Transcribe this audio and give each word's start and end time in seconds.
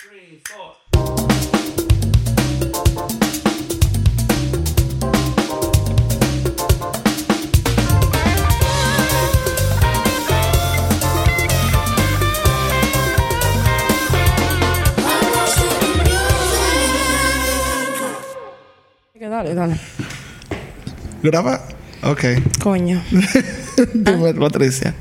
three, 0.00 0.40
four. 0.48 0.76
Dale, 19.20 19.54
dale. 19.54 19.80
¿Graba? 21.22 21.60
Ok. 22.02 22.24
Coño. 22.62 23.02
Dime, 23.94 24.34
Patricia. 24.34 24.94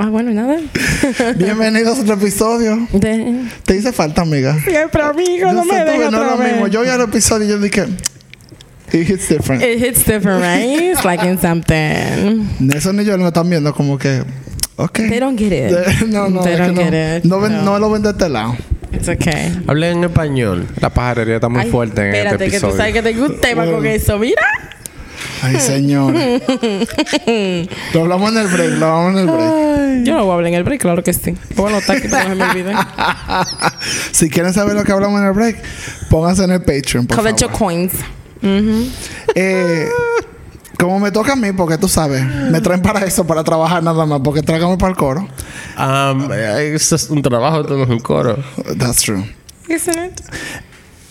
Ah, 0.00 0.10
bueno, 0.10 0.30
nada. 0.30 0.58
Bienvenidos 1.36 1.98
a 1.98 2.02
otro 2.02 2.14
episodio. 2.14 2.86
De... 2.92 3.42
¿Te 3.64 3.76
hice 3.76 3.92
falta, 3.92 4.22
amiga? 4.22 4.56
Siempre, 4.60 5.02
amigo, 5.02 5.52
no 5.52 5.64
me 5.64 5.74
dejes 5.84 5.98
no 6.12 6.18
es 6.18 6.24
otra 6.24 6.36
lo 6.36 6.38
mismo. 6.38 6.66
Yo 6.68 6.82
vi 6.82 6.88
el 6.88 7.00
episodio 7.00 7.46
y 7.46 7.48
yo 7.48 7.58
dije... 7.58 7.86
It 8.92 9.10
hits 9.10 9.28
different. 9.28 9.62
It 9.62 9.84
hits 9.84 10.04
different, 10.06 10.40
right? 10.42 10.80
It's 10.92 11.04
like 11.04 11.22
in 11.26 11.38
something. 11.38 12.46
Nelson 12.60 13.00
y 13.00 13.04
yo 13.04 13.16
lo 13.16 13.26
están 13.26 13.50
viendo 13.50 13.74
como 13.74 13.98
que... 13.98 14.22
Ok. 14.76 14.98
They 15.08 15.18
don't 15.18 15.36
get 15.38 15.52
it. 15.52 15.72
no, 16.06 16.28
no, 16.30 16.42
They 16.42 16.56
don't 16.56 16.74
no, 16.76 16.82
get 16.82 17.18
it. 17.18 17.24
no, 17.24 17.40
ven- 17.40 17.52
No. 17.52 17.62
no 17.64 17.78
lo 17.80 17.90
ven 17.90 18.02
de 18.02 18.10
este 18.10 18.28
lado. 18.28 18.56
It's 18.92 19.08
okay. 19.08 19.62
Hablé 19.66 19.90
en 19.90 20.04
español. 20.04 20.66
La 20.80 20.90
pajarería 20.90 21.34
está 21.34 21.48
muy 21.48 21.62
Ay, 21.62 21.70
fuerte 21.70 22.00
en 22.08 22.14
espérate, 22.14 22.44
este 22.44 22.56
que 22.56 22.60
tú 22.60 22.66
episodio. 22.68 22.76
sabes 22.76 22.92
que 22.94 23.02
tengo 23.02 23.26
un 23.26 23.40
tema 23.40 23.66
con 23.66 23.84
eso. 23.84 24.16
Mira. 24.18 24.40
Ay, 25.42 25.60
señor. 25.60 26.14
lo 27.94 28.00
hablamos 28.00 28.32
en 28.32 28.38
el 28.38 28.46
break, 28.48 28.70
lo 28.78 28.86
hablamos 28.86 29.12
en 29.12 29.28
el 29.28 29.34
break. 29.34 30.04
Yo 30.04 30.14
no 30.14 30.24
voy 30.24 30.30
a 30.30 30.34
hablar 30.34 30.48
en 30.48 30.54
el 30.54 30.64
break, 30.64 30.80
claro 30.80 31.02
que 31.02 31.12
sí. 31.12 31.34
Lo 31.56 31.62
voy 31.62 31.72
a 31.72 31.76
anotar 31.76 31.96
aquí 31.96 32.08
para 32.08 32.24
que 32.24 32.28
no 32.30 32.34
se 32.34 32.40
me 32.40 32.50
olvide. 32.50 32.74
si 34.12 34.30
quieren 34.30 34.52
saber 34.52 34.74
lo 34.74 34.84
que 34.84 34.92
hablamos 34.92 35.20
en 35.20 35.26
el 35.26 35.32
break, 35.32 35.62
pónganse 36.10 36.44
en 36.44 36.52
el 36.52 36.62
Patreon, 36.62 37.06
por 37.06 37.16
Collect 37.16 37.40
your 37.40 37.50
favor. 37.50 37.66
coins. 37.66 37.92
Eh, 39.34 39.88
como 40.78 41.00
me 41.00 41.10
toca 41.10 41.32
a 41.32 41.36
mí, 41.36 41.52
porque 41.52 41.76
tú 41.76 41.88
sabes, 41.88 42.24
me 42.24 42.60
traen 42.60 42.80
para 42.80 43.04
eso, 43.04 43.26
para 43.26 43.42
trabajar 43.42 43.82
nada 43.82 44.06
más, 44.06 44.20
porque 44.22 44.42
tráigame 44.42 44.76
para 44.76 44.90
el 44.90 44.96
coro. 44.96 45.28
Um, 45.76 46.30
eh, 46.32 46.72
esto 46.74 46.94
es 46.96 47.10
un 47.10 47.20
trabajo, 47.20 47.62
esto 47.62 47.76
no 47.76 47.82
es 47.82 47.90
un 47.90 47.98
coro. 47.98 48.36
That's 48.78 49.02
true. 49.02 49.24
Isn't 49.68 49.96
it? 49.96 50.20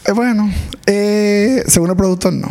Eh, 0.05 0.13
bueno, 0.13 0.49
eh, 0.85 1.63
según 1.67 1.89
el 1.89 1.97
productor, 1.97 2.31
no. 2.31 2.47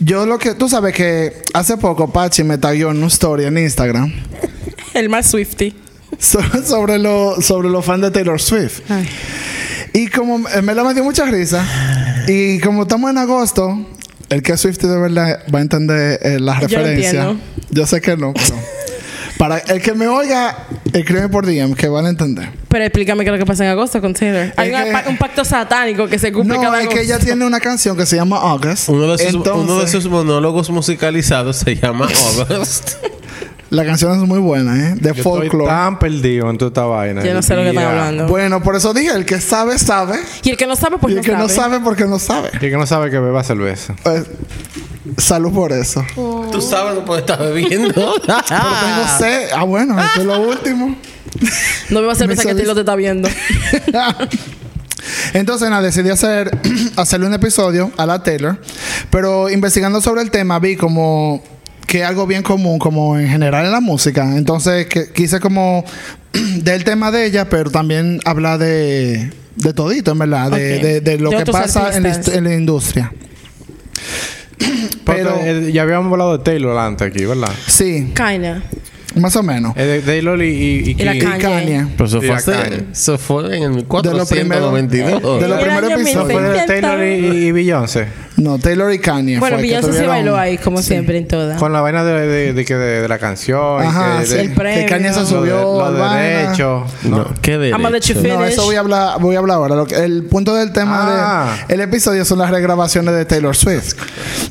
Yo 0.00 0.26
lo 0.26 0.38
que... 0.38 0.54
Tú 0.54 0.68
sabes 0.68 0.94
que 0.94 1.32
hace 1.54 1.76
poco 1.76 2.12
Pachi 2.12 2.44
me 2.44 2.58
taguió 2.58 2.90
en 2.90 2.98
una 2.98 3.06
story 3.08 3.44
en 3.44 3.58
Instagram 3.58 4.12
El 4.94 5.08
más 5.08 5.26
Swifty. 5.26 5.74
so- 6.18 6.40
sobre 6.64 6.98
los 6.98 7.44
sobre 7.44 7.68
los 7.68 7.84
fans 7.84 8.02
de 8.02 8.10
Taylor 8.10 8.40
Swift. 8.40 8.80
Ay. 8.88 9.08
Y 9.92 10.08
como 10.08 10.48
eh, 10.48 10.62
me 10.62 10.74
la 10.74 10.84
me 10.84 10.94
dio 10.94 11.02
mucha 11.04 11.24
risa, 11.24 11.64
y 12.28 12.58
como 12.60 12.82
estamos 12.82 13.10
en 13.10 13.18
agosto, 13.18 13.86
el 14.28 14.42
que 14.42 14.52
es 14.52 14.60
Swift 14.60 14.78
de 14.82 14.98
verdad 14.98 15.40
va 15.52 15.58
a 15.60 15.62
entender 15.62 16.18
eh, 16.22 16.38
la 16.40 16.60
Yo 16.60 16.68
referencia. 16.78 17.10
entiendo. 17.10 17.40
Yo 17.70 17.86
sé 17.86 18.00
que 18.00 18.16
no, 18.16 18.32
pero 18.34 18.54
para 19.48 19.60
el 19.74 19.80
que 19.80 19.94
me 19.94 20.06
oiga, 20.06 20.66
escribe 20.92 21.28
por 21.28 21.46
DM 21.46 21.74
que 21.74 21.88
van 21.88 22.04
a 22.04 22.10
entender. 22.10 22.50
Pero 22.68 22.84
explícame 22.84 23.24
qué 23.24 23.30
es 23.30 23.32
lo 23.32 23.38
que 23.38 23.46
pasa 23.46 23.64
en 23.64 23.70
agosto 23.70 24.00
con 24.00 24.12
Taylor. 24.12 24.52
Hay 24.56 24.68
una 24.68 25.04
un 25.08 25.16
pacto 25.16 25.42
satánico 25.44 26.06
que 26.06 26.18
se 26.18 26.32
cumple 26.32 26.56
No, 26.56 26.62
cada 26.62 26.78
es 26.78 26.82
agosto. 26.82 26.98
que 26.98 27.04
ella 27.06 27.18
tiene 27.18 27.46
una 27.46 27.58
canción 27.58 27.96
que 27.96 28.04
se 28.04 28.16
llama 28.16 28.36
August. 28.36 28.90
Uno 28.90 29.16
de, 29.16 29.18
sus, 29.18 29.34
Entonces, 29.34 29.64
uno 29.64 29.80
de 29.80 29.88
sus 29.88 30.06
monólogos 30.06 30.68
musicalizados 30.68 31.56
se 31.56 31.76
llama 31.76 32.08
August. 32.48 32.90
La 33.70 33.84
canción 33.84 34.12
es 34.20 34.26
muy 34.26 34.38
buena, 34.38 34.76
¿eh? 34.76 34.94
De 34.94 35.00
Yo 35.00 35.10
estoy 35.10 35.22
folklore. 35.22 35.66
tan 35.66 35.98
perdido 35.98 36.48
en 36.48 36.56
toda 36.56 36.68
esta 36.68 36.84
vaina. 36.84 37.22
Yo 37.22 37.34
no 37.34 37.42
sé 37.42 37.54
lo 37.54 37.62
que 37.62 37.68
están 37.68 37.84
hablando. 37.84 38.26
Bueno, 38.26 38.62
por 38.62 38.76
eso 38.76 38.94
dije, 38.94 39.12
el 39.12 39.26
que 39.26 39.40
sabe, 39.40 39.78
sabe. 39.78 40.18
Y 40.42 40.50
el 40.50 40.56
que 40.56 40.66
no 40.66 40.74
sabe, 40.74 40.96
pues 40.98 41.12
y 41.12 41.14
no 41.16 41.20
el 41.20 41.26
que 41.26 41.32
sabe. 41.32 41.42
no 41.42 41.48
sabe, 41.50 41.80
porque 41.80 42.04
no 42.06 42.18
sabe. 42.18 42.50
Y 42.60 42.64
el 42.64 42.70
que 42.70 42.76
no 42.78 42.86
sabe 42.86 43.10
que 43.10 43.18
beba 43.18 43.44
cerveza. 43.44 43.94
Pues, 44.02 44.24
salud 45.16 45.52
por 45.52 45.72
eso. 45.72 46.04
Tú 46.14 46.60
sabes 46.60 46.94
no 46.94 47.04
puedes 47.04 47.22
estar 47.22 47.40
bebiendo. 47.40 47.92
Pero 47.94 48.12
tengo 48.22 49.18
sed. 49.18 49.48
Ah, 49.54 49.62
bueno, 49.64 49.98
esto 50.00 50.20
es 50.20 50.26
lo 50.26 50.40
último. 50.40 50.96
No 51.90 52.00
me 52.00 52.06
va 52.06 52.12
a 52.12 52.16
hacer 52.16 52.26
pensar 52.26 52.46
que 52.46 52.54
Taylor 52.54 52.74
te 52.74 52.80
está 52.80 52.96
viendo. 52.96 53.28
Entonces, 55.32 55.68
nada, 55.70 55.82
decidí 55.82 56.10
hacer, 56.10 56.50
hacerle 56.96 57.26
un 57.26 57.34
episodio 57.34 57.90
a 57.96 58.06
la 58.06 58.22
Taylor. 58.22 58.60
Pero 59.10 59.48
investigando 59.48 60.00
sobre 60.00 60.22
el 60.22 60.30
tema, 60.30 60.58
vi 60.58 60.76
como 60.76 61.42
que 61.86 62.04
algo 62.04 62.26
bien 62.26 62.42
común, 62.42 62.78
como 62.78 63.18
en 63.18 63.28
general 63.28 63.64
en 63.66 63.72
la 63.72 63.80
música. 63.80 64.36
Entonces, 64.36 64.86
que, 64.86 65.12
quise 65.12 65.40
como 65.40 65.84
del 66.32 66.84
tema 66.84 67.10
de 67.10 67.26
ella, 67.26 67.48
pero 67.48 67.70
también 67.70 68.20
hablar 68.24 68.58
de, 68.58 69.32
de 69.56 69.72
todito, 69.72 70.12
en 70.12 70.18
verdad, 70.18 70.50
de, 70.50 70.76
Ok. 70.76 70.82
de- 70.82 71.00
de 71.00 71.18
lo 71.18 71.30
De 71.30 71.44
que 71.44 71.52
pasa 71.52 71.96
en 71.96 72.02
la, 72.02 72.14
en 72.14 72.44
la 72.44 72.54
industria. 72.54 73.12
Pero 74.58 74.94
Pero- 75.04 75.36
eh, 75.42 75.72
ya 75.72 75.82
habíamos 75.82 76.10
hablado 76.12 76.36
de 76.36 76.44
Taylor 76.44 76.76
antes 76.78 77.06
aquí, 77.08 77.24
¿verdad? 77.24 77.50
Sí, 77.66 78.12
Kinda. 78.14 78.62
Más 79.14 79.34
o 79.36 79.42
menos. 79.42 79.74
Eh, 79.76 79.84
de 79.84 80.00
Taylor 80.00 80.42
y, 80.42 80.46
y, 80.48 80.90
y 80.90 80.96
Y 81.00 81.04
la 81.04 81.12
Kim. 81.12 81.22
Y 81.36 81.38
Kanye. 81.40 81.86
Pero 81.96 82.04
eso 82.06 82.20
fue, 82.20 82.30
hace- 82.34 82.52
Kanye. 82.52 82.84
eso 82.92 83.18
fue 83.18 83.56
en 83.56 83.62
el 83.62 83.74
De 83.76 83.82
lo 83.82 84.26
primero- 84.26 84.70
1492. 84.72 85.40
de 85.40 85.48
lo 85.48 85.54
En 85.54 85.60
el 85.60 85.66
primero 85.66 85.86
año 85.86 85.96
episodio. 85.96 86.18
¿No 86.20 86.24
fue 86.32 86.42
de 86.42 86.48
1600. 86.50 86.66
Taylor 86.66 87.06
y, 87.06 87.46
y 87.46 87.52
Beyoncé? 87.52 88.06
No, 88.36 88.58
Taylor 88.58 88.92
y 88.92 88.98
Kanye. 89.00 89.38
Bueno, 89.40 89.56
Beyoncé 89.56 89.86
sí 89.88 89.88
tuvieron- 89.98 90.08
bailó 90.10 90.36
ahí, 90.36 90.58
como 90.58 90.80
siempre, 90.82 91.18
en 91.18 91.26
todas. 91.26 91.58
Con 91.58 91.72
la 91.72 91.80
vaina 91.80 92.04
de, 92.04 92.26
de, 92.26 92.52
de, 92.52 92.64
que 92.64 92.74
de, 92.74 93.02
de 93.02 93.08
la 93.08 93.18
canción. 93.18 93.82
y 93.82 93.86
Ajá, 93.86 94.20
que 94.20 94.26
sí. 94.26 94.34
de, 94.34 94.40
El 94.42 94.54
premio. 94.54 94.80
Que 94.80 94.86
Kanye 94.86 95.08
se 95.08 95.14
lo 95.16 95.20
de- 95.22 95.26
subió 95.26 95.60
lo 95.62 95.92
de 95.92 96.00
vaina. 96.00 96.16
derecho. 96.44 96.84
No, 97.04 97.34
qué 97.42 97.58
let 97.58 98.00
you 98.02 98.14
derecho. 98.14 98.38
No, 98.38 98.44
eso 98.44 98.64
voy 98.64 98.76
a 98.76 98.80
hablar, 98.80 99.20
voy 99.20 99.34
a 99.34 99.38
hablar 99.40 99.56
ahora. 99.56 99.74
Lo 99.74 99.86
que- 99.86 99.96
el 99.96 100.22
punto 100.24 100.54
del 100.54 100.70
tema 100.72 100.98
Ah. 101.50 101.56
del 101.66 101.80
episodio 101.80 102.24
son 102.24 102.38
las 102.38 102.50
regrabaciones 102.50 103.12
de 103.14 103.24
Taylor 103.24 103.56
Swift. 103.56 103.94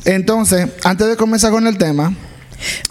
Entonces, 0.06 0.68
antes 0.84 1.08
de 1.08 1.16
comenzar 1.16 1.52
con 1.52 1.66
el 1.68 1.78
tema, 1.78 2.14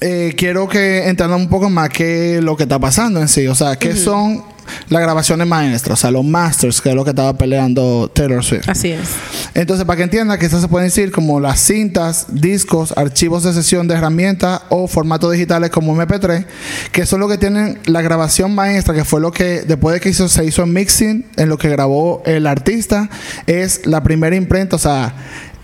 eh, 0.01 0.35
quiero 0.37 0.69
que 0.69 1.09
entiendan 1.09 1.41
un 1.41 1.49
poco 1.49 1.71
más 1.71 1.89
qué 1.91 2.37
es 2.37 2.45
lo 2.45 2.57
que 2.57 2.65
está 2.65 2.79
pasando 2.79 3.21
en 3.21 3.29
sí. 3.29 3.47
O 3.47 3.55
sea, 3.55 3.77
qué 3.77 3.95
son 3.95 4.45
las 4.89 5.03
grabaciones 5.03 5.47
maestras, 5.47 5.99
o 5.99 6.01
sea, 6.01 6.11
los 6.11 6.25
masters, 6.25 6.81
que 6.81 6.91
es 6.91 6.95
lo 6.95 7.05
que 7.05 7.11
estaba 7.11 7.37
peleando 7.37 8.11
Taylor 8.13 8.45
Swift. 8.45 8.69
Así 8.69 8.93
es. 8.93 9.11
Entonces, 9.55 9.85
para 9.85 9.97
que 9.97 10.03
entiendan 10.05 10.39
que 10.39 10.47
estas 10.47 10.61
se 10.61 10.69
pueden 10.69 10.89
decir 10.89 11.11
como 11.11 11.41
las 11.41 11.61
cintas, 11.61 12.27
discos, 12.29 12.93
archivos 12.97 13.43
de 13.45 13.53
sesión 13.53 13.89
de 13.89 13.95
herramientas 13.95 14.63
o 14.69 14.87
formatos 14.87 15.33
digitales 15.33 15.71
como 15.71 15.97
MP3, 15.97 16.47
que 16.93 17.07
son 17.07 17.21
lo 17.21 17.29
que 17.29 17.39
tienen 17.39 17.79
la 17.87 18.03
grabación 18.03 18.55
maestra, 18.55 18.95
que 18.95 19.05
fue 19.05 19.21
lo 19.21 19.33
que 19.33 19.63
después 19.63 19.95
de 19.95 20.01
que 20.01 20.09
hizo, 20.09 20.29
se 20.29 20.45
hizo 20.45 20.63
el 20.63 20.71
mixing, 20.71 21.27
en 21.37 21.49
lo 21.49 21.59
que 21.59 21.69
grabó 21.69 22.23
el 22.27 22.47
artista, 22.47 23.09
es 23.47 23.87
la 23.87 24.03
primera 24.03 24.37
imprenta, 24.37 24.77
o 24.77 24.79
sea, 24.79 25.15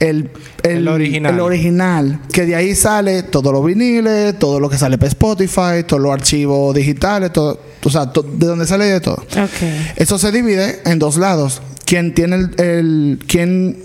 el, 0.08 0.30
El 0.62 0.88
original. 0.88 1.34
el 1.34 1.40
original, 1.40 2.20
que 2.32 2.44
de 2.44 2.54
ahí 2.56 2.74
sale 2.74 3.22
todos 3.22 3.52
los 3.52 3.64
viniles, 3.64 4.38
todo 4.38 4.58
lo 4.60 4.68
que 4.68 4.76
sale 4.78 4.98
para 4.98 5.08
Spotify, 5.08 5.84
todos 5.86 6.02
los 6.02 6.12
archivos 6.12 6.74
digitales, 6.74 7.32
todo, 7.32 7.60
o 7.82 7.90
sea, 7.90 8.06
to- 8.12 8.22
de 8.22 8.46
donde 8.46 8.66
sale 8.66 8.86
de 8.86 9.00
todo. 9.00 9.24
Eso 9.96 10.18
se 10.18 10.32
divide 10.32 10.80
en 10.84 10.98
dos 10.98 11.16
lados. 11.16 11.62
Quien 11.84 12.14
tiene 12.14 12.36
el, 12.36 12.50
el- 12.60 13.18
quien 13.26 13.78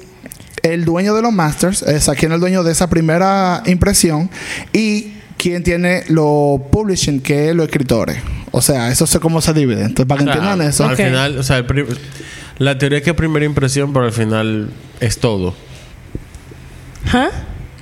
el 0.63 0.85
dueño 0.85 1.13
de 1.15 1.21
los 1.21 1.31
masters, 1.31 1.83
es 1.83 2.09
a 2.09 2.15
quien 2.15 2.31
es 2.31 2.35
el 2.35 2.41
dueño 2.41 2.63
de 2.63 2.71
esa 2.71 2.89
primera 2.89 3.61
impresión 3.67 4.29
y 4.73 5.13
quien 5.37 5.63
tiene 5.63 6.03
lo 6.09 6.67
publishing, 6.71 7.21
que 7.21 7.49
es 7.49 7.55
los 7.55 7.67
escritores. 7.67 8.17
O 8.51 8.61
sea, 8.61 8.89
eso 8.91 9.05
es 9.05 9.17
cómo 9.19 9.39
se 9.39 9.53
divide. 9.53 9.81
Entonces, 9.83 10.07
para 10.07 10.19
que 10.19 10.25
sea, 10.25 10.33
entiendan 10.33 10.67
eso. 10.67 10.83
Al 10.85 10.97
final, 10.97 11.37
o 11.37 11.43
sea, 11.43 11.57
el 11.57 11.65
pri- 11.65 11.85
la 12.57 12.77
teoría 12.79 12.97
es 12.97 13.03
que 13.03 13.13
primera 13.13 13.45
impresión, 13.45 13.93
pero 13.93 14.05
al 14.05 14.11
final 14.11 14.69
es 14.99 15.19
todo. 15.19 15.53
¿Ah? 17.13 17.29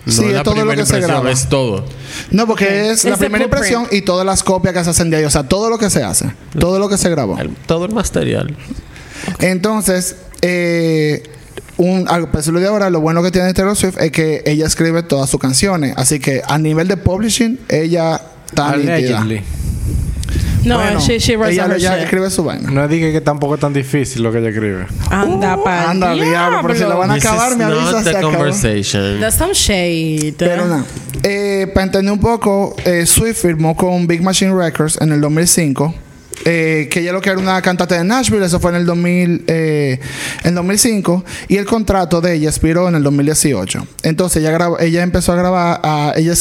No 0.05 0.11
Sí, 0.13 0.21
es 0.21 0.27
es 0.29 0.33
la 0.35 0.43
todo 0.43 0.63
lo 0.63 0.71
que 0.75 0.85
se 0.85 0.99
graba. 0.99 1.31
es 1.31 1.49
todo. 1.49 1.83
No, 2.29 2.45
porque 2.45 2.65
Ok. 2.65 2.71
es 2.71 2.77
la 2.77 2.91
Es 2.91 3.05
el 3.05 3.13
primera 3.17 3.45
blueprint. 3.47 3.71
impresión 3.71 3.87
y 3.91 4.01
todas 4.03 4.23
las 4.25 4.43
copias 4.43 4.73
que 4.75 4.83
se 4.83 4.89
hacen 4.91 5.09
de 5.09 5.17
ahí. 5.17 5.23
O 5.25 5.31
sea, 5.31 5.43
todo 5.43 5.69
lo 5.69 5.79
que 5.79 5.89
se 5.89 6.03
hace. 6.03 6.31
Todo 6.59 6.77
lo 6.77 6.87
que 6.89 6.97
se 6.97 7.09
grabó. 7.09 7.39
El- 7.39 7.55
todo 7.65 7.85
el 7.85 7.91
material. 7.93 8.55
Entonces, 9.39 10.15
eh, 10.43 11.23
un, 11.77 12.05
al 12.07 12.29
pesar 12.29 12.53
de 12.53 12.67
ahora, 12.67 12.89
lo 12.91 13.01
bueno 13.01 13.23
que 13.23 13.31
tiene 13.31 13.51
Taylor 13.53 13.75
Swift 13.75 13.97
es 13.99 14.11
que 14.11 14.43
ella 14.45 14.67
escribe 14.67 15.01
todas 15.01 15.29
sus 15.29 15.39
canciones. 15.39 15.93
Así 15.97 16.19
que 16.19 16.41
a 16.47 16.57
nivel 16.59 16.87
de 16.87 16.97
publishing, 16.97 17.59
ella 17.67 18.21
está 18.45 18.77
nítida. 18.77 19.25
No, 20.65 20.77
Bueno, 20.79 20.99
she, 20.99 21.19
she 21.19 21.33
ella, 21.33 21.65
ella 21.65 21.77
shit. 21.77 22.03
escribe 22.05 22.29
su 22.29 22.43
vaina. 22.43 22.69
No 22.71 22.87
dije 22.87 23.11
que 23.11 23.21
tampoco 23.21 23.53
es 23.55 23.61
tan 23.61 23.71
difícil 23.71 24.23
lo 24.23 24.31
que 24.31 24.39
ella 24.39 24.49
escribe. 24.49 24.87
Anda, 25.09 25.55
Uh, 25.57 25.63
pa' 25.63 25.89
anda, 25.91 26.13
diablo, 26.13 26.59
pero 26.63 26.73
si 26.73 26.81
la 26.81 26.95
van 26.95 27.11
a 27.11 27.15
This 27.15 27.25
acabar, 27.25 27.55
me 27.55 27.63
avisa, 27.63 28.03
the 28.03 28.21
conversation. 28.21 29.19
That's 29.19 29.37
some 29.37 29.53
shade. 29.53 30.33
Pero 30.37 30.65
nada. 30.65 30.83
Eh, 31.23 31.67
para 31.73 31.85
entender 31.85 32.11
un 32.11 32.19
poco, 32.19 32.75
eh, 32.83 33.05
Swift 33.05 33.41
firmó 33.41 33.75
con 33.75 34.07
Big 34.07 34.21
Machine 34.21 34.53
Records 34.55 34.97
en 35.01 35.11
el 35.11 35.21
2005. 35.21 35.93
eh, 36.47 36.89
que 36.91 36.99
ella 36.99 37.11
lo 37.13 37.21
que 37.21 37.29
era 37.29 37.39
una 37.39 37.59
cantante 37.61 37.95
de 37.95 38.03
Nashville, 38.03 38.45
eso 38.45 38.59
fue 38.59 38.69
en 38.71 38.77
el 38.77 38.85
2000, 38.85 39.45
eh, 39.47 39.99
en 40.43 40.53
2005, 40.53 41.23
y 41.47 41.55
el 41.57 41.65
contrato 41.65 42.21
de 42.21 42.33
ella 42.35 42.49
expiró 42.49 42.87
en 42.89 42.95
el 42.95 43.03
2018. 43.03 43.87
Entonces 44.03 44.43
ella, 44.43 44.51
grabó- 44.51 44.79
ella 44.79 45.01
empezó 45.01 45.31
a 45.31 45.35
grabar, 45.37 45.79
a- 45.81 46.13
ella 46.15 46.33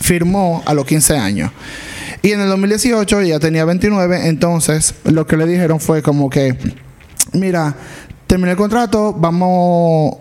firmó 0.00 0.62
a 0.64 0.72
los 0.72 0.86
15 0.86 1.16
años. 1.18 1.50
Y 2.22 2.32
en 2.32 2.40
el 2.40 2.48
2018 2.48 3.20
ella 3.20 3.38
tenía 3.38 3.64
29, 3.64 4.28
entonces 4.28 4.94
lo 5.04 5.26
que 5.26 5.36
le 5.36 5.46
dijeron 5.46 5.80
fue 5.80 6.02
como 6.02 6.28
que, 6.28 6.56
mira, 7.32 7.74
terminé 8.26 8.52
el 8.52 8.56
contrato, 8.56 9.12
vamos, 9.12 10.16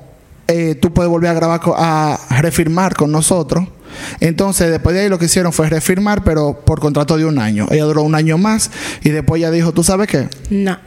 eh, 0.48 0.76
tú 0.76 0.94
puedes 0.94 1.10
volver 1.10 1.32
a 1.32 1.34
grabar, 1.34 1.62
a 1.76 2.18
refirmar 2.42 2.96
con 2.96 3.12
nosotros. 3.12 3.68
Entonces, 4.20 4.70
después 4.70 4.96
de 4.96 5.04
ahí 5.04 5.10
lo 5.10 5.20
que 5.20 5.26
hicieron 5.26 5.54
fue 5.54 5.70
refirmar, 5.70 6.24
pero 6.24 6.62
por 6.66 6.80
contrato 6.80 7.18
de 7.18 7.26
un 7.26 7.40
año. 7.40 7.68
Ella 7.70 7.86
duró 7.86 8.04
un 8.04 8.16
año 8.16 8.38
más 8.38 8.72
y 9.04 9.10
después 9.10 9.40
ella 9.40 9.52
dijo, 9.52 9.72
¿tú 9.72 9.84
sabes 9.84 10.08
qué? 10.08 10.30
No. 10.50 10.78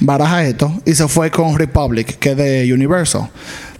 baraja 0.00 0.44
esto 0.44 0.72
y 0.84 0.94
se 0.94 1.08
fue 1.08 1.30
con 1.30 1.58
Republic, 1.58 2.18
que 2.18 2.32
es 2.32 2.36
de 2.36 2.72
Universal. 2.72 3.30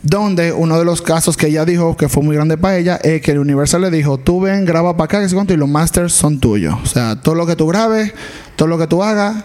Donde 0.04 0.52
uno 0.52 0.78
de 0.78 0.84
los 0.84 1.00
casos 1.00 1.36
que 1.36 1.46
ella 1.46 1.64
dijo 1.64 1.96
que 1.96 2.10
fue 2.10 2.22
muy 2.22 2.36
grande 2.36 2.58
para 2.58 2.76
ella 2.76 2.96
es 3.02 3.22
que 3.22 3.30
el 3.30 3.38
Universal 3.38 3.80
le 3.80 3.90
dijo: 3.90 4.18
Tú 4.18 4.40
ven, 4.40 4.66
graba 4.66 4.96
para 4.96 5.06
acá, 5.06 5.20
que 5.20 5.28
sé 5.28 5.34
cuánto, 5.34 5.54
y 5.54 5.56
los 5.56 5.68
masters 5.68 6.12
son 6.12 6.38
tuyos. 6.38 6.76
O 6.82 6.86
sea, 6.86 7.20
todo 7.20 7.34
lo 7.34 7.46
que 7.46 7.56
tú 7.56 7.66
grabes, 7.66 8.12
todo 8.54 8.68
lo 8.68 8.76
que 8.76 8.86
tú 8.86 9.02
hagas, 9.02 9.44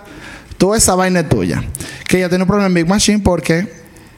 toda 0.58 0.78
esa 0.78 0.96
vaina 0.96 1.22
es 1.22 1.30
tuya. 1.30 1.64
Que 2.08 2.18
ella 2.18 2.28
tiene 2.28 2.44
un 2.44 2.48
problema 2.48 2.68
en 2.68 2.74
Big 2.74 2.88
Machine 2.88 3.20
porque 3.20 3.72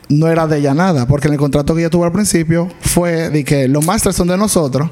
no 0.10 0.28
era 0.28 0.48
de 0.48 0.58
ella 0.58 0.74
nada. 0.74 1.06
Porque 1.06 1.28
en 1.28 1.34
el 1.34 1.40
contrato 1.40 1.76
que 1.76 1.82
ella 1.82 1.92
tuvo 1.92 2.06
al 2.06 2.12
principio 2.12 2.70
fue 2.82 3.30
de 3.30 3.44
que 3.44 3.68
los 3.68 3.86
masters 3.86 4.16
son 4.16 4.28
de 4.28 4.38
nosotros 4.38 4.90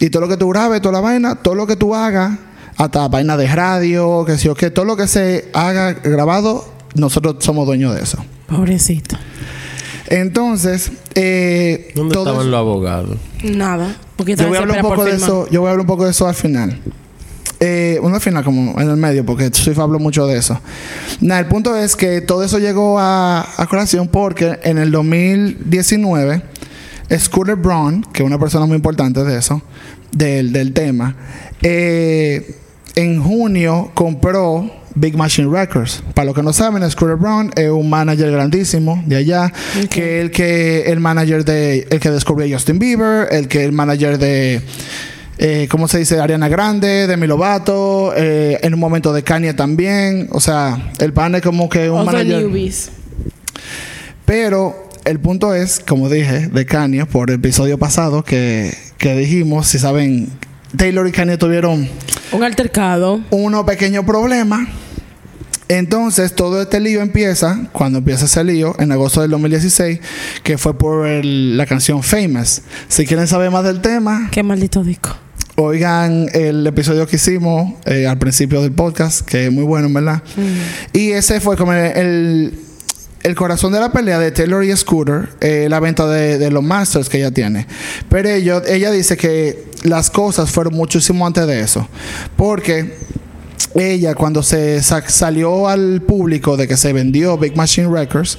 y 0.00 0.10
todo 0.10 0.22
lo 0.22 0.28
que 0.28 0.36
tú 0.36 0.48
grabes, 0.48 0.80
toda 0.80 0.92
la 0.92 1.00
vaina, 1.00 1.36
todo 1.36 1.54
lo 1.54 1.66
que 1.66 1.76
tú 1.76 1.94
hagas, 1.94 2.38
hasta 2.76 3.08
vaina 3.08 3.36
de 3.36 3.46
radio, 3.46 4.24
que 4.24 4.38
sí 4.38 4.48
o 4.48 4.54
qué, 4.54 4.70
todo 4.70 4.84
lo 4.84 4.96
que 4.96 5.06
se 5.06 5.50
haga 5.52 5.92
grabado, 5.92 6.64
nosotros 6.94 7.36
somos 7.40 7.66
dueños 7.66 7.94
de 7.94 8.02
eso. 8.02 8.24
Pobrecito. 8.46 9.16
Entonces, 10.08 10.90
eh, 11.14 11.92
¿Dónde 11.94 12.14
todo 12.14 12.24
estaban 12.24 12.40
eso- 12.42 12.50
los 12.50 12.58
abogados? 12.58 13.16
Nada. 13.44 13.96
Porque 14.16 14.36
yo 14.36 14.46
voy 14.48 14.56
a 14.56 14.60
hablar 14.60 14.76
un 14.76 14.82
poco 14.90 15.04
de 15.04 15.12
firmar. 15.12 15.28
eso, 15.30 15.48
yo 15.50 15.60
voy 15.60 15.68
a 15.68 15.70
hablar 15.72 15.80
un 15.82 15.86
poco 15.86 16.04
de 16.04 16.10
eso 16.10 16.26
al 16.28 16.34
final. 16.34 16.78
Eh, 17.60 18.00
no 18.02 18.08
al 18.14 18.20
final, 18.20 18.42
como 18.42 18.80
en 18.80 18.90
el 18.90 18.96
medio, 18.96 19.24
porque 19.24 19.48
Swift 19.52 19.78
habló 19.78 19.98
mucho 20.00 20.26
de 20.26 20.36
eso. 20.36 20.60
Nada, 21.20 21.40
el 21.40 21.46
punto 21.46 21.76
es 21.76 21.94
que 21.94 22.20
todo 22.20 22.42
eso 22.42 22.58
llegó 22.58 22.98
a, 22.98 23.46
a 23.56 23.66
colación 23.66 24.08
porque 24.08 24.58
en 24.64 24.78
el 24.78 24.90
2019, 24.90 26.42
Scooter 27.18 27.54
Braun, 27.56 28.02
que 28.12 28.22
es 28.22 28.26
una 28.26 28.38
persona 28.38 28.66
muy 28.66 28.76
importante 28.76 29.22
de 29.22 29.38
eso, 29.38 29.62
del, 30.10 30.52
del 30.52 30.72
tema, 30.72 31.14
eh, 31.62 32.56
en 32.96 33.22
junio 33.22 33.92
compró 33.94 34.68
Big 34.94 35.16
Machine 35.16 35.50
Records. 35.50 36.02
Para 36.14 36.26
los 36.26 36.34
que 36.34 36.42
no 36.42 36.52
saben, 36.52 36.88
Scooter 36.90 37.16
Braun 37.16 37.50
es 37.56 37.70
un 37.70 37.88
manager 37.88 38.30
grandísimo 38.30 39.02
de 39.06 39.16
allá, 39.16 39.52
que 39.90 40.20
el 40.20 40.30
que 40.30 40.82
el 40.92 41.00
manager 41.00 41.44
de 41.44 41.86
el 41.90 42.00
que 42.00 42.10
descubrió 42.10 42.46
a 42.54 42.58
Justin 42.58 42.78
Bieber, 42.78 43.28
el 43.30 43.48
que 43.48 43.64
el 43.64 43.72
manager 43.72 44.18
de 44.18 44.60
eh, 45.38 45.66
¿cómo 45.70 45.88
se 45.88 45.98
dice? 45.98 46.20
Ariana 46.20 46.48
Grande, 46.48 47.06
Demi 47.06 47.26
Lovato, 47.26 48.12
eh, 48.16 48.60
en 48.62 48.74
un 48.74 48.80
momento 48.80 49.12
de 49.12 49.24
Kanye 49.24 49.54
también. 49.54 50.28
O 50.30 50.40
sea, 50.40 50.92
el 50.98 51.12
pan 51.12 51.34
es 51.34 51.42
como 51.42 51.68
que 51.68 51.90
un 51.90 52.00
Other 52.00 52.12
manager. 52.12 52.42
newbies. 52.42 52.90
Pero 54.24 54.88
el 55.04 55.18
punto 55.18 55.54
es, 55.54 55.80
como 55.80 56.08
dije, 56.08 56.48
de 56.48 56.66
Kanye, 56.66 57.06
por 57.06 57.30
el 57.30 57.36
episodio 57.36 57.76
pasado 57.76 58.22
que, 58.22 58.72
que 58.98 59.16
dijimos, 59.16 59.66
si 59.66 59.78
saben, 59.80 60.28
Taylor 60.76 61.06
y 61.08 61.12
Kanye 61.12 61.36
tuvieron 61.36 61.88
Un 62.32 62.44
altercado. 62.44 63.20
unos 63.30 63.64
pequeños 63.64 64.04
problemas. 64.04 64.68
Entonces, 65.68 66.34
todo 66.34 66.60
este 66.60 66.80
lío 66.80 67.00
empieza, 67.00 67.68
cuando 67.72 67.98
empieza 67.98 68.26
ese 68.26 68.44
lío, 68.44 68.74
en 68.78 68.92
agosto 68.92 69.22
del 69.22 69.30
2016, 69.30 70.00
que 70.42 70.58
fue 70.58 70.76
por 70.76 71.06
el- 71.06 71.56
la 71.56 71.64
canción 71.66 72.02
Famous. 72.02 72.62
Si 72.88 73.06
quieren 73.06 73.26
saber 73.26 73.50
más 73.50 73.64
del 73.64 73.80
tema, 73.80 74.28
Qué 74.30 74.42
maldito 74.42 74.82
disco. 74.84 75.16
oigan 75.56 76.28
el 76.34 76.66
episodio 76.66 77.06
que 77.06 77.16
hicimos 77.16 77.74
eh, 77.86 78.06
al 78.06 78.18
principio 78.18 78.60
del 78.60 78.72
podcast, 78.72 79.22
que 79.26 79.46
es 79.46 79.52
muy 79.52 79.64
bueno, 79.64 79.86
en 79.86 79.94
verdad. 79.94 80.22
Y 80.92 81.12
ese 81.12 81.40
fue 81.40 81.56
como 81.56 81.72
el, 81.72 81.96
el, 81.96 82.54
el 83.22 83.34
corazón 83.34 83.72
de 83.72 83.80
la 83.80 83.92
pelea 83.92 84.18
de 84.18 84.30
Taylor 84.30 84.64
y 84.64 84.76
Scooter, 84.76 85.30
eh, 85.40 85.68
la 85.70 85.80
venta 85.80 86.06
de, 86.06 86.36
de 86.38 86.50
los 86.50 86.62
masters 86.62 87.08
que 87.08 87.16
ella 87.18 87.30
tiene. 87.30 87.66
Pero 88.10 88.28
ella 88.28 88.90
dice 88.90 89.16
que 89.16 89.71
las 89.82 90.10
cosas 90.10 90.50
fueron 90.50 90.74
muchísimo 90.74 91.26
antes 91.26 91.46
de 91.46 91.60
eso. 91.60 91.86
Porque 92.36 92.96
ella, 93.74 94.14
cuando 94.14 94.42
se 94.42 94.82
sa- 94.82 95.08
salió 95.08 95.68
al 95.68 96.02
público 96.02 96.56
de 96.56 96.68
que 96.68 96.76
se 96.76 96.92
vendió 96.92 97.38
Big 97.38 97.56
Machine 97.56 97.88
Records, 97.88 98.38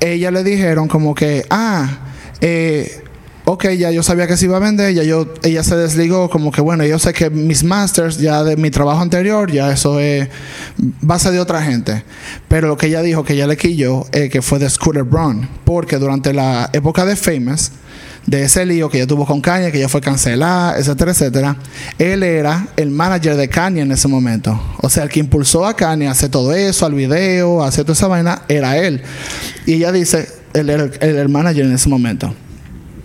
ella 0.00 0.30
le 0.30 0.44
dijeron 0.44 0.88
como 0.88 1.14
que, 1.14 1.44
ah, 1.50 1.98
eh, 2.40 3.02
ok, 3.44 3.70
ya 3.70 3.90
yo 3.90 4.02
sabía 4.02 4.26
que 4.26 4.36
se 4.36 4.44
iba 4.44 4.56
a 4.58 4.60
vender, 4.60 4.94
ya 4.94 5.02
yo, 5.02 5.32
ella 5.42 5.62
se 5.64 5.74
desligó 5.76 6.30
como 6.30 6.52
que, 6.52 6.60
bueno, 6.60 6.84
yo 6.84 6.98
sé 6.98 7.12
que 7.12 7.30
mis 7.30 7.64
masters 7.64 8.18
ya 8.18 8.44
de 8.44 8.56
mi 8.56 8.70
trabajo 8.70 9.00
anterior, 9.00 9.50
ya 9.50 9.72
eso 9.72 9.98
es 10.00 10.28
base 10.76 11.30
de 11.30 11.40
otra 11.40 11.62
gente. 11.62 12.04
Pero 12.46 12.68
lo 12.68 12.76
que 12.76 12.86
ella 12.86 13.02
dijo 13.02 13.24
que 13.24 13.32
ella 13.34 13.46
le 13.46 13.56
quilló, 13.56 14.06
eh, 14.12 14.28
que 14.28 14.40
fue 14.42 14.58
de 14.58 14.68
Scooter 14.70 15.02
Braun, 15.04 15.48
porque 15.64 15.96
durante 15.98 16.32
la 16.32 16.70
época 16.72 17.04
de 17.04 17.16
Famous, 17.16 17.72
de 18.28 18.42
ese 18.42 18.66
lío 18.66 18.90
que 18.90 18.98
ella 18.98 19.06
tuvo 19.06 19.24
con 19.24 19.40
Kanye, 19.40 19.72
que 19.72 19.78
ella 19.78 19.88
fue 19.88 20.02
cancelada, 20.02 20.78
etcétera, 20.78 21.12
etcétera, 21.12 21.56
él 21.98 22.22
era 22.22 22.68
el 22.76 22.90
manager 22.90 23.36
de 23.36 23.48
Kanye 23.48 23.80
en 23.80 23.90
ese 23.90 24.06
momento. 24.06 24.60
O 24.82 24.90
sea, 24.90 25.04
el 25.04 25.08
que 25.08 25.18
impulsó 25.18 25.64
a 25.64 25.74
Kanye 25.74 26.08
a 26.08 26.10
hacer 26.10 26.28
todo 26.28 26.52
eso, 26.52 26.84
al 26.84 26.92
video, 26.92 27.62
a 27.62 27.68
hacer 27.68 27.84
toda 27.84 27.94
esa 27.94 28.06
vaina, 28.06 28.42
era 28.48 28.76
él. 28.76 29.00
Y 29.64 29.74
ella 29.74 29.92
dice, 29.92 30.28
él 30.52 30.68
era 30.68 30.90
el, 31.00 31.28
manager 31.30 31.64
en 31.64 31.72
ese 31.72 31.88
momento. 31.88 32.34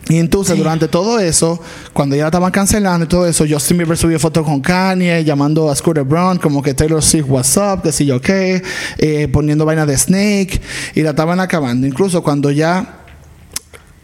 Y 0.09 0.17
entonces, 0.17 0.57
durante 0.57 0.89
todo 0.89 1.17
eso, 1.17 1.57
cuando 1.93 2.17
ya 2.17 2.23
la 2.23 2.27
estaban 2.27 2.51
cancelando 2.51 3.05
y 3.05 3.07
todo 3.07 3.25
eso, 3.25 3.45
Justin 3.49 3.77
Bieber 3.77 3.97
subió 3.97 4.19
fotos 4.19 4.43
con 4.43 4.59
Kanye, 4.59 5.23
llamando 5.23 5.71
a 5.71 5.75
Scooter 5.75 6.03
Braun, 6.03 6.37
como 6.37 6.61
que 6.61 6.73
Taylor 6.73 7.01
Swift, 7.01 7.29
what's 7.29 7.55
up, 7.55 7.81
que 7.81 7.93
si 7.93 8.05
yo 8.05 8.19
qué, 8.19 8.61
eh, 8.97 9.29
poniendo 9.31 9.63
vaina 9.63 9.85
de 9.85 9.97
Snake, 9.97 10.59
y 10.93 11.01
la 11.01 11.11
estaban 11.11 11.39
acabando. 11.39 11.87
Incluso 11.87 12.21
cuando 12.21 12.51
ya 12.51 13.02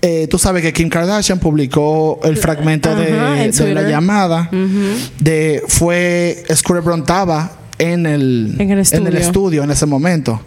eh, 0.01 0.27
tú 0.29 0.37
sabes 0.37 0.61
que 0.61 0.71
Kim 0.71 0.89
Kardashian 0.89 1.39
publicó 1.39 2.19
el 2.23 2.37
fragmento 2.37 2.95
de, 2.95 3.11
la 3.73 3.89
llamada 3.89 4.49
de 5.19 5.61
fue 5.67 6.43
Scooter 6.53 6.83
Braun 6.83 7.01
estaba 7.01 7.59
en 7.79 8.05
el, 8.05 8.55
En 8.59 8.71
el 9.07 9.17
estudio. 9.17 9.63
en 9.63 9.71
ese 9.71 9.85
momento. 9.85 10.41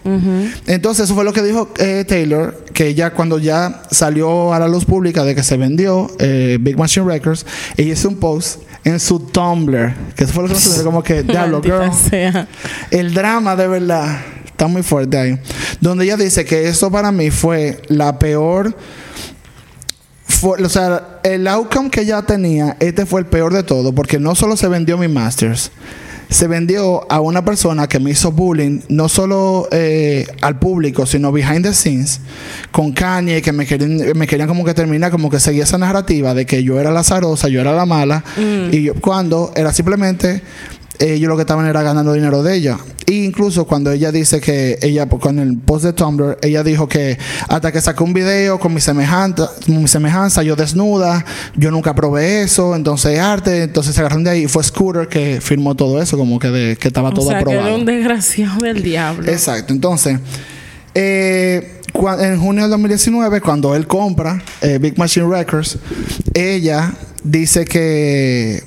Entonces 0.66 1.04
eso 1.04 1.14
fue 1.14 1.24
lo 1.24 1.32
que 1.32 1.42
dijo 1.42 1.70
eh, 1.78 2.04
Taylor, 2.06 2.64
que 2.72 2.94
ya 2.94 3.10
cuando 3.10 3.38
ya 3.38 3.82
salió 3.90 4.52
a 4.52 4.58
la 4.58 4.68
luz 4.68 4.84
pública 4.84 5.24
de 5.24 5.34
que 5.34 5.42
se 5.42 5.56
vendió 5.56 6.10
eh, 6.18 6.58
Big 6.60 6.78
Machine 6.78 7.06
Records, 7.06 7.46
ella 7.76 7.94
hizo 7.94 8.08
un 8.08 8.16
post 8.16 8.60
en 8.84 9.00
su 9.00 9.18
Tumblr, 9.20 9.94
que 10.14 10.24
eso 10.24 10.32
fue 10.32 10.42
lo 10.42 10.48
que 10.48 10.54
nosotros 10.54 10.82
como 10.82 11.02
que, 11.02 11.22
diablo, 11.22 11.62
girl. 11.64 11.90
sea. 11.92 12.48
El 12.90 13.14
drama 13.14 13.56
de 13.56 13.68
verdad 13.68 14.20
está 14.44 14.66
muy 14.66 14.82
fuerte 14.82 15.16
ahí. 15.16 15.38
Donde 15.80 16.04
ella 16.04 16.16
dice 16.16 16.44
que 16.44 16.68
eso 16.68 16.90
para 16.90 17.12
mí 17.12 17.30
fue 17.30 17.80
la 17.88 18.18
peor. 18.18 18.76
Fue- 20.42 20.60
o 20.62 20.68
sea, 20.68 21.20
el 21.22 21.46
outcome 21.46 21.88
que 21.88 22.00
ella 22.00 22.20
tenía, 22.22 22.76
este 22.80 23.06
fue 23.06 23.20
el 23.20 23.26
peor 23.26 23.52
de 23.54 23.62
todo, 23.62 23.94
porque 23.94 24.18
no 24.18 24.34
solo 24.34 24.56
se 24.56 24.66
vendió 24.66 24.98
mi 24.98 25.06
Masters, 25.06 25.70
se 26.28 26.48
vendió 26.48 27.06
a 27.12 27.20
una 27.20 27.44
persona 27.44 27.86
que 27.86 28.00
me 28.00 28.10
hizo 28.10 28.32
bullying, 28.32 28.80
no 28.88 29.08
solo 29.08 29.68
eh, 29.70 30.26
al 30.40 30.58
público, 30.58 31.06
sino 31.06 31.30
behind 31.30 31.62
the 31.64 31.72
scenes, 31.74 32.20
con 32.72 32.92
Kanye, 32.92 33.40
que 33.40 33.52
me 33.52 33.66
querían, 33.66 34.16
me 34.18 34.26
querían 34.26 34.48
como 34.48 34.64
que 34.64 34.74
terminar, 34.74 35.10
como 35.12 35.30
que 35.30 35.38
seguía 35.38 35.62
esa 35.64 35.78
narrativa 35.78 36.34
de 36.34 36.44
que 36.44 36.64
yo 36.64 36.80
era 36.80 36.90
la 36.90 37.04
zarosa, 37.04 37.48
yo 37.48 37.60
era 37.60 37.72
la 37.72 37.86
mala, 37.86 38.24
y 38.72 38.82
yo- 38.82 38.94
cuando 38.94 39.52
era 39.54 39.72
simplemente 39.72 40.42
ellos 41.02 41.28
lo 41.28 41.36
que 41.36 41.42
estaban 41.42 41.66
era 41.66 41.82
ganando 41.82 42.12
dinero 42.12 42.42
de 42.42 42.56
ella. 42.56 42.78
E 43.06 43.12
incluso 43.12 43.66
cuando 43.66 43.90
ella 43.90 44.12
dice 44.12 44.40
que 44.40 44.78
ella, 44.82 45.06
pues, 45.06 45.20
con 45.20 45.38
el 45.38 45.58
post 45.58 45.84
de 45.84 45.92
Tumblr, 45.92 46.38
ella 46.42 46.62
dijo 46.62 46.88
que 46.88 47.18
hasta 47.48 47.72
que 47.72 47.80
sacó 47.80 48.04
un 48.04 48.12
video 48.12 48.58
con 48.58 48.72
mi 48.72 48.80
semejanza, 48.80 49.50
mi 49.66 49.88
semejanza, 49.88 50.42
yo 50.42 50.54
desnuda, 50.56 51.24
yo 51.56 51.70
nunca 51.70 51.94
probé 51.94 52.42
eso, 52.42 52.76
entonces 52.76 53.18
arte, 53.18 53.64
entonces 53.64 53.94
se 53.94 54.00
agarraron 54.00 54.24
de 54.24 54.30
ahí 54.30 54.44
y 54.44 54.48
fue 54.48 54.62
Scooter 54.62 55.08
que 55.08 55.40
firmó 55.40 55.74
todo 55.74 56.00
eso, 56.00 56.16
como 56.16 56.38
que, 56.38 56.48
de, 56.48 56.76
que 56.76 56.88
estaba 56.88 57.08
O 57.08 57.14
todo 57.14 57.26
sea, 57.26 57.38
que 57.38 57.42
aprobado. 57.42 57.68
era 57.68 57.76
un 57.76 57.84
desgraciado 57.84 58.60
del 58.60 58.82
diablo. 58.82 59.30
Exacto, 59.30 59.72
entonces, 59.72 60.18
eh, 60.94 61.80
en 62.20 62.40
junio 62.40 62.62
del 62.62 62.70
2019, 62.70 63.40
cuando 63.40 63.74
él 63.74 63.86
compra 63.86 64.42
eh, 64.60 64.78
Big 64.80 64.98
Machine 64.98 65.28
Records, 65.28 65.78
ella 66.34 66.94
dice 67.24 67.64
que, 67.64 68.61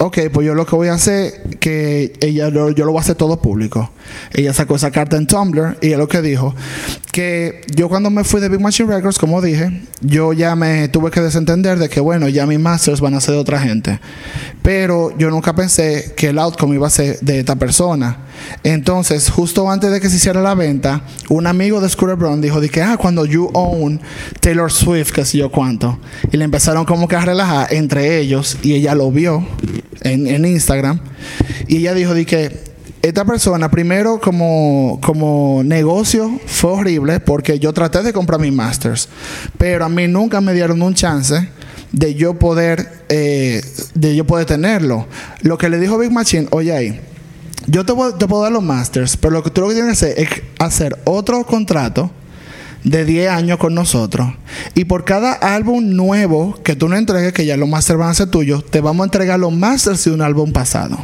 ok, 0.00 0.18
pues 0.32 0.46
yo 0.46 0.54
lo 0.54 0.64
que 0.66 0.74
voy 0.76 0.88
a 0.88 0.94
hacer, 0.94 1.58
que 1.60 2.12
ella 2.20 2.48
lo- 2.50 2.70
yo 2.70 2.84
lo 2.84 2.92
voy 2.92 2.98
a 3.00 3.02
hacer 3.02 3.16
todo 3.16 3.40
público. 3.40 3.90
Ella 4.32 4.52
sacó 4.52 4.76
esa 4.76 4.90
carta 4.90 5.16
en 5.16 5.26
Tumblr 5.26 5.78
y 5.80 5.92
es 5.92 5.98
lo 5.98 6.08
que 6.08 6.22
dijo, 6.22 6.54
que 7.12 7.62
yo 7.74 7.88
cuando 7.88 8.10
me 8.10 8.24
fui 8.24 8.40
de 8.40 8.48
Big 8.48 8.60
Machine 8.60 8.94
Records, 8.94 9.18
como 9.18 9.42
dije, 9.42 9.82
yo 10.00 10.32
ya 10.32 10.54
me 10.54 10.88
tuve 10.88 11.10
que 11.10 11.20
desentender 11.20 11.78
de 11.78 11.88
que, 11.88 12.00
bueno, 12.00 12.28
ya 12.28 12.46
mis 12.46 12.60
masters 12.60 13.00
van 13.00 13.14
a 13.14 13.20
ser 13.20 13.34
de 13.34 13.40
otra 13.40 13.60
gente. 13.60 14.00
Pero 14.62 15.16
yo 15.18 15.30
nunca 15.30 15.54
pensé 15.54 16.12
que 16.16 16.28
el 16.28 16.38
outcome 16.38 16.76
iba 16.76 16.86
a 16.86 16.90
ser 16.90 17.18
de 17.20 17.40
esta 17.40 17.56
persona. 17.56 18.18
Entonces, 18.62 19.30
justo 19.30 19.70
antes 19.70 19.90
de 19.90 20.00
que 20.00 20.08
se 20.08 20.16
hiciera 20.16 20.40
la 20.40 20.54
venta, 20.54 21.02
un 21.28 21.46
amigo 21.46 21.80
de 21.80 21.88
Scooter 21.88 22.16
Braun 22.16 22.40
dijo 22.40 22.60
de 22.60 22.68
que, 22.68 22.82
ah, 22.82 22.96
cuando 22.96 23.24
you 23.24 23.50
own 23.54 24.00
Taylor 24.40 24.70
Swift, 24.70 25.12
que 25.12 25.24
sé 25.24 25.38
yo 25.38 25.50
cuánto. 25.50 25.98
Y 26.30 26.36
le 26.36 26.44
empezaron 26.44 26.84
como 26.84 27.08
que 27.08 27.16
a 27.16 27.24
relajar 27.24 27.72
entre 27.72 28.18
ellos 28.18 28.58
y 28.62 28.74
ella 28.74 28.94
lo 28.94 29.10
vio 29.10 29.46
en, 30.02 30.26
en 30.26 30.44
Instagram. 30.44 31.00
Y 31.66 31.78
ella 31.78 31.94
dijo 31.94 32.14
de 32.14 32.26
que, 32.26 32.69
esta 33.02 33.24
persona, 33.24 33.70
primero 33.70 34.20
como, 34.20 34.98
como 35.02 35.62
negocio, 35.64 36.38
fue 36.46 36.72
horrible 36.72 37.20
porque 37.20 37.58
yo 37.58 37.72
traté 37.72 38.02
de 38.02 38.12
comprar 38.12 38.40
mis 38.40 38.52
masters, 38.52 39.08
pero 39.56 39.86
a 39.86 39.88
mí 39.88 40.06
nunca 40.06 40.40
me 40.40 40.52
dieron 40.52 40.82
un 40.82 40.94
chance 40.94 41.48
de 41.92 42.14
yo 42.14 42.34
poder, 42.34 43.04
eh, 43.08 43.62
de 43.94 44.16
yo 44.16 44.26
poder 44.26 44.46
tenerlo. 44.46 45.06
Lo 45.42 45.56
que 45.56 45.70
le 45.70 45.78
dijo 45.78 45.96
Big 45.98 46.12
Machine, 46.12 46.48
oye 46.50 46.72
ahí, 46.72 47.00
yo 47.66 47.84
te, 47.84 47.94
te 48.18 48.26
puedo 48.26 48.42
dar 48.42 48.52
los 48.52 48.62
masters, 48.62 49.16
pero 49.16 49.32
lo 49.32 49.42
que 49.42 49.50
tú 49.50 49.62
lo 49.62 49.68
que 49.68 49.74
tienes 49.74 49.98
que 49.98 50.06
hacer 50.06 50.18
es 50.18 50.28
hacer 50.58 50.98
otro 51.04 51.44
contrato 51.46 52.10
de 52.84 53.04
10 53.04 53.30
años 53.30 53.58
con 53.58 53.74
nosotros. 53.74 54.28
Y 54.74 54.84
por 54.84 55.04
cada 55.04 55.32
álbum 55.32 55.94
nuevo 55.94 56.58
que 56.62 56.76
tú 56.76 56.88
nos 56.88 56.98
entregues, 56.98 57.32
que 57.32 57.44
ya 57.46 57.56
los 57.56 57.68
masters 57.68 57.98
van 57.98 58.10
a 58.10 58.14
ser 58.14 58.28
tuyos, 58.28 58.64
te 58.64 58.80
vamos 58.80 59.04
a 59.04 59.06
entregar 59.06 59.38
los 59.38 59.52
masters 59.52 60.04
de 60.04 60.12
un 60.12 60.22
álbum 60.22 60.52
pasado. 60.52 60.98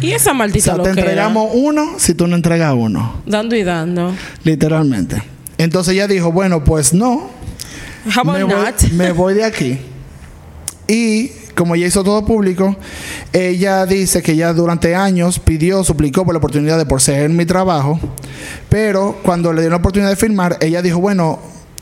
Y 0.00 0.12
esa 0.12 0.32
O 0.32 0.34
maldita 0.34 0.74
sea, 0.74 0.82
te 0.82 0.90
entregamos 0.90 1.50
uno 1.54 1.94
si 1.98 2.14
tú 2.14 2.26
no 2.26 2.36
entregas 2.36 2.74
uno. 2.76 3.22
Dando 3.26 3.56
y 3.56 3.62
dando. 3.62 4.14
Literalmente. 4.44 5.22
Entonces 5.58 5.94
ella 5.94 6.08
dijo, 6.08 6.32
bueno, 6.32 6.64
pues 6.64 6.92
no. 6.92 7.30
How 8.14 8.28
about 8.28 8.36
Me 8.36 8.44
voy, 8.44 8.72
me 8.92 9.12
voy 9.12 9.34
de 9.34 9.44
aquí. 9.44 9.78
Y 10.88 11.30
como 11.54 11.74
ella 11.74 11.86
hizo 11.86 12.04
todo 12.04 12.24
público, 12.24 12.76
ella 13.32 13.86
dice 13.86 14.22
que 14.22 14.36
ya 14.36 14.52
durante 14.52 14.94
años 14.94 15.38
pidió, 15.38 15.84
suplicó 15.84 16.24
por 16.24 16.34
la 16.34 16.38
oportunidad 16.38 16.78
de 16.78 16.86
poseer 16.86 17.30
mi 17.30 17.46
trabajo, 17.46 17.98
pero 18.68 19.18
cuando 19.22 19.52
le 19.52 19.62
dieron 19.62 19.72
la 19.72 19.78
oportunidad 19.78 20.10
de 20.10 20.16
firmar, 20.16 20.56
ella 20.60 20.82
dijo, 20.82 21.00
bueno, 21.00 21.38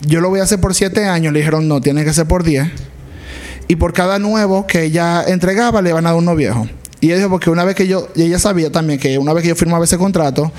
yo 0.06 0.20
lo 0.20 0.30
voy 0.30 0.40
a 0.40 0.44
hacer 0.44 0.60
por 0.60 0.74
siete 0.74 1.06
años. 1.06 1.32
Le 1.32 1.40
dijeron, 1.40 1.68
no, 1.68 1.80
tiene 1.80 2.04
que 2.04 2.12
ser 2.12 2.26
por 2.26 2.44
diez. 2.44 2.68
Y 3.68 3.76
por 3.76 3.92
cada 3.92 4.18
nuevo 4.18 4.66
que 4.66 4.84
ella 4.84 5.22
entregaba, 5.26 5.82
le 5.82 5.92
van 5.92 6.06
a 6.06 6.10
dar 6.10 6.18
uno 6.18 6.34
viejo. 6.34 6.66
Y 7.00 7.06
ella 7.06 7.16
dijo, 7.16 7.30
porque 7.30 7.48
una 7.48 7.64
vez 7.64 7.74
que 7.74 7.86
yo, 7.86 8.08
y 8.14 8.22
ella 8.22 8.38
sabía 8.38 8.70
también 8.70 8.98
que 8.98 9.18
una 9.18 9.32
vez 9.32 9.42
que 9.42 9.48
yo 9.48 9.56
firmaba 9.56 9.84
ese 9.84 9.96
contrato, 9.96 10.52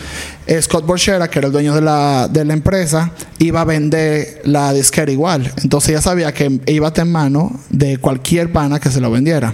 eh, 0.48 0.60
Scott 0.62 0.86
Borchera, 0.86 1.30
que 1.30 1.40
era 1.40 1.48
el 1.48 1.52
dueño 1.52 1.76
de 1.76 1.82
la, 1.82 2.28
de 2.28 2.44
la 2.46 2.54
empresa, 2.54 3.12
iba 3.38 3.62
a 3.62 3.66
vender 3.66 4.42
la 4.46 4.74
disquera 4.74 5.12
igual. 5.12 5.54
Entonces 5.64 5.90
ella 5.92 6.02
sabía 6.02 6.34
que 6.34 6.60
iba 6.66 6.88
a 6.88 6.90
estar 6.90 7.06
en 7.06 7.12
mano 7.12 7.60
de 7.70 8.00
cualquier 8.00 8.52
pana 8.52 8.80
que 8.80 8.90
se 8.90 9.00
lo 9.00 9.12
vendiera. 9.12 9.54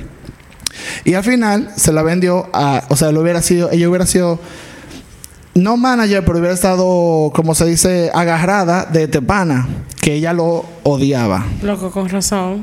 Y 1.03 1.15
al 1.15 1.23
final 1.23 1.71
se 1.75 1.91
la 1.91 2.03
vendió 2.03 2.47
a, 2.53 2.83
o 2.89 2.95
sea, 2.95 3.11
lo 3.11 3.21
hubiera 3.21 3.41
sido, 3.41 3.69
ella 3.71 3.89
hubiera 3.89 4.05
sido 4.05 4.39
no 5.57 5.75
manager, 5.75 6.23
pero 6.23 6.37
hubiera 6.37 6.53
estado, 6.53 7.31
como 7.33 7.55
se 7.55 7.65
dice, 7.65 8.11
agarrada 8.13 8.85
de 8.85 9.07
Tepana, 9.07 9.67
que 9.99 10.13
ella 10.13 10.31
lo 10.31 10.65
odiaba. 10.83 11.45
Loco, 11.63 11.91
con 11.91 12.07
razón. 12.09 12.61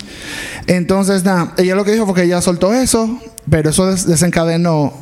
Entonces, 0.66 1.24
nada, 1.24 1.54
ella 1.58 1.74
lo 1.74 1.84
que 1.84 1.92
dijo 1.92 2.06
fue 2.06 2.14
que 2.14 2.22
ella 2.22 2.40
soltó 2.40 2.72
eso, 2.72 3.18
pero 3.50 3.70
eso 3.70 3.86
des- 3.86 4.06
desencadenó 4.06 4.92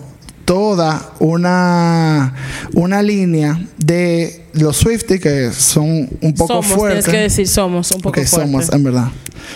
toda 0.45 1.13
una, 1.21 2.35
una 2.75 3.03
línea 3.03 3.61
de 3.79 4.45
los 4.55 4.77
Swifties 4.77 5.21
que 5.21 5.51
son 5.53 6.09
un 6.21 6.35
poco 6.35 6.63
somos, 6.63 6.67
fuertes. 6.79 7.05
tienes 7.05 7.19
que 7.19 7.23
decir 7.23 7.49
somos, 7.49 7.91
un 7.93 8.01
poco 8.01 8.21
Ok, 8.21 8.27
fuerte. 8.27 8.47
somos, 8.51 8.73
en 8.73 8.83
verdad. 8.85 9.09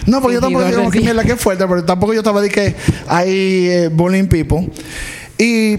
No, 0.06 0.20
porque 0.20 0.34
yo 0.34 0.40
tampoco 0.40 0.64
digo 0.64 0.90
que 0.90 1.00
mierda 1.00 1.24
que 1.24 1.36
fuerte, 1.36 1.66
pero 1.66 1.84
tampoco 1.84 2.12
yo 2.14 2.20
estaba 2.20 2.40
de 2.40 2.48
que 2.50 2.74
hay 3.08 3.30
eh, 3.68 3.88
bullying 3.92 4.26
people. 4.26 4.70
Y 5.38 5.78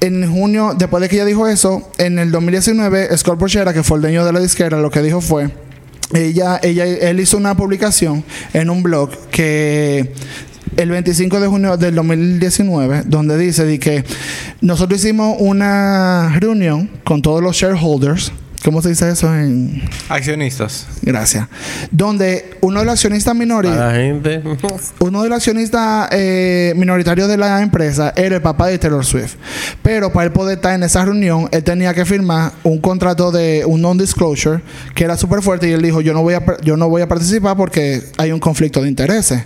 en 0.00 0.30
junio, 0.30 0.74
después 0.78 1.00
de 1.02 1.08
que 1.08 1.16
ella 1.16 1.24
dijo 1.24 1.48
eso, 1.48 1.90
en 1.98 2.18
el 2.18 2.30
2019, 2.30 3.16
Scott 3.16 3.38
Borchera, 3.38 3.72
que 3.72 3.82
fue 3.82 3.96
el 3.96 4.02
dueño 4.02 4.24
de 4.24 4.32
la 4.32 4.40
disquera, 4.40 4.78
lo 4.78 4.90
que 4.90 5.02
dijo 5.02 5.20
fue. 5.20 5.50
Ella, 6.12 6.60
ella, 6.62 6.84
él 6.84 7.18
hizo 7.20 7.36
una 7.36 7.56
publicación 7.56 8.22
en 8.52 8.70
un 8.70 8.82
blog 8.82 9.10
que 9.30 10.12
el 10.76 10.90
25 10.90 11.40
de 11.40 11.46
junio 11.46 11.76
del 11.76 11.94
2019, 11.94 13.02
donde 13.06 13.38
dice 13.38 13.64
de 13.64 13.78
que 13.78 14.04
nosotros 14.60 15.00
hicimos 15.00 15.36
una 15.38 16.36
reunión 16.38 16.90
con 17.04 17.22
todos 17.22 17.42
los 17.42 17.56
shareholders. 17.56 18.32
¿Cómo 18.62 18.80
se 18.80 18.88
dice 18.90 19.10
eso 19.10 19.34
en, 19.34 19.82
Accionistas. 20.08 20.86
Gracias. 21.02 21.48
Donde 21.90 22.56
uno 22.62 22.80
de 22.80 22.86
los 22.86 22.94
accionistas 22.94 23.34
minori- 23.36 23.68
A 23.68 23.88
la 23.88 23.92
gente. 23.94 24.42
uno 25.00 25.22
de 25.22 25.28
los 25.28 25.36
accionistas 25.36 26.08
eh, 26.12 26.72
minoritarios 26.76 27.28
de 27.28 27.36
la 27.36 27.60
empresa 27.60 28.12
era 28.16 28.36
el 28.36 28.42
papá 28.42 28.68
de 28.68 28.78
Taylor 28.78 29.04
Swift. 29.04 29.34
Pero 29.82 30.12
para 30.12 30.26
él 30.26 30.32
poder 30.32 30.56
estar 30.56 30.72
en 30.74 30.82
esa 30.82 31.04
reunión, 31.04 31.48
él 31.52 31.62
tenía 31.62 31.92
que 31.92 32.06
firmar 32.06 32.52
un 32.62 32.78
contrato 32.80 33.30
de 33.30 33.64
un 33.66 33.82
non-disclosure 33.82 34.62
que 34.94 35.04
era 35.04 35.16
súper 35.18 35.42
fuerte 35.42 35.68
y 35.68 35.72
él 35.72 35.82
dijo, 35.82 36.00
yo 36.00 36.14
no 36.14 36.22
voy 36.22 36.34
a 36.34 36.42
yo 36.62 36.76
no 36.78 36.88
voy 36.88 37.02
a 37.02 37.08
participar 37.08 37.56
porque 37.56 38.02
hay 38.16 38.32
un 38.32 38.40
conflicto 38.40 38.80
de 38.80 38.88
intereses. 38.88 39.42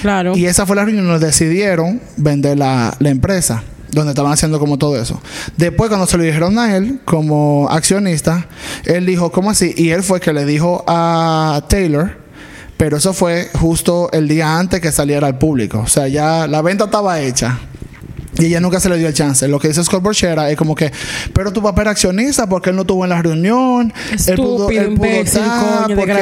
Claro. 0.00 0.36
Y 0.36 0.46
esa 0.46 0.64
fue 0.66 0.76
la 0.76 0.84
reunión 0.84 1.06
donde 1.08 1.26
decidieron 1.26 2.00
vender 2.16 2.56
la, 2.58 2.94
la 3.00 3.10
empresa, 3.10 3.62
donde 3.92 4.10
estaban 4.10 4.32
haciendo 4.32 4.58
como 4.58 4.78
todo 4.78 5.00
eso. 5.00 5.20
Después, 5.56 5.88
cuando 5.88 6.06
se 6.06 6.16
lo 6.16 6.22
dijeron 6.24 6.58
a 6.58 6.76
él, 6.76 7.00
como 7.04 7.68
accionista, 7.70 8.46
él 8.84 9.06
dijo, 9.06 9.30
¿cómo 9.32 9.50
así? 9.50 9.74
Y 9.76 9.90
él 9.90 10.02
fue 10.02 10.20
que 10.20 10.32
le 10.32 10.44
dijo 10.44 10.84
a 10.86 11.62
Taylor, 11.68 12.18
pero 12.76 12.96
eso 12.96 13.12
fue 13.12 13.48
justo 13.60 14.08
el 14.12 14.26
día 14.28 14.58
antes 14.58 14.80
que 14.80 14.90
saliera 14.92 15.26
al 15.26 15.38
público. 15.38 15.80
O 15.80 15.86
sea, 15.88 16.08
ya 16.08 16.46
la 16.46 16.62
venta 16.62 16.84
estaba 16.84 17.20
hecha. 17.20 17.58
Y 18.38 18.46
ella 18.46 18.60
nunca 18.60 18.80
se 18.80 18.88
le 18.88 18.96
dio 18.96 19.06
el 19.08 19.12
chance. 19.12 19.46
Lo 19.48 19.58
que 19.58 19.68
dice 19.68 19.84
Scott 19.84 20.02
Borchera 20.02 20.50
es 20.50 20.56
como 20.56 20.74
que, 20.74 20.90
pero 21.34 21.52
tu 21.52 21.60
papá 21.62 21.82
era 21.82 21.90
accionista 21.90 22.48
porque 22.48 22.70
él 22.70 22.76
no 22.76 22.82
estuvo 22.82 23.04
en 23.04 23.10
la 23.10 23.20
reunión. 23.20 23.92
él 24.26 24.36
pudo, 24.36 24.70
Estúpido, 24.70 24.80
él 24.82 24.94
pudo 24.94 25.06
imbécil, 25.08 25.42
estar 25.42 25.82
coño, 25.82 25.96
porque 25.96 26.12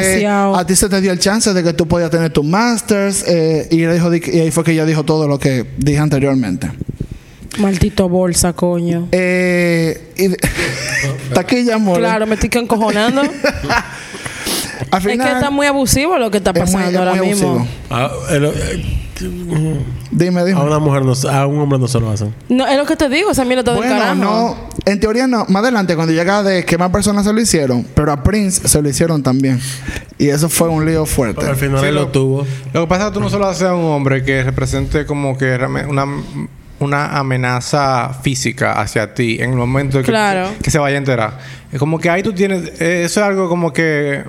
a 0.57 0.67
ti 0.67 0.75
se 0.75 0.89
te 0.89 1.01
dio 1.01 1.13
el 1.13 1.21
chance 1.21 1.53
de 1.53 1.63
que 1.63 1.75
tú 1.75 1.87
podías 1.87 2.11
tener 2.11 2.33
tus 2.33 2.45
masters. 2.45 3.25
eh, 3.29 3.69
y, 3.71 3.85
ella 3.85 3.93
dijo, 3.93 4.11
di- 4.11 4.23
y 4.33 4.41
ahí 4.41 4.51
fue 4.51 4.65
que 4.65 4.73
ella 4.73 4.85
dijo 4.87 5.05
todo 5.05 5.29
lo 5.29 5.39
que 5.39 5.65
dije 5.77 5.99
anteriormente. 5.99 6.73
Maldito 7.59 8.09
bolsa, 8.09 8.53
coño. 8.53 9.09
Eh, 9.13 10.13
y 10.17 10.29
de- 10.29 10.37
taquilla, 11.35 11.75
amor. 11.77 11.99
Claro, 11.99 12.27
me 12.27 12.35
estoy 12.35 12.51
encojonando. 12.63 13.23
Al 14.91 15.01
es 15.11 15.19
que 15.19 15.33
está 15.33 15.51
muy 15.51 15.67
abusivo 15.67 16.17
lo 16.19 16.31
que 16.31 16.39
está 16.39 16.51
es 16.51 16.57
muy- 16.57 16.65
pasando 16.67 16.91
es 16.91 16.97
ahora 16.97 17.15
muy 17.15 17.29
mismo. 17.29 17.49
abusivo. 17.49 17.69
A, 17.91 18.11
el- 18.35 18.45
eh, 18.45 18.95
Dime, 20.13 20.45
dime. 20.45 20.61
a 20.61 20.63
una 20.63 20.79
mujer 20.79 21.05
no, 21.05 21.13
se- 21.17 21.29
a 21.29 21.45
un 21.45 21.59
hombre 21.59 21.77
no 21.79 21.89
se 21.89 21.99
lo 21.99 22.09
hacen. 22.09 22.33
No, 22.49 22.65
es 22.69 22.77
lo 22.79 22.87
que 22.87 22.95
te 22.95 23.09
digo, 23.09 23.33
esa 23.33 23.45
mierda 23.45 23.61
está 23.63 23.73
del 23.73 23.81
Bueno, 23.81 23.99
carajo. 23.99 24.15
no, 24.21 24.57
en 24.87 25.01
teoría 25.01 25.27
no. 25.27 25.45
Más 25.49 25.63
adelante, 25.65 25.97
cuando 25.97 26.13
llega 26.15 26.45
de 26.45 26.65
que 26.65 26.79
más 26.79 26.91
personas 26.91 27.25
se 27.27 27.33
lo 27.33 27.41
hicieron, 27.41 27.85
pero 27.95 28.13
a 28.13 28.23
Prince 28.23 28.69
se 28.69 28.81
lo 28.81 28.89
hicieron 28.89 29.25
también. 29.25 29.61
Y 30.19 30.29
eso 30.29 30.49
fue 30.49 30.69
un 30.69 30.87
lío 30.87 31.05
fuerte. 31.05 31.41
Pero 31.41 31.51
al 31.53 31.57
final 31.59 31.81
Sí, 31.81 31.87
él 31.87 31.95
lo- 31.97 32.03
lo 32.03 32.09
tuvo. 32.09 32.47
Lo 32.73 32.83
que 32.83 32.87
pasa 32.87 33.03
es 33.07 33.09
que 33.11 33.15
tú 33.15 33.21
no 33.21 33.29
solo 33.29 33.47
haces 33.49 33.65
a 33.65 33.75
un 33.75 33.85
hombre 33.87 34.23
que 34.23 34.45
represente 34.45 35.05
como 35.05 35.37
que 35.37 35.59
una, 35.89 36.07
una 36.81 37.19
amenaza 37.19 38.11
física 38.23 38.73
hacia 38.81 39.15
ti 39.15 39.39
en 39.41 39.51
el 39.51 39.57
momento 39.57 39.99
de 39.99 40.05
que, 40.05 40.11
Claro. 40.13 40.51
que 40.63 40.71
se 40.71 40.79
vaya 40.79 40.97
a 40.97 40.99
enterar. 40.99 41.39
Es 41.73 41.79
como 41.79 41.99
que 41.99 42.09
ahí 42.11 42.23
tú 42.23 42.33
tienes... 42.33 42.81
eh, 42.81 43.03
eso 43.05 43.21
es 43.21 43.27
algo 43.27 43.49
como 43.49 43.73
que 43.73 44.23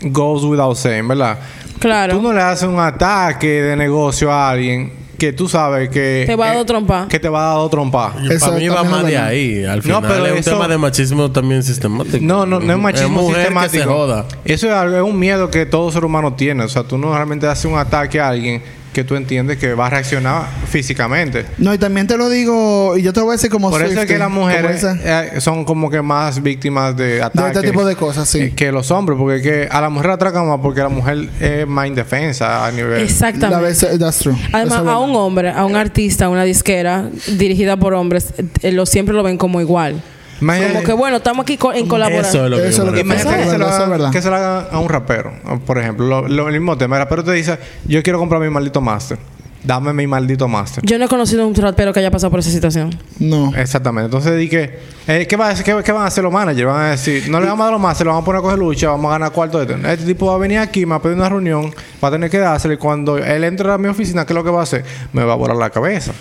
goes 0.00 0.42
without 0.44 0.76
saying, 0.76 1.06
¿verdad? 1.08 1.38
Claro. 1.78 2.14
Tú 2.16 2.22
no 2.22 2.32
le 2.32 2.40
haces 2.40 2.68
un 2.68 2.78
ataque 2.80 3.60
de 3.62 3.76
negocio 3.76 4.32
a 4.32 4.50
alguien 4.50 4.92
que 5.18 5.32
tú 5.32 5.48
sabes 5.48 5.88
que... 5.90 6.24
Te 6.26 6.34
va 6.34 6.46
a 6.46 6.48
dar 6.48 6.56
dos 6.56 6.66
trompas. 6.66 7.06
Que 7.06 7.20
te 7.20 7.28
va 7.28 7.52
a 7.52 7.54
dar. 7.54 8.12
Eso 8.30 8.46
Para 8.46 8.58
mí 8.58 8.68
va 8.68 8.82
más 8.82 9.00
es 9.04 9.06
de 9.06 9.18
ahí. 9.18 9.64
Al 9.64 9.76
No, 9.76 9.82
final 9.82 10.02
pero 10.02 10.26
es 10.26 10.32
un 10.32 10.38
eso- 10.38 10.50
tema 10.52 10.66
de 10.68 10.78
machismo 10.78 11.30
también 11.30 11.62
sistemático. 11.62 12.18
No, 12.20 12.44
no, 12.46 12.58
no 12.58 12.72
es 12.72 12.78
machismo 12.78 13.22
mujer 13.22 13.36
sistemático. 13.42 13.72
que 13.72 13.78
se 13.80 13.84
joda. 13.84 14.26
Eso 14.44 14.66
es, 14.66 14.72
algo, 14.72 14.96
es 14.96 15.02
un 15.02 15.16
miedo 15.18 15.48
que 15.50 15.64
todo 15.66 15.92
ser 15.92 16.04
humano 16.04 16.32
tiene. 16.34 16.64
O 16.64 16.68
sea, 16.68 16.82
tú 16.82 16.98
no 16.98 17.14
realmente 17.14 17.46
haces 17.46 17.66
un 17.66 17.78
ataque 17.78 18.18
a 18.20 18.28
alguien 18.30 18.62
que 18.92 19.04
tú 19.04 19.14
entiendes 19.16 19.58
que 19.58 19.74
va 19.74 19.86
a 19.86 19.90
reaccionar 19.90 20.46
físicamente. 20.68 21.46
No, 21.58 21.72
y 21.74 21.78
también 21.78 22.06
te 22.06 22.16
lo 22.16 22.28
digo, 22.28 22.96
y 22.96 23.02
yo 23.02 23.12
te 23.12 23.20
lo 23.20 23.26
voy 23.26 23.34
a 23.34 23.36
decir 23.36 23.50
como 23.50 23.70
Por 23.70 23.82
eso 23.82 24.00
es 24.00 24.06
que 24.06 24.18
las 24.18 24.30
mujeres 24.30 24.84
eh, 24.84 25.32
son 25.40 25.64
como 25.64 25.90
que 25.90 26.02
más 26.02 26.42
víctimas 26.42 26.96
de 26.96 27.02
de 27.02 27.22
ataques. 27.22 27.56
este 27.56 27.70
tipo 27.70 27.84
de 27.84 27.96
cosas, 27.96 28.28
sí. 28.28 28.38
eh, 28.38 28.52
que 28.54 28.70
los 28.70 28.90
hombres, 28.90 29.18
porque 29.18 29.42
que 29.42 29.68
a 29.70 29.80
la 29.80 29.88
mujer 29.88 30.08
la 30.08 30.14
atracan 30.14 30.46
más 30.48 30.60
porque 30.62 30.80
la 30.80 30.88
mujer 30.88 31.28
es 31.40 31.66
más 31.66 31.86
indefensa 31.86 32.64
a 32.66 32.70
nivel. 32.70 32.98
La 32.98 33.02
Exactamente. 33.02 33.64
vez, 33.64 33.98
that's 33.98 34.18
true. 34.18 34.34
Eso 34.34 34.48
Además, 34.52 34.78
a 34.86 34.98
un 34.98 35.14
hombre, 35.16 35.50
a 35.50 35.64
un 35.64 35.74
artista, 35.76 36.26
a 36.26 36.28
una 36.28 36.44
disquera 36.44 37.08
dirigida 37.26 37.76
por 37.76 37.94
hombres, 37.94 38.34
eh, 38.62 38.72
lo 38.72 38.86
siempre 38.86 39.14
lo 39.14 39.22
ven 39.22 39.36
como 39.36 39.60
igual. 39.60 40.00
Imagínate- 40.42 40.72
Como 40.74 40.84
que 40.86 40.92
bueno, 40.92 41.16
estamos 41.18 41.42
aquí 41.44 41.56
co- 41.56 41.70
en 41.70 41.76
Eso 41.76 41.84
es 41.84 41.90
colaboración. 41.90 42.50
lo 42.50 42.56
que 42.58 42.68
Eso 42.68 42.82
es 42.82 42.88
lo 42.88 42.92
que. 42.94 43.00
Imagínate 43.00 43.36
que 43.36 43.44
se, 43.50 43.58
lo 43.58 43.88
verdad. 43.90 44.10
que 44.10 44.22
se 44.22 44.28
lo 44.30 44.36
hagan 44.36 44.66
a 44.72 44.78
un 44.78 44.88
rapero, 44.88 45.32
por 45.66 45.78
ejemplo. 45.78 46.06
Lo, 46.06 46.28
lo- 46.28 46.48
el 46.48 46.54
mismo 46.54 46.76
tema. 46.76 46.96
El 46.96 47.02
rapero 47.02 47.24
te 47.24 47.32
dice: 47.32 47.58
Yo 47.86 48.02
quiero 48.02 48.18
comprar 48.18 48.40
mi 48.40 48.50
maldito 48.50 48.80
máster. 48.80 49.18
Dame 49.64 49.92
mi 49.92 50.08
maldito 50.08 50.48
máster. 50.48 50.84
Yo 50.84 50.98
no 50.98 51.04
he 51.04 51.08
conocido 51.08 51.46
un 51.46 51.54
rapero 51.54 51.92
que 51.92 52.00
haya 52.00 52.10
pasado 52.10 52.32
por 52.32 52.40
esa 52.40 52.50
situación. 52.50 52.90
No. 53.20 53.52
Exactamente. 53.56 54.06
Entonces 54.06 54.36
di 54.36 54.48
que, 54.48 54.80
eh, 55.06 55.26
¿qué, 55.28 55.36
va 55.36 55.46
a 55.46 55.50
hacer, 55.50 55.64
qué, 55.64 55.80
qué 55.84 55.92
van 55.92 56.02
a 56.02 56.06
hacer 56.06 56.24
los 56.24 56.32
managers? 56.32 56.66
Van 56.66 56.82
a 56.86 56.90
decir, 56.90 57.28
no 57.30 57.38
le 57.38 57.46
vamos 57.46 57.60
a 57.60 57.64
dar 57.66 57.72
los 57.74 57.80
más, 57.80 57.96
se 57.96 58.02
lo 58.04 58.10
vamos 58.10 58.22
a 58.22 58.26
poner 58.26 58.38
a 58.40 58.42
coger 58.42 58.58
lucha, 58.58 58.88
vamos 58.88 59.08
a 59.10 59.12
ganar 59.12 59.30
cuarto 59.30 59.64
de 59.64 59.72
este. 59.72 59.92
Este 59.92 60.04
tipo 60.06 60.26
va 60.26 60.34
a 60.34 60.38
venir 60.38 60.58
aquí, 60.58 60.84
me 60.84 60.90
va 60.90 60.96
a 60.96 61.02
pedir 61.02 61.16
una 61.16 61.28
reunión, 61.28 61.72
va 62.02 62.08
a 62.08 62.10
tener 62.10 62.28
que 62.28 62.38
dársela 62.38 62.74
y 62.74 62.76
cuando 62.76 63.18
él 63.18 63.44
entre 63.44 63.70
a 63.70 63.78
mi 63.78 63.86
oficina, 63.86 64.26
¿qué 64.26 64.32
es 64.32 64.34
lo 64.36 64.42
que 64.42 64.50
va 64.50 64.60
a 64.60 64.62
hacer? 64.64 64.84
Me 65.12 65.22
va 65.22 65.34
a 65.34 65.36
volar 65.36 65.56
la 65.56 65.70
cabeza. 65.70 66.12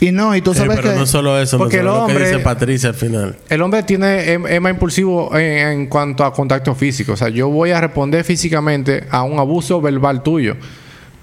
Y 0.00 0.10
no, 0.10 0.34
y 0.34 0.40
tú 0.40 0.54
Sí, 0.54 0.60
sabes 0.60 0.76
pero 0.76 0.92
que... 0.94 0.98
no 0.98 1.04
solo 1.06 1.38
eso, 1.38 1.58
Porque 1.58 1.82
no 1.82 1.90
solo 1.90 1.94
el 1.94 2.00
lo 2.00 2.06
que 2.06 2.12
hombre- 2.14 2.30
dice 2.30 2.38
Patricia 2.42 2.88
al 2.88 2.94
final. 2.94 3.36
El 3.50 3.60
hombre 3.60 3.82
tiene, 3.82 4.32
es, 4.32 4.40
es 4.48 4.60
más 4.62 4.72
impulsivo 4.72 5.36
en, 5.36 5.42
en 5.68 5.86
cuanto 5.88 6.24
a 6.24 6.32
contacto 6.32 6.74
físico. 6.74 7.12
O 7.12 7.16
sea, 7.16 7.28
yo 7.28 7.50
voy 7.50 7.70
a 7.72 7.80
responder 7.82 8.24
físicamente 8.24 9.04
a 9.10 9.24
un 9.24 9.38
abuso 9.38 9.78
verbal 9.82 10.22
tuyo. 10.22 10.56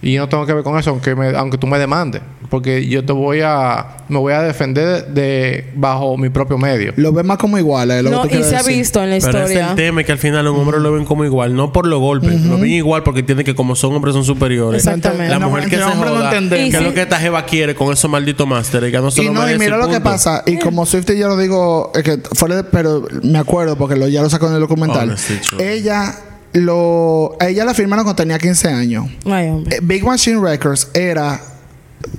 Y 0.02 0.14
yo 0.14 0.22
no 0.22 0.30
tengo 0.30 0.46
que 0.46 0.54
ver 0.54 0.64
con 0.64 0.78
eso, 0.78 0.92
aunque, 0.92 1.16
me- 1.16 1.36
aunque 1.36 1.58
tú 1.58 1.66
me 1.68 1.80
demandes. 1.80 2.22
Porque 2.50 2.86
yo 2.88 3.04
te 3.04 3.12
voy 3.12 3.42
a... 3.44 3.98
Me 4.08 4.20
voy 4.20 4.34
a 4.34 4.42
defender 4.44 5.08
de, 5.08 5.72
bajo 5.75 6.16
mi 6.16 6.30
propio 6.30 6.60
medio. 6.60 6.94
Lo 6.96 7.12
ves 7.12 7.25
más 7.25 7.40
como 7.40 7.58
igual, 7.58 7.90
es 7.90 8.04
lo 8.04 8.12
No, 8.12 8.22
que 8.28 8.40
y 8.40 8.44
se 8.44 8.56
ha 8.56 8.60
decir. 8.60 8.78
visto 8.78 9.02
en 9.04 9.10
la 9.10 9.18
Pero 9.18 9.40
es 9.40 9.50
historia. 9.50 9.70
el 9.72 9.75
tema 9.75 10.02
es 10.02 10.06
que 10.06 10.12
al 10.12 10.20
final 10.20 10.46
los 10.46 10.56
hombres 10.56 10.80
lo 10.82 10.92
ven 10.92 11.06
como 11.06 11.25
igual, 11.25 11.56
no 11.56 11.74
por 11.74 11.88
los 11.88 12.00
golpes, 12.00 12.40
lo 12.42 12.60
ven 12.60 12.70
igual 12.70 13.02
porque 13.02 13.22
entienden 13.22 13.46
que 13.48 13.56
como 13.56 13.75
son 13.75 13.96
hombres 13.96 14.14
son 14.14 14.24
superiores. 14.24 14.86
Exactamente. 14.86 15.30
La 15.30 15.40
No, 15.40 15.50
mujer 15.50 15.64
que 15.70 15.78
se 15.78 15.82
no 15.82 15.90
joda. 15.90 16.32
Y 16.40 16.50
que 16.50 16.68
es 16.68 16.78
sí. 16.78 16.84
lo 16.84 16.94
que 16.94 17.02
esta 17.02 17.18
jeva 17.18 17.44
quiere 17.46 17.74
con 17.74 17.92
esos 17.92 18.12
malditos 18.12 18.48
másteres, 18.48 18.92
que 18.92 19.00
no 19.00 19.10
se 19.10 19.24
Y 19.24 19.25
lo 19.25 19.34
no, 19.34 19.50
y 19.52 19.58
mira 19.58 19.78
lo 19.78 19.90
que 19.90 20.00
pasa. 20.02 20.44
Y 20.46 20.60
como 20.60 20.86
Swifty 20.86 21.18
ya 21.18 21.28
lo 21.28 21.38
digo, 21.38 21.92
es 21.96 22.04
que 22.04 22.20
fue 22.34 22.54
de- 22.56 22.64
pero 22.64 23.08
me 23.24 23.40
acuerdo 23.40 23.75
porque 23.75 23.96
lo, 23.96 24.08
ya 24.08 24.22
lo 24.22 24.30
sacó 24.30 24.50
en 24.50 24.54
el 24.54 24.60
documental. 24.60 25.10
Honestly, 25.10 25.38
true. 25.38 25.74
ella 25.74 26.14
lo, 26.56 27.36
a 27.40 27.48
ella 27.50 27.66
la 27.66 27.74
firmaron 27.74 28.06
cuando 28.06 28.22
tenía 28.24 28.38
15 28.40 28.70
años. 28.70 29.06
Ay, 29.26 29.50
hombre. 29.50 29.76
Eh, 29.76 29.80
Big 29.84 30.04
Machine 30.04 30.40
Records 30.42 30.88
era 30.94 31.40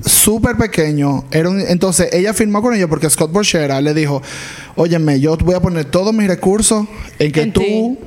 súper 0.04 0.56
pequeño. 0.56 1.24
Era 1.30 1.48
un- 1.48 1.60
entonces 1.60 2.08
ella 2.12 2.34
firmó 2.34 2.60
con 2.62 2.74
ellos 2.74 2.88
porque 2.88 3.08
Scott 3.08 3.32
Borchera 3.32 3.80
le 3.80 3.94
dijo, 3.94 4.22
óyeme, 4.76 5.20
yo 5.20 5.36
voy 5.38 5.54
a 5.54 5.60
poner 5.60 5.86
todos 5.86 6.12
mis 6.14 6.26
recursos 6.28 6.86
en 7.18 7.32
que 7.32 7.42
En 7.42 7.52
tú 7.52 7.98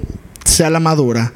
seas 0.45 0.71
la 0.71 0.79
madura. 0.79 1.33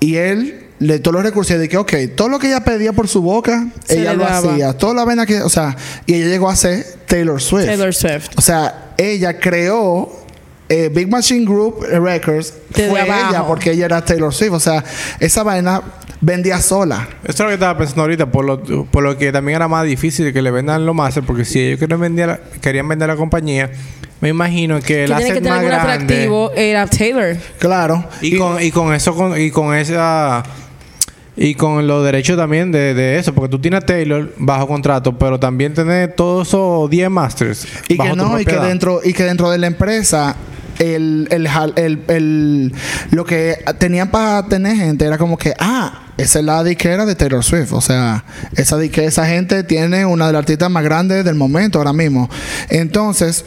Y 0.00 0.16
él 0.16 0.58
le 0.78 0.98
todos 0.98 1.14
los 1.14 1.22
recursos 1.22 1.54
y 1.56 1.58
dije, 1.60 1.76
ok, 1.76 1.92
todo 2.16 2.28
lo 2.28 2.38
que 2.38 2.48
ella 2.48 2.64
pedía 2.64 2.92
por 2.92 3.06
su 3.08 3.22
boca, 3.22 3.68
Se 3.84 4.00
ella 4.00 4.14
lo 4.14 4.24
daba. 4.24 4.52
hacía. 4.52 4.72
Toda 4.76 4.94
la 4.94 5.04
vena 5.04 5.26
que, 5.26 5.40
o 5.42 5.48
sea, 5.48 5.76
y 6.06 6.14
ella 6.14 6.26
llegó 6.26 6.48
a 6.50 6.56
ser 6.56 6.84
Taylor 7.06 7.40
Swift. 7.40 7.66
Taylor 7.66 7.94
Swift. 7.94 8.30
O 8.36 8.40
sea, 8.40 8.94
ella 8.98 9.38
creó 9.38 10.10
eh, 10.68 10.90
Big 10.92 11.08
Machine 11.08 11.44
Group 11.44 11.82
Records. 11.84 12.54
Desde 12.70 12.90
fue 12.90 13.00
abajo. 13.00 13.30
ella 13.30 13.46
porque 13.46 13.72
ella 13.72 13.84
era 13.86 14.04
Taylor 14.04 14.32
Swift. 14.32 14.52
O 14.52 14.60
sea, 14.60 14.82
esa 15.20 15.42
vaina 15.42 15.82
vendía 16.20 16.60
sola. 16.60 17.08
Eso 17.24 17.30
es 17.32 17.38
lo 17.40 17.46
que 17.48 17.54
estaba 17.54 17.76
pensando 17.76 18.02
ahorita, 18.02 18.26
por 18.26 18.44
lo, 18.44 18.62
por 18.86 19.02
lo 19.02 19.16
que 19.18 19.32
también 19.32 19.56
era 19.56 19.68
más 19.68 19.84
difícil 19.84 20.32
que 20.32 20.40
le 20.40 20.50
vendan 20.50 20.86
los 20.86 20.94
máster, 20.94 21.22
porque 21.24 21.44
si 21.44 21.60
ellos 21.60 21.80
querían 21.80 22.00
vender, 22.00 22.28
la- 22.28 22.40
querían 22.60 22.86
vender 22.88 23.08
la 23.08 23.16
compañía, 23.16 23.70
me 24.20 24.28
imagino 24.28 24.80
que 24.80 25.04
el 25.04 25.10
Que 25.10 25.16
tiene 25.16 25.24
que 25.24 25.30
asset 25.32 25.42
tener 25.42 25.52
más 25.58 25.64
grande... 25.64 25.94
atractivo 26.04 26.52
era 26.54 26.86
Taylor. 26.86 27.36
Claro. 27.58 28.04
Y, 28.20 28.36
con, 28.38 28.62
y 28.62 28.70
con 28.70 28.94
eso, 28.94 29.14
con, 29.16 29.38
y 29.40 29.50
con 29.50 29.74
esa... 29.74 30.44
Y 31.36 31.54
con 31.54 31.86
los 31.86 32.04
derechos 32.04 32.36
también 32.36 32.70
de, 32.72 32.92
de 32.94 33.18
eso, 33.18 33.32
porque 33.34 33.50
tú 33.50 33.58
tienes 33.58 33.82
a 33.82 33.86
Taylor 33.86 34.32
bajo 34.36 34.66
contrato, 34.68 35.16
pero 35.18 35.40
también 35.40 35.72
tienes 35.72 36.14
todos 36.14 36.48
esos 36.48 36.90
10 36.90 37.08
masters. 37.10 37.66
Y 37.88 37.96
bajo 37.96 38.10
que 38.10 38.16
no, 38.16 38.40
y 38.40 38.44
que 38.44 38.50
dentro, 38.68 39.00
y 39.02 39.12
que 39.14 39.24
dentro 39.24 39.50
de 39.50 39.56
la 39.58 39.66
empresa, 39.66 40.36
el, 40.78 41.28
el, 41.30 41.48
el- 41.76 41.98
el- 42.08 42.72
lo 43.10 43.24
que 43.24 43.56
tenían 43.78 44.10
para 44.10 44.46
tener 44.46 44.76
gente 44.76 45.06
era 45.06 45.16
como 45.16 45.38
que, 45.38 45.54
ah, 45.58 46.00
esa 46.18 46.38
es 46.40 46.44
la 46.44 46.62
disquera 46.62 47.06
de 47.06 47.14
Taylor 47.14 47.42
Swift. 47.42 47.72
O 47.72 47.80
sea, 47.80 48.24
esa 48.56 48.76
disque- 48.78 49.04
esa 49.04 49.26
gente 49.26 49.64
tiene 49.64 50.04
una 50.04 50.26
de 50.26 50.32
las 50.34 50.40
artistas 50.40 50.70
más 50.70 50.84
grandes 50.84 51.24
del 51.24 51.34
momento 51.34 51.78
ahora 51.78 51.94
mismo. 51.94 52.28
Entonces, 52.68 53.44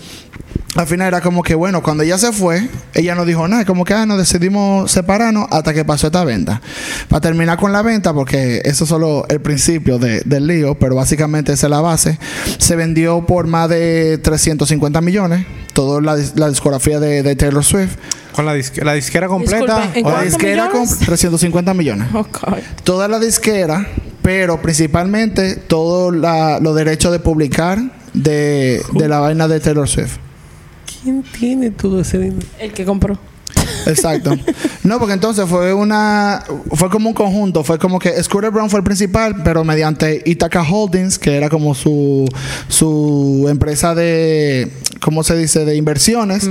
al 0.75 0.87
final 0.87 1.07
era 1.07 1.21
como 1.21 1.41
que, 1.41 1.55
bueno, 1.55 1.81
cuando 1.81 2.03
ella 2.03 2.17
se 2.17 2.33
fue, 2.33 2.67
ella 2.93 3.15
no 3.15 3.23
dijo 3.23 3.47
nada, 3.47 3.63
como 3.63 3.85
que, 3.85 3.93
ah, 3.93 4.05
nos 4.05 4.17
decidimos 4.17 4.91
separarnos 4.91 5.47
hasta 5.51 5.73
que 5.73 5.85
pasó 5.85 6.07
esta 6.07 6.25
venta. 6.25 6.61
Para 7.07 7.21
terminar 7.21 7.57
con 7.57 7.71
la 7.71 7.81
venta, 7.81 8.13
porque 8.13 8.61
eso 8.65 8.83
es 8.83 8.89
solo 8.89 9.25
el 9.29 9.39
principio 9.39 9.99
de- 9.99 10.21
del 10.25 10.47
lío, 10.47 10.75
pero 10.75 10.95
básicamente 10.95 11.53
esa 11.53 11.67
es 11.67 11.71
la 11.71 11.79
base, 11.79 12.19
se 12.57 12.75
vendió 12.75 13.25
por 13.25 13.47
más 13.47 13.69
de 13.69 14.17
350 14.21 14.99
millones, 14.99 15.45
toda 15.73 16.01
la, 16.01 16.17
dis- 16.17 16.33
la 16.35 16.49
discografía 16.49 16.99
de, 16.99 17.23
de 17.23 17.35
Taylor 17.37 17.63
Swift. 17.63 17.95
Con 18.33 18.45
la, 18.45 18.53
disque- 18.53 18.83
la 18.83 18.93
disquera 18.93 19.29
completa. 19.29 19.77
Disculpe, 19.77 19.99
¿en 19.99 20.05
o 20.05 20.09
La 20.09 20.15
¿Cuántos 20.15 20.33
disquera 20.33 20.69
con 20.69 20.81
millones? 20.81 20.99
350 21.05 21.73
millones. 21.73 22.07
Oh, 22.13 22.23
God. 22.25 22.57
Toda 22.83 23.07
la 23.07 23.19
disquera, 23.19 23.87
pero 24.21 24.61
principalmente 24.61 25.55
todos 25.55 26.13
los 26.13 26.75
derechos 26.75 27.13
de 27.13 27.19
publicar 27.19 27.79
de, 28.13 28.81
de 28.93 29.07
la 29.07 29.19
vaina 29.19 29.47
de 29.47 29.61
Taylor 29.61 29.87
Swift. 29.87 30.17
¿Quién 31.05 31.21
tiene 31.21 31.69
todo 31.69 32.01
ese 32.01 32.17
dinero? 32.17 32.47
El 32.59 32.73
que 32.73 32.83
compró. 32.83 33.15
Exacto. 33.85 34.35
No, 34.83 34.97
porque 34.97 35.13
entonces 35.13 35.45
fue 35.47 35.71
una 35.71 36.43
fue 36.71 36.89
como 36.89 37.09
un 37.09 37.13
conjunto, 37.15 37.63
fue 37.63 37.77
como 37.77 37.99
que 37.99 38.11
Scooter 38.23 38.49
Brown 38.49 38.71
fue 38.71 38.79
el 38.79 38.83
principal, 38.83 39.43
pero 39.43 39.63
mediante 39.63 40.23
Ithaca 40.25 40.63
Holdings, 40.63 41.19
que 41.19 41.35
era 41.37 41.47
como 41.49 41.75
su 41.75 42.27
su 42.67 43.45
empresa 43.47 43.93
de 43.93 44.71
¿cómo 44.99 45.23
se 45.23 45.37
dice? 45.37 45.63
de 45.63 45.75
inversiones 45.75 46.49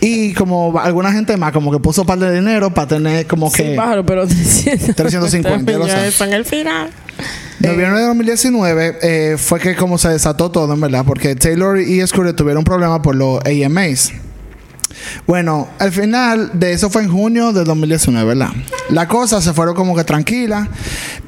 y 0.00 0.32
como 0.32 0.78
alguna 0.80 1.12
gente 1.12 1.36
más 1.36 1.52
como 1.52 1.70
que 1.70 1.78
puso 1.78 2.00
un 2.02 2.06
par 2.06 2.18
de 2.18 2.32
dinero 2.34 2.72
para 2.72 2.88
tener 2.88 3.26
como 3.26 3.50
Sí, 3.50 3.62
que 3.62 3.74
pájaro, 3.74 4.06
pero 4.06 4.26
350 4.26 4.94
350, 4.94 5.72
ya 5.72 5.78
lo 5.78 5.86
sé. 6.10 6.24
en 6.24 6.32
el 6.32 6.44
final. 6.46 6.90
Noviembre 7.60 8.00
de 8.00 8.06
2019 8.06 8.98
eh, 9.02 9.36
fue 9.38 9.60
que 9.60 9.76
como 9.76 9.98
se 9.98 10.08
desató 10.08 10.50
todo, 10.50 10.72
en 10.72 10.80
verdad, 10.80 11.04
porque 11.06 11.36
Taylor 11.36 11.78
y 11.78 12.04
Scooter 12.06 12.34
tuvieron 12.34 12.64
problemas 12.64 13.00
por 13.00 13.14
los 13.14 13.40
AMAs. 13.44 14.12
Bueno, 15.26 15.68
al 15.78 15.92
final 15.92 16.50
de 16.54 16.72
eso 16.72 16.90
fue 16.90 17.02
en 17.02 17.10
junio 17.10 17.52
del 17.52 17.64
2019, 17.64 18.26
¿verdad? 18.26 18.50
La 18.90 19.06
cosa 19.08 19.40
se 19.40 19.52
fueron 19.52 19.74
como 19.74 19.94
que 19.94 20.04
tranquila, 20.04 20.68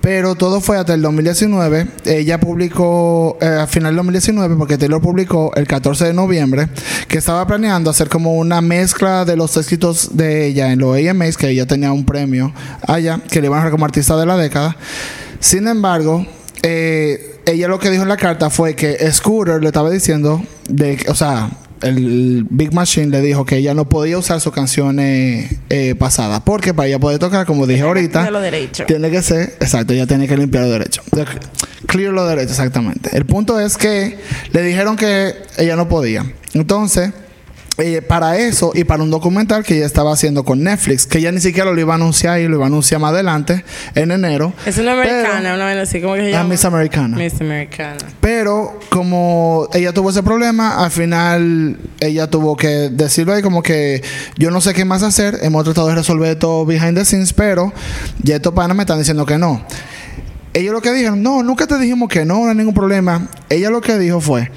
pero 0.00 0.34
todo 0.34 0.60
fue 0.60 0.78
hasta 0.78 0.94
el 0.94 1.02
2019. 1.02 1.86
Ella 2.06 2.40
publicó, 2.40 3.36
eh, 3.40 3.46
al 3.46 3.68
final 3.68 3.90
del 3.90 3.96
2019, 3.96 4.56
porque 4.56 4.78
Taylor 4.78 5.00
publicó 5.00 5.52
el 5.54 5.66
14 5.66 6.06
de 6.06 6.12
noviembre, 6.14 6.68
que 7.08 7.18
estaba 7.18 7.46
planeando 7.46 7.90
hacer 7.90 8.08
como 8.08 8.34
una 8.34 8.60
mezcla 8.60 9.24
de 9.24 9.36
los 9.36 9.56
éxitos 9.56 10.16
de 10.16 10.46
ella 10.46 10.72
en 10.72 10.78
los 10.78 10.96
AMAs, 10.96 11.36
que 11.36 11.48
ella 11.48 11.66
tenía 11.66 11.92
un 11.92 12.04
premio 12.04 12.52
allá, 12.86 13.20
que 13.30 13.40
le 13.40 13.46
iban 13.46 13.60
a 13.60 13.64
dar 13.64 13.70
como 13.70 13.84
artista 13.84 14.16
de 14.16 14.26
la 14.26 14.36
década. 14.36 14.76
Sin 15.42 15.66
embargo, 15.68 16.24
eh, 16.62 17.40
ella 17.46 17.66
lo 17.68 17.78
que 17.78 17.90
dijo 17.90 18.02
en 18.04 18.08
la 18.08 18.16
carta 18.16 18.48
fue 18.48 18.74
que 18.76 18.96
Scooter 19.12 19.60
le 19.60 19.66
estaba 19.66 19.90
diciendo, 19.90 20.42
de, 20.68 20.96
que- 20.96 21.10
o 21.10 21.14
sea, 21.14 21.50
el 21.82 22.46
Big 22.48 22.72
Machine 22.72 23.08
le 23.08 23.20
dijo 23.20 23.44
que 23.44 23.56
ella 23.56 23.74
no 23.74 23.88
podía 23.88 24.16
usar 24.16 24.40
sus 24.40 24.52
canciones 24.52 25.56
eh, 25.68 25.96
pasadas, 25.96 26.40
porque 26.44 26.72
para 26.72 26.86
ella 26.86 27.00
poder 27.00 27.18
tocar, 27.18 27.44
como 27.44 27.66
dije 27.66 27.82
ahorita, 27.82 28.22
tiene 28.86 29.10
que 29.10 29.20
ser, 29.20 29.56
exacto, 29.60 29.92
ella 29.92 30.06
tiene 30.06 30.28
que 30.28 30.36
limpiar 30.36 30.62
los 30.64 30.72
derechos. 30.72 31.04
De- 31.10 31.26
Clear 31.88 32.12
los 32.12 32.28
derechos, 32.28 32.52
exactamente. 32.52 33.10
El 33.16 33.26
punto 33.26 33.58
es 33.58 33.76
que 33.76 34.16
le 34.52 34.62
dijeron 34.62 34.96
que 34.96 35.34
ella 35.58 35.74
no 35.74 35.88
podía. 35.88 36.24
Entonces, 36.54 37.10
eh, 37.78 38.02
para 38.02 38.36
eso 38.36 38.72
y 38.74 38.84
para 38.84 39.02
un 39.02 39.10
documental 39.10 39.64
que 39.64 39.76
ella 39.76 39.86
estaba 39.86 40.12
haciendo 40.12 40.44
con 40.44 40.62
Netflix, 40.62 41.06
que 41.06 41.18
ella 41.18 41.32
ni 41.32 41.40
siquiera 41.40 41.72
lo 41.72 41.80
iba 41.80 41.94
a 41.94 41.96
anunciar 41.96 42.38
y 42.38 42.46
lo 42.46 42.56
iba 42.56 42.64
a 42.64 42.66
anunciar 42.66 43.00
más 43.00 43.12
adelante, 43.12 43.64
en 43.94 44.10
enero. 44.10 44.52
Es 44.66 44.76
una 44.76 44.92
americana, 44.92 45.54
una 45.54 45.66
vez 45.66 45.78
así, 45.78 46.00
¿cómo 46.00 46.14
que 46.14 46.20
se 46.20 46.30
llama? 46.32 46.50
Miss 46.50 46.64
Americana. 46.66 47.16
Miss 47.16 47.40
Americana. 47.40 47.96
Pero 48.20 48.78
como 48.90 49.68
ella 49.72 49.92
tuvo 49.92 50.10
ese 50.10 50.22
problema, 50.22 50.84
al 50.84 50.90
final 50.90 51.78
ella 52.00 52.28
tuvo 52.28 52.56
que 52.56 52.90
decirlo 52.90 53.32
ahí 53.32 53.42
como 53.42 53.62
que 53.62 54.02
yo 54.36 54.50
no 54.50 54.60
sé 54.60 54.74
qué 54.74 54.84
más 54.84 55.02
hacer. 55.02 55.38
Hemos 55.42 55.64
tratado 55.64 55.88
de 55.88 55.94
resolver 55.94 56.38
todo 56.38 56.66
behind 56.66 56.96
the 56.96 57.04
scenes, 57.06 57.32
pero 57.32 57.72
ya 58.22 58.36
estos 58.36 58.52
panas 58.52 58.76
me 58.76 58.82
están 58.82 58.98
diciendo 58.98 59.24
que 59.24 59.38
no. 59.38 59.64
Ellos 60.54 60.74
lo 60.74 60.82
que 60.82 60.92
dijeron, 60.92 61.22
no, 61.22 61.42
nunca 61.42 61.66
te 61.66 61.78
dijimos 61.78 62.10
que 62.10 62.26
no, 62.26 62.44
no 62.44 62.50
hay 62.50 62.56
ningún 62.56 62.74
problema. 62.74 63.28
Ella 63.48 63.70
lo 63.70 63.80
que 63.80 63.98
dijo 63.98 64.20
fue, 64.20 64.50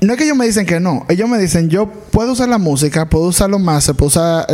no 0.00 0.12
es 0.12 0.18
que 0.18 0.24
ellos 0.24 0.36
me 0.36 0.46
dicen 0.46 0.66
que 0.66 0.80
no, 0.80 1.06
ellos 1.08 1.28
me 1.28 1.38
dicen 1.38 1.68
yo 1.70 1.86
puedo 1.86 2.32
usar 2.32 2.48
la 2.48 2.58
música, 2.58 3.08
puedo 3.08 3.26
usar 3.26 3.50
los 3.50 3.60
más, 3.60 3.86
puedo 3.96 4.06
usar 4.06 4.46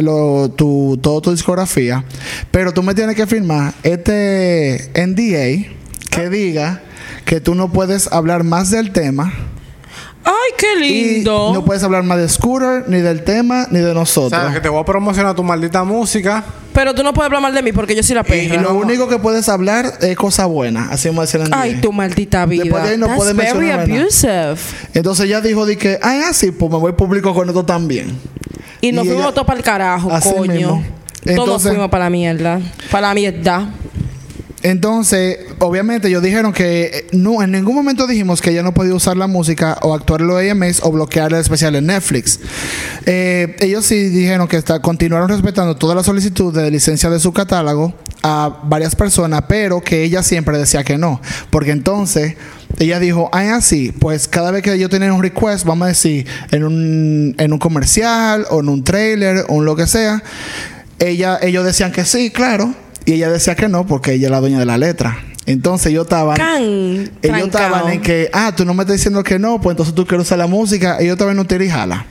tu, 0.57 0.99
todo 1.03 1.21
tu 1.21 1.31
discografía, 1.33 2.05
pero 2.51 2.73
tú 2.73 2.83
me 2.83 2.95
tienes 2.95 3.17
que 3.17 3.27
firmar 3.27 3.75
este 3.83 4.91
NDA 4.95 5.73
que 6.11 6.29
diga 6.31 6.83
que 7.25 7.41
tú 7.41 7.55
no 7.55 7.73
puedes 7.73 8.13
hablar 8.13 8.45
más 8.45 8.71
del 8.71 8.93
tema 8.93 9.33
Ay, 10.25 10.53
qué 10.57 10.85
y 10.87 11.15
lindo. 11.15 11.53
no 11.53 11.65
puedes 11.65 11.83
hablar 11.83 12.03
más 12.05 12.19
de 12.19 12.29
Scooter, 12.29 12.85
ni 12.89 13.01
del 13.01 13.25
tema, 13.25 13.67
ni 13.71 13.81
de 13.81 13.91
O 13.91 13.95
nosotros. 13.95 14.41
sea, 14.41 14.53
que 14.53 14.61
te 14.61 14.69
voy 14.69 14.81
a 14.81 14.85
promocionar 14.85 15.35
tu 15.35 15.43
maldita 15.43 15.83
música. 15.85 16.45
Pero 16.73 16.95
tú 16.95 17.03
no 17.03 17.13
puedes 17.13 17.27
hablar 17.27 17.43
mal 17.43 17.55
de 17.55 17.63
mí 17.63 17.73
porque 17.73 17.95
yo 17.95 18.03
soy 18.03 18.15
la 18.15 18.23
y 18.23 18.25
perra. 18.25 18.63
lo 18.63 18.75
único 18.75 19.09
que 19.09 19.19
puedes 19.19 19.49
hablar 19.49 19.93
es 20.01 20.17
cosa 20.17 20.47
buena, 20.47 20.89
así 20.91 21.09
vamos 21.09 21.23
a 21.23 21.27
decir 21.27 21.41
en 21.41 21.53
Ay, 21.53 21.81
tu 21.81 21.93
maldita 21.93 22.47
vida. 22.47 22.63
Después 22.65 22.83
de 22.85 22.91
ahí 22.91 22.97
no 22.99 23.07
That's 23.07 23.19
puedes 23.19 23.37
very 23.37 23.67
nada. 23.69 23.83
abusive. 23.83 24.55
Entonces 24.95 25.27
ella 25.27 25.41
dijo 25.41 25.67
de 25.67 25.77
que, 25.77 25.99
ay, 26.01 26.21
así, 26.29 26.51
pues 26.53 26.71
me 26.71 26.79
voy 26.79 26.93
público 26.93 27.35
con 27.35 27.49
esto 27.49 27.65
también. 27.65 28.17
Y 28.81 28.93
nos 28.93 29.05
Y 29.05 29.09
fuimos 29.09 29.25
ella- 29.27 29.35
todos 29.35 29.47
para 29.47 29.59
el 29.59 29.65
carajo, 29.65 30.11
Así 30.13 30.31
coño. 30.33 30.53
mismo. 30.55 30.85
Todos 31.37 31.63
fuimos 31.63 31.89
para 31.91 32.05
la 32.05 32.11
mierda. 32.11 32.61
Para 32.91 33.09
la 33.09 33.15
mierda. 33.15 33.69
Entonces, 34.63 35.39
obviamente 35.59 36.09
ellos 36.09 36.23
dijeron 36.23 36.53
que 36.53 36.85
eh, 36.85 37.07
no, 37.13 37.43
en 37.43 37.51
ningún 37.51 37.75
momento 37.75 38.07
dijimos 38.07 38.41
que 38.41 38.51
ella 38.51 38.63
no 38.63 38.73
podía 38.73 38.95
usar 38.95 39.17
la 39.17 39.27
música 39.27 39.77
o 39.83 39.93
actuar 39.93 40.21
en 40.21 40.29
los 40.29 40.41
AMAs 40.41 40.81
o 40.85 40.93
bloquear 40.93 41.33
el 41.33 41.41
especial 41.41 41.75
en 41.75 41.87
Netflix. 41.87 42.39
Eh, 43.07 43.57
ellos 43.59 43.85
sí 43.85 44.09
dijeron 44.09 44.47
que 44.47 44.63
continuaron 44.81 45.29
respetando 45.29 45.77
toda 45.77 45.95
la 45.97 46.05
solicitud 46.05 46.55
de 46.55 46.71
licencia 46.71 47.11
de 47.11 47.19
su 47.19 47.33
catálogo 47.33 47.93
a 48.23 48.61
varias 48.65 48.95
personas, 48.95 49.45
pero 49.49 49.81
que 49.81 50.05
ella 50.05 50.23
siempre 50.23 50.57
decía 50.57 50.85
que 50.85 50.97
no. 50.97 51.21
Porque 51.51 51.73
entonces 51.73 52.37
ella 52.79 53.01
dijo, 53.01 53.29
ay, 53.33 53.49
así, 53.49 53.93
pues 53.93 54.29
cada 54.29 54.53
vez 54.53 54.63
que 54.63 54.79
yo 54.79 54.89
tenía 54.89 55.13
un 55.13 55.23
request, 55.23 55.65
vamos 55.65 55.87
a 55.87 55.89
decir, 55.89 56.27
en 56.53 56.63
un, 56.63 57.35
en 57.37 57.53
un 57.53 57.59
comercial 57.59 58.47
o 58.51 58.61
en 58.61 58.69
un 58.69 58.85
trailer 58.85 59.45
o 59.49 59.57
en 59.57 59.65
lo 59.65 59.75
que 59.75 59.89
sea, 59.89 60.23
ella, 61.01 61.39
ellos 61.43 61.65
decían 61.65 61.91
que 61.91 62.05
sí, 62.05 62.31
claro, 62.31 62.75
y 63.05 63.13
ella 63.15 63.31
decía 63.31 63.55
que 63.55 63.69
no 63.69 63.87
porque 63.87 64.13
ella 64.15 64.27
es 64.27 64.31
la 64.31 64.41
dueña 64.41 64.59
de 64.59 64.67
la 64.67 64.79
letra. 64.79 65.19
Entonces 65.47 65.93
estaban. 65.93 66.37
Can. 66.37 66.63
Ellos 66.63 67.11
trancao. 67.21 67.47
estaban 67.47 67.93
en 67.93 68.01
que, 68.01 68.31
ah, 68.33 68.53
tú 68.57 68.65
no 68.65 68.75
me 68.75 68.83
estás 68.85 68.97
diciendo 68.97 69.23
que 69.25 69.39
no, 69.39 69.61
pues 69.61 69.73
entonces 69.75 69.95
tú 69.95 70.07
quieres 70.07 70.27
usar 70.27 70.39
la 70.39 70.47
música. 70.47 70.99
Ellos 71.01 71.13
estaban 71.15 71.35
en 71.35 71.41
un 71.41 71.47
tira 71.47 71.65
y 71.65 71.69
jala. 71.71 72.07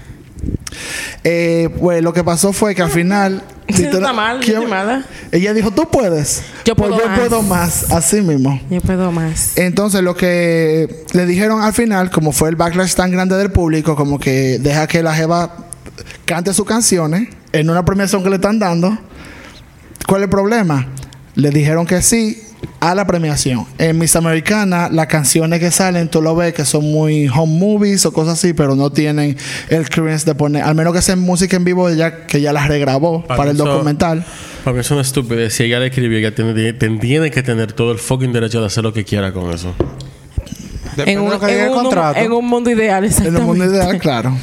Eh, 1.24 1.70
pues 1.80 2.02
lo 2.04 2.14
que 2.14 2.24
pasó 2.24 2.52
fue 2.54 2.76
que 2.76 2.82
al 2.82 2.90
final. 2.92 3.42
Sí, 3.72 3.84
está 3.86 4.12
mal, 4.12 4.42
¿quién- 4.42 4.70
no. 4.70 5.04
Ella 5.32 5.54
dijo, 5.54 5.72
tú 5.72 5.88
puedes. 5.90 6.42
Yo 6.66 6.76
Pues 6.76 6.90
puedo 6.90 7.04
yo 7.04 7.08
más. 7.08 7.20
puedo 7.20 7.42
más. 7.42 7.90
Así 7.92 8.20
mismo. 8.20 8.60
Yo 8.70 8.82
puedo 8.82 9.14
más. 9.14 9.58
Entonces 9.58 10.02
lo 10.02 10.14
que 10.14 11.06
le 11.14 11.26
dijeron 11.26 11.62
al 11.62 11.72
final, 11.72 12.12
como 12.12 12.34
fue 12.34 12.50
el 12.50 12.58
backlash 12.58 12.96
tan 12.96 13.12
grande 13.12 13.38
del 13.38 13.50
público, 13.50 13.96
como 13.96 14.20
que 14.20 14.60
deja 14.60 14.88
que 14.88 15.02
la 15.02 15.16
Jeva 15.16 15.56
cante 16.26 16.54
sus 16.54 16.66
canciones 16.66 17.30
en 17.54 17.70
una 17.70 17.86
premiación 17.86 18.24
que 18.24 18.30
le 18.30 18.36
están 18.36 18.60
dando. 18.60 18.98
¿Cuál 20.12 20.24
es 20.24 20.26
el 20.26 20.30
problema? 20.30 20.88
Le 21.36 21.52
dijeron 21.52 21.86
que 21.86 22.02
sí 22.02 22.38
a 22.82 22.94
la 22.94 23.08
premiación. 23.08 23.66
En 23.78 23.98
Miss 23.98 24.18
Americana, 24.18 24.90
las 24.92 25.08
canciones 25.08 25.62
que 25.62 25.72
salen, 25.72 26.10
tú 26.10 26.22
lo 26.22 26.36
ves 26.36 26.54
que 26.54 26.66
son 26.66 26.84
muy 26.92 27.30
home 27.30 27.58
movies 27.58 28.06
o 28.06 28.12
cosas 28.12 28.34
así, 28.34 28.52
pero 28.54 28.76
no 28.76 28.90
tienen 28.92 29.38
el 29.70 29.88
clearance 29.88 30.26
de 30.26 30.36
poner, 30.36 30.64
al 30.64 30.76
menos 30.76 30.94
que 30.94 31.02
sea 31.02 31.16
música 31.16 31.56
en 31.56 31.64
vivo, 31.64 31.88
ella, 31.88 32.26
que 32.28 32.42
ya 32.42 32.52
las 32.52 32.68
regrabó 32.68 33.22
Para 33.26 33.38
para, 33.38 33.52
el 33.52 33.56
eso- 33.56 33.66
documental. 33.66 34.26
Para 34.66 34.74
mí 34.74 34.82
es 34.82 34.92
una 34.92 35.00
estupidez. 35.00 35.54
Si 35.54 35.64
ella 35.64 35.80
le 35.80 35.88
escribió, 35.88 36.18
ella 36.18 36.36
tiene, 36.36 36.54
tiene- 36.74 37.00
tiene 37.00 37.32
que 37.32 37.42
tener 37.42 37.72
todo 37.72 37.94
el 37.94 37.98
fucking 37.98 38.34
derecho 38.34 38.60
de 38.60 38.66
hacer 38.68 38.84
lo 38.84 38.92
que 38.92 39.06
quiera 39.06 39.32
con 39.32 39.50
eso. 39.54 39.74
En 40.98 41.20
un, 41.22 41.32
en 41.42 41.50
el 41.58 41.70
un- 41.70 41.74
contrato. 41.84 42.20
en 42.20 42.34
un 42.34 42.46
mundo 42.50 42.70
ideal, 42.70 43.06
En 43.06 43.10
exactamente. 43.12 43.46
mundo 43.46 43.64
ideal, 43.64 43.98
claro. 43.98 44.36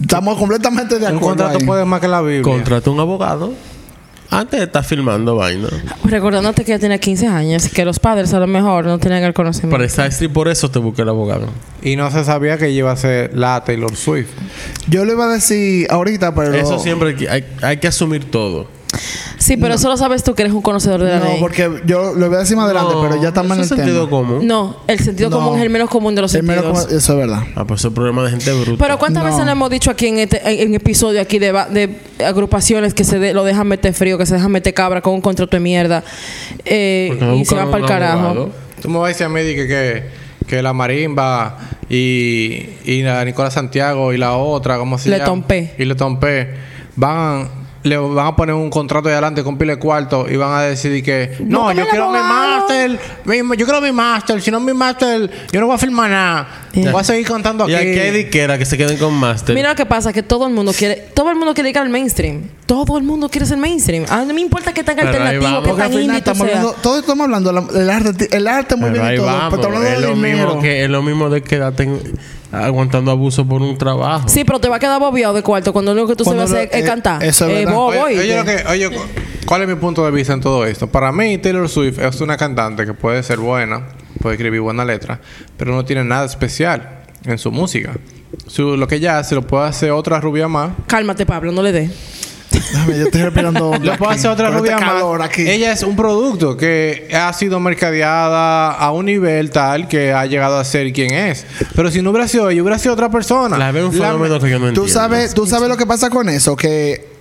Estamos 0.00 0.38
completamente 0.38 0.94
de 0.98 1.00
un 1.04 1.16
acuerdo. 1.16 1.26
contrato 1.28 1.58
ahí. 1.58 1.66
puede 1.66 1.84
más 1.84 2.00
que 2.00 2.08
la 2.08 2.22
Biblia. 2.22 2.42
Contrata 2.42 2.88
un 2.90 2.98
abogado 2.98 3.52
antes 4.32 4.58
de 4.60 4.64
estar 4.66 4.82
filmando 4.84 5.36
vaina. 5.36 5.68
Recordándote 6.04 6.64
que 6.64 6.72
ella 6.72 6.80
tiene 6.80 6.98
15 6.98 7.26
años, 7.26 7.68
que 7.68 7.84
los 7.84 7.98
padres 7.98 8.32
a 8.34 8.40
lo 8.40 8.46
mejor 8.46 8.84
no 8.86 8.98
tenían 8.98 9.22
el 9.22 9.34
conocimiento. 9.34 9.74
Para 9.76 9.84
esa 9.84 10.04
actriz, 10.04 10.28
por 10.30 10.48
eso 10.48 10.70
te 10.70 10.78
busqué 10.78 11.02
el 11.02 11.08
abogado. 11.10 11.46
Y 11.82 11.96
no 11.96 12.10
se 12.10 12.24
sabía 12.24 12.58
que 12.58 12.70
iba 12.70 12.90
a 12.90 12.96
ser 12.96 13.30
la 13.36 13.62
Taylor 13.64 13.94
Swift. 13.96 14.30
Yo 14.88 15.04
le 15.04 15.12
iba 15.12 15.26
a 15.26 15.28
decir 15.32 15.86
ahorita, 15.90 16.34
pero. 16.34 16.54
Eso 16.54 16.78
siempre 16.78 17.10
hay, 17.10 17.14
que- 17.16 17.28
hay, 17.30 17.44
hay 17.62 17.76
que 17.76 17.88
asumir 17.88 18.30
todo. 18.30 18.66
Sí, 19.38 19.56
pero 19.56 19.74
eso 19.74 19.88
lo 19.88 19.96
sabes 19.96 20.22
tú 20.22 20.34
que 20.34 20.42
eres 20.42 20.54
un 20.54 20.62
conocedor 20.62 21.02
de 21.02 21.10
la 21.10 21.18
No, 21.18 21.24
ley. 21.24 21.36
porque 21.40 21.82
yo 21.86 22.12
lo 22.14 22.26
voy 22.28 22.36
a 22.36 22.40
decir 22.40 22.56
más 22.56 22.66
adelante, 22.66 22.92
No, 22.94 23.02
pero 23.02 23.20
ya 23.20 23.28
estamos 23.28 23.56
en 23.56 23.62
el 23.62 23.68
sentido 23.68 24.04
tema. 24.06 24.10
común. 24.10 24.46
No, 24.46 24.76
el 24.86 24.98
sentido 25.00 25.30
No. 25.30 25.38
común 25.38 25.56
es 25.58 25.62
el 25.64 25.70
menos 25.70 25.88
común 25.90 26.14
de 26.14 26.22
los 26.22 26.34
El 26.34 26.42
menos 26.44 26.64
sentidos. 26.78 27.02
eso 27.02 27.12
es 27.14 27.18
verdad. 27.18 27.42
Ah, 27.56 27.64
pues 27.64 27.84
es 27.84 27.90
problema 27.92 28.22
de 28.24 28.30
gente 28.30 28.52
bruta. 28.52 28.84
Pero 28.84 28.98
¿cuántas 28.98 29.24
No. 29.24 29.30
veces 29.30 29.44
le 29.44 29.52
hemos 29.52 29.70
dicho 29.70 29.90
aquí 29.90 30.06
en 30.08 30.18
este 30.18 30.40
en, 30.48 30.68
en 30.68 30.74
episodio 30.74 31.20
aquí 31.20 31.38
de, 31.38 31.52
de 31.70 32.24
agrupaciones 32.24 32.94
que 32.94 33.04
se 33.04 33.18
de- 33.18 33.34
lo 33.34 33.44
dejan 33.44 33.66
meter 33.66 33.94
frío, 33.94 34.16
que 34.18 34.26
se 34.26 34.34
dejan 34.34 34.52
meter 34.52 34.74
cabra 34.74 35.00
con 35.00 35.14
un 35.14 35.20
contrato 35.20 35.56
de 35.56 35.60
mierda 35.60 36.04
eh, 36.64 37.16
no 37.20 37.34
y 37.34 37.44
se 37.44 37.54
van 37.54 37.66
para 37.66 37.78
el 37.78 37.82
un 37.82 37.88
carajo? 37.88 38.18
abogado. 38.20 38.50
Tú 38.80 38.88
me 38.90 38.98
vas 38.98 39.06
a 39.06 39.08
decir 39.08 39.26
a 39.26 39.28
mí 39.28 39.40
que, 39.42 39.66
que, 39.66 40.02
que 40.46 40.62
la 40.62 40.72
Marimba 40.72 41.58
y, 41.88 42.68
y 42.84 43.02
la 43.02 43.24
Nicola 43.24 43.50
Santiago 43.50 44.12
y 44.12 44.18
la 44.18 44.36
otra, 44.36 44.76
¿cómo 44.78 44.98
se 44.98 45.08
Le 45.08 45.16
llama? 45.18 45.24
Tompé. 45.26 45.74
Y 45.78 45.84
Le 45.84 45.94
Tompé 45.94 46.54
van... 46.96 47.61
Le 47.84 47.96
van 47.96 48.26
a 48.28 48.36
poner 48.36 48.54
un 48.54 48.70
contrato 48.70 49.08
de 49.08 49.14
adelante 49.14 49.42
con 49.42 49.58
pile 49.58 49.76
cuarto 49.76 50.26
y 50.30 50.36
van 50.36 50.52
a 50.52 50.62
decidir 50.62 51.02
que 51.02 51.36
no, 51.40 51.72
yo 51.72 51.82
el 51.82 51.88
quiero 51.88 52.10
mi 52.12 52.18
máster, 52.20 52.98
mi- 53.24 53.38
yo 53.56 53.64
quiero 53.66 53.80
mi 53.80 53.90
máster, 53.90 54.40
si 54.40 54.52
no 54.52 54.60
mi 54.60 54.72
máster, 54.72 55.28
yo 55.50 55.60
no 55.60 55.66
voy 55.66 55.74
a 55.74 55.78
firmar 55.78 56.08
nada. 56.10 56.48
Ya. 56.74 56.92
Voy 56.92 57.00
a 57.00 57.04
seguir 57.04 57.26
contando 57.26 57.64
aquí. 57.64 57.72
Y 57.72 57.76
aquí 57.76 57.98
hay 57.98 58.10
diquera 58.12 58.56
que 58.56 58.64
se 58.64 58.78
queden 58.78 58.96
con 58.98 59.12
máster. 59.14 59.54
Mira 59.54 59.70
lo 59.70 59.74
que 59.74 59.84
pasa, 59.84 60.12
que 60.12 60.22
todo 60.22 60.46
el 60.46 60.52
mundo 60.54 60.72
quiere, 60.72 61.08
todo 61.12 61.30
el 61.30 61.36
mundo 61.36 61.54
quiere 61.54 61.70
llegar 61.70 61.82
al 61.82 61.90
mainstream. 61.90 62.42
Todo 62.66 62.96
el 62.98 63.02
mundo 63.04 63.28
quiere 63.28 63.46
ser 63.46 63.58
mainstream. 63.58 64.04
A 64.08 64.20
mí 64.20 64.26
no 64.28 64.34
me 64.34 64.40
importa 64.42 64.72
que 64.72 64.84
tan 64.84 64.98
alternativo, 65.00 65.62
que 65.64 65.72
tan 65.72 65.92
indie 65.92 66.18
estamos 66.18 66.40
hablando, 66.46 66.72
todos 66.80 67.00
estamos 67.00 67.24
hablando 67.24 67.52
la- 67.52 67.60
del 67.62 67.90
arte, 67.90 68.28
el 68.36 68.46
arte 68.46 68.76
muy 68.76 68.90
Pero 68.90 69.02
bien 69.02 69.14
y 69.14 69.16
todo, 69.16 69.26
vamos. 69.26 69.42
pero 69.50 69.62
estamos 69.62 69.76
hablando 69.78 69.88
Es 69.96 70.00
de 70.02 70.08
lo, 70.08 70.14
dinero. 70.14 70.46
mismo 70.46 70.62
que, 70.62 70.84
es 70.84 70.88
lo 70.90 71.02
mismo 71.02 71.30
de 71.30 71.42
quedarte 71.42 71.82
en- 71.82 72.00
aguantando 72.52 73.10
abuso 73.10 73.44
por 73.46 73.62
un 73.62 73.76
trabajo. 73.78 74.28
Sí, 74.28 74.44
pero 74.44 74.58
te 74.60 74.68
va 74.68 74.76
a 74.76 74.78
quedar 74.78 75.00
bobeado 75.00 75.34
de 75.34 75.42
cuarto 75.42 75.72
cuando 75.72 75.94
lo 75.94 76.02
único 76.02 76.12
que 76.12 76.16
tú 76.16 76.24
Cuando 76.24 76.46
sabes 76.46 76.64
lo- 76.64 76.68
hacer 76.68 76.78
es 76.78 76.84
eh, 76.84 76.86
cantar. 76.88 77.22
eso 77.24 77.46
es 77.46 77.50
Eh, 77.50 77.54
verdad. 77.60 77.72
bobo, 77.74 77.88
Oye, 77.88 78.02
¿oíste? 78.02 78.20
oye, 78.20 78.36
lo 78.36 78.44
que- 78.44 78.64
oye, 78.68 78.90
cu- 78.90 79.02
¿cuál 79.46 79.62
es 79.62 79.68
mi 79.68 79.74
punto 79.76 80.04
de 80.04 80.10
vista 80.10 80.32
en 80.34 80.40
todo 80.40 80.64
esto? 80.66 80.86
Para 80.86 81.10
mí, 81.12 81.38
Taylor 81.38 81.68
Swift 81.68 81.98
es 81.98 82.20
una 82.20 82.36
cantante 82.36 82.84
que 82.86 82.94
puede 82.94 83.22
ser 83.22 83.38
buena, 83.38 83.82
puede 84.20 84.34
escribir 84.36 84.60
buena 84.60 84.84
letra, 84.84 85.20
pero 85.56 85.74
no 85.74 85.84
tiene 85.84 86.04
nada 86.04 86.26
especial 86.26 87.00
en 87.24 87.38
su 87.38 87.50
música. 87.50 87.92
Su- 88.46 88.76
lo 88.76 88.86
que 88.88 88.96
ella 88.96 89.18
hace 89.18 89.34
lo 89.34 89.46
puede 89.46 89.66
hacer 89.68 89.90
otra 89.90 90.20
rubia 90.20 90.48
más. 90.48 90.70
Cálmate, 90.86 91.26
Pablo, 91.26 91.52
no 91.52 91.62
le 91.62 91.72
dé. 91.72 91.90
Yo 92.86 93.04
estoy 93.04 93.22
respirando 93.22 93.72
Lo 93.82 93.96
puede 93.96 94.12
aquí, 94.12 94.18
hacer 94.18 94.30
otra 94.30 94.50
rubia 94.50 94.76
este 94.76 94.84
más. 94.84 95.20
aquí. 95.22 95.42
Ella 95.42 95.72
es 95.72 95.82
un 95.82 95.96
producto 95.96 96.56
que 96.56 97.08
ha 97.14 97.32
sido 97.32 97.60
mercadeada 97.60 98.72
a 98.72 98.92
un 98.92 99.06
nivel 99.06 99.50
tal 99.50 99.88
que 99.88 100.12
ha 100.12 100.26
llegado 100.26 100.58
a 100.58 100.64
ser 100.64 100.92
quien 100.92 101.12
es. 101.14 101.46
Pero 101.74 101.90
si 101.90 102.02
no 102.02 102.10
hubiera 102.10 102.28
sido 102.28 102.50
ella, 102.50 102.62
hubiera 102.62 102.78
sido 102.78 102.94
otra 102.94 103.10
persona. 103.10 103.58
La 103.58 103.72
ve 103.72 103.84
un 103.84 103.92
fenómeno 103.92 104.38
que 104.40 104.50
yo 104.50 104.58
no 104.58 104.68
entiendo. 104.68 104.82
Tú 104.82 104.88
sabes, 104.88 105.34
tú 105.34 105.46
sabes 105.46 105.68
lo 105.68 105.76
que 105.76 105.86
pasa 105.86 106.10
con 106.10 106.28
eso, 106.28 106.56
que 106.56 107.12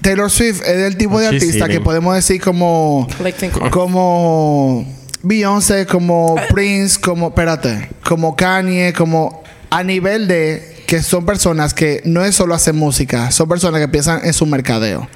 Taylor 0.00 0.30
Swift 0.30 0.62
es 0.62 0.82
el 0.82 0.96
tipo 0.96 1.18
de 1.18 1.28
artista 1.28 1.68
que 1.68 1.80
podemos 1.80 2.14
decir 2.14 2.40
como 2.40 3.06
como 3.70 4.86
Beyoncé, 5.22 5.86
como 5.86 6.36
Prince, 6.50 7.00
como 7.00 7.28
espérate, 7.28 7.90
como 8.04 8.36
Kanye, 8.36 8.92
como 8.92 9.42
a 9.70 9.82
nivel 9.82 10.28
de 10.28 10.77
que 10.88 11.02
son 11.02 11.26
personas 11.26 11.74
que 11.74 12.00
no 12.06 12.24
es 12.24 12.34
solo 12.34 12.54
hacer 12.54 12.72
música, 12.72 13.30
son 13.30 13.46
personas 13.46 13.78
que 13.78 13.88
piensan 13.88 14.24
en 14.24 14.32
su 14.32 14.46
mercadeo. 14.46 15.06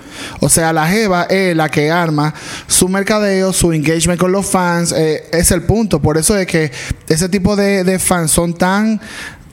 O 0.40 0.50
sea, 0.50 0.70
la 0.74 0.86
Jeva 0.86 1.22
es 1.30 1.56
la 1.56 1.70
que 1.70 1.90
arma 1.90 2.34
su 2.66 2.90
mercadeo, 2.90 3.54
su 3.54 3.72
engagement 3.72 4.20
con 4.20 4.32
los 4.32 4.44
fans, 4.44 4.92
eh, 4.92 5.24
es 5.32 5.50
el 5.50 5.62
punto. 5.62 6.02
Por 6.02 6.18
eso 6.18 6.36
es 6.36 6.46
que 6.46 6.70
ese 7.08 7.30
tipo 7.30 7.56
de, 7.56 7.84
de 7.84 7.98
fans 7.98 8.32
son 8.32 8.52
tan 8.52 9.00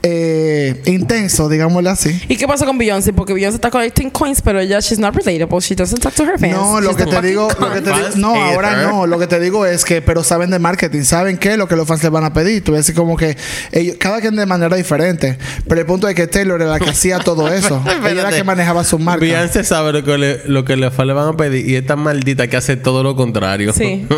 eh, 0.02 0.82
intensos, 0.86 1.50
digámoslo 1.50 1.90
así. 1.90 2.22
¿Y 2.30 2.38
qué 2.38 2.48
pasa 2.48 2.66
con 2.66 2.78
Beyoncé? 2.78 3.12
Porque 3.14 3.34
Beyoncé 3.34 3.56
está 3.56 3.70
collecting 3.70 4.10
coins, 4.10 4.42
pero 4.42 4.60
ella, 4.60 4.80
she's 4.80 5.00
not 5.00 5.14
relatable. 5.16 5.60
She 5.60 5.76
doesn't 5.76 6.02
talk 6.02 6.14
to 6.14 6.24
her 6.24 6.40
fans. 6.40 6.54
No, 6.54 6.80
lo 6.80 6.92
She's 6.92 6.98
que 6.98 7.06
te 7.06 7.22
digo, 7.22 7.50
lo 7.50 7.56
cunt. 7.56 7.74
que 7.74 7.82
te 7.82 7.90
digo, 7.92 8.04
Fans 8.04 8.16
no, 8.16 8.34
ahora 8.36 8.84
no, 8.84 9.08
lo 9.08 9.20
que 9.20 9.28
te 9.28 9.40
digo 9.40 9.66
es 9.66 9.84
que, 9.84 10.02
pero 10.02 10.24
saben 10.24 10.50
de 10.52 10.60
marketing, 10.60 11.04
saben 11.04 11.38
qué 11.38 11.52
es 11.52 11.58
lo 11.58 11.68
que 11.68 11.76
los 11.76 11.88
fans 11.88 12.02
les 12.02 12.12
van 12.12 12.24
a 12.24 12.34
pedir. 12.34 12.64
Tú 12.64 12.72
ves 12.72 12.92
como 12.96 13.18
que 13.18 13.36
ellos, 13.72 13.98
cada 14.00 14.22
quien 14.22 14.36
de 14.36 14.46
manera 14.46 14.76
diferente. 14.76 15.38
Pero 15.68 15.82
el 15.82 15.88
punto 15.88 16.08
es 16.08 16.16
que 16.16 16.28
Taylor 16.28 16.62
era 16.62 16.72
la 16.72 16.80
que 16.80 16.90
hacía 16.90 17.20
todo 17.20 17.48
eso. 17.54 17.84
Ella 17.86 18.10
era 18.10 18.24
la 18.24 18.32
que 18.32 18.44
manejaba 18.44 18.84
su 18.84 19.00
marca. 19.00 19.22
Beyoncé 19.22 19.64
sabe 19.64 19.92
lo 19.92 20.04
que 20.04 20.18
le, 20.18 20.42
lo 20.46 20.64
que 20.66 20.78
le, 20.78 20.90
le 20.90 21.14
van 21.14 21.28
a 21.28 21.38
pedir 21.38 21.68
y 21.70 21.76
es 21.76 21.86
tan 21.86 22.00
maldita 22.00 22.48
que 22.48 22.58
hace 22.58 22.78
todo 22.78 23.04
lo 23.04 23.16
contrario. 23.16 23.74
Sí. 23.74 24.08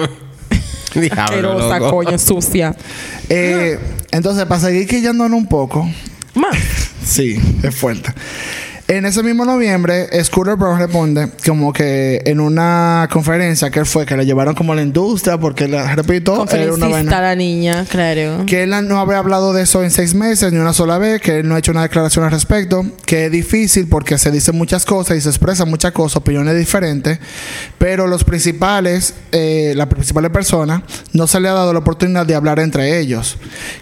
Asquerosa, 1.11 1.79
coño, 1.79 2.17
sucia. 2.17 2.75
Eh, 3.29 3.79
entonces, 4.11 4.45
para 4.45 4.61
seguir 4.61 4.87
quillándonos 4.87 5.37
un 5.37 5.47
poco, 5.47 5.89
Más. 6.33 6.57
Sí, 7.03 7.39
es 7.63 7.75
fuerte. 7.75 8.13
En 8.91 9.05
ese 9.05 9.23
mismo 9.23 9.45
noviembre, 9.45 10.09
Scooter 10.21 10.57
Brown 10.57 10.77
responde 10.77 11.29
como 11.47 11.71
que 11.71 12.21
en 12.25 12.41
una 12.41 13.07
conferencia 13.09 13.69
que 13.69 13.79
él 13.79 13.85
fue, 13.85 14.05
que 14.05 14.17
le 14.17 14.25
llevaron 14.25 14.53
como 14.53 14.73
a 14.73 14.75
la 14.75 14.81
industria, 14.81 15.37
porque, 15.37 15.65
repito, 15.95 16.45
era 16.51 16.73
una 16.73 16.89
vaina. 16.89 17.21
la 17.21 17.33
niña, 17.33 17.85
claro. 17.87 18.45
Que 18.45 18.63
él 18.63 18.71
no 18.89 18.99
había 18.99 19.19
hablado 19.19 19.53
de 19.53 19.63
eso 19.63 19.81
en 19.81 19.91
seis 19.91 20.13
meses, 20.13 20.51
ni 20.51 20.59
una 20.59 20.73
sola 20.73 20.97
vez, 20.97 21.21
que 21.21 21.39
él 21.39 21.47
no 21.47 21.55
ha 21.55 21.59
hecho 21.59 21.71
una 21.71 21.83
declaración 21.83 22.25
al 22.25 22.31
respecto, 22.31 22.85
que 23.05 23.27
es 23.27 23.31
difícil 23.31 23.87
porque 23.87 24.17
se 24.17 24.29
dicen 24.29 24.57
muchas 24.57 24.85
cosas 24.85 25.15
y 25.15 25.21
se 25.21 25.29
expresan 25.29 25.69
muchas 25.69 25.93
cosas, 25.93 26.17
opiniones 26.17 26.57
diferentes, 26.57 27.17
pero 27.77 28.07
los 28.07 28.25
principales, 28.25 29.13
eh, 29.31 29.71
las 29.73 29.87
principales 29.87 30.31
personas, 30.31 30.81
no 31.13 31.27
se 31.27 31.39
le 31.39 31.47
ha 31.47 31.53
dado 31.53 31.71
la 31.71 31.79
oportunidad 31.79 32.25
de 32.25 32.35
hablar 32.35 32.59
entre 32.59 32.99
ellos. 32.99 33.37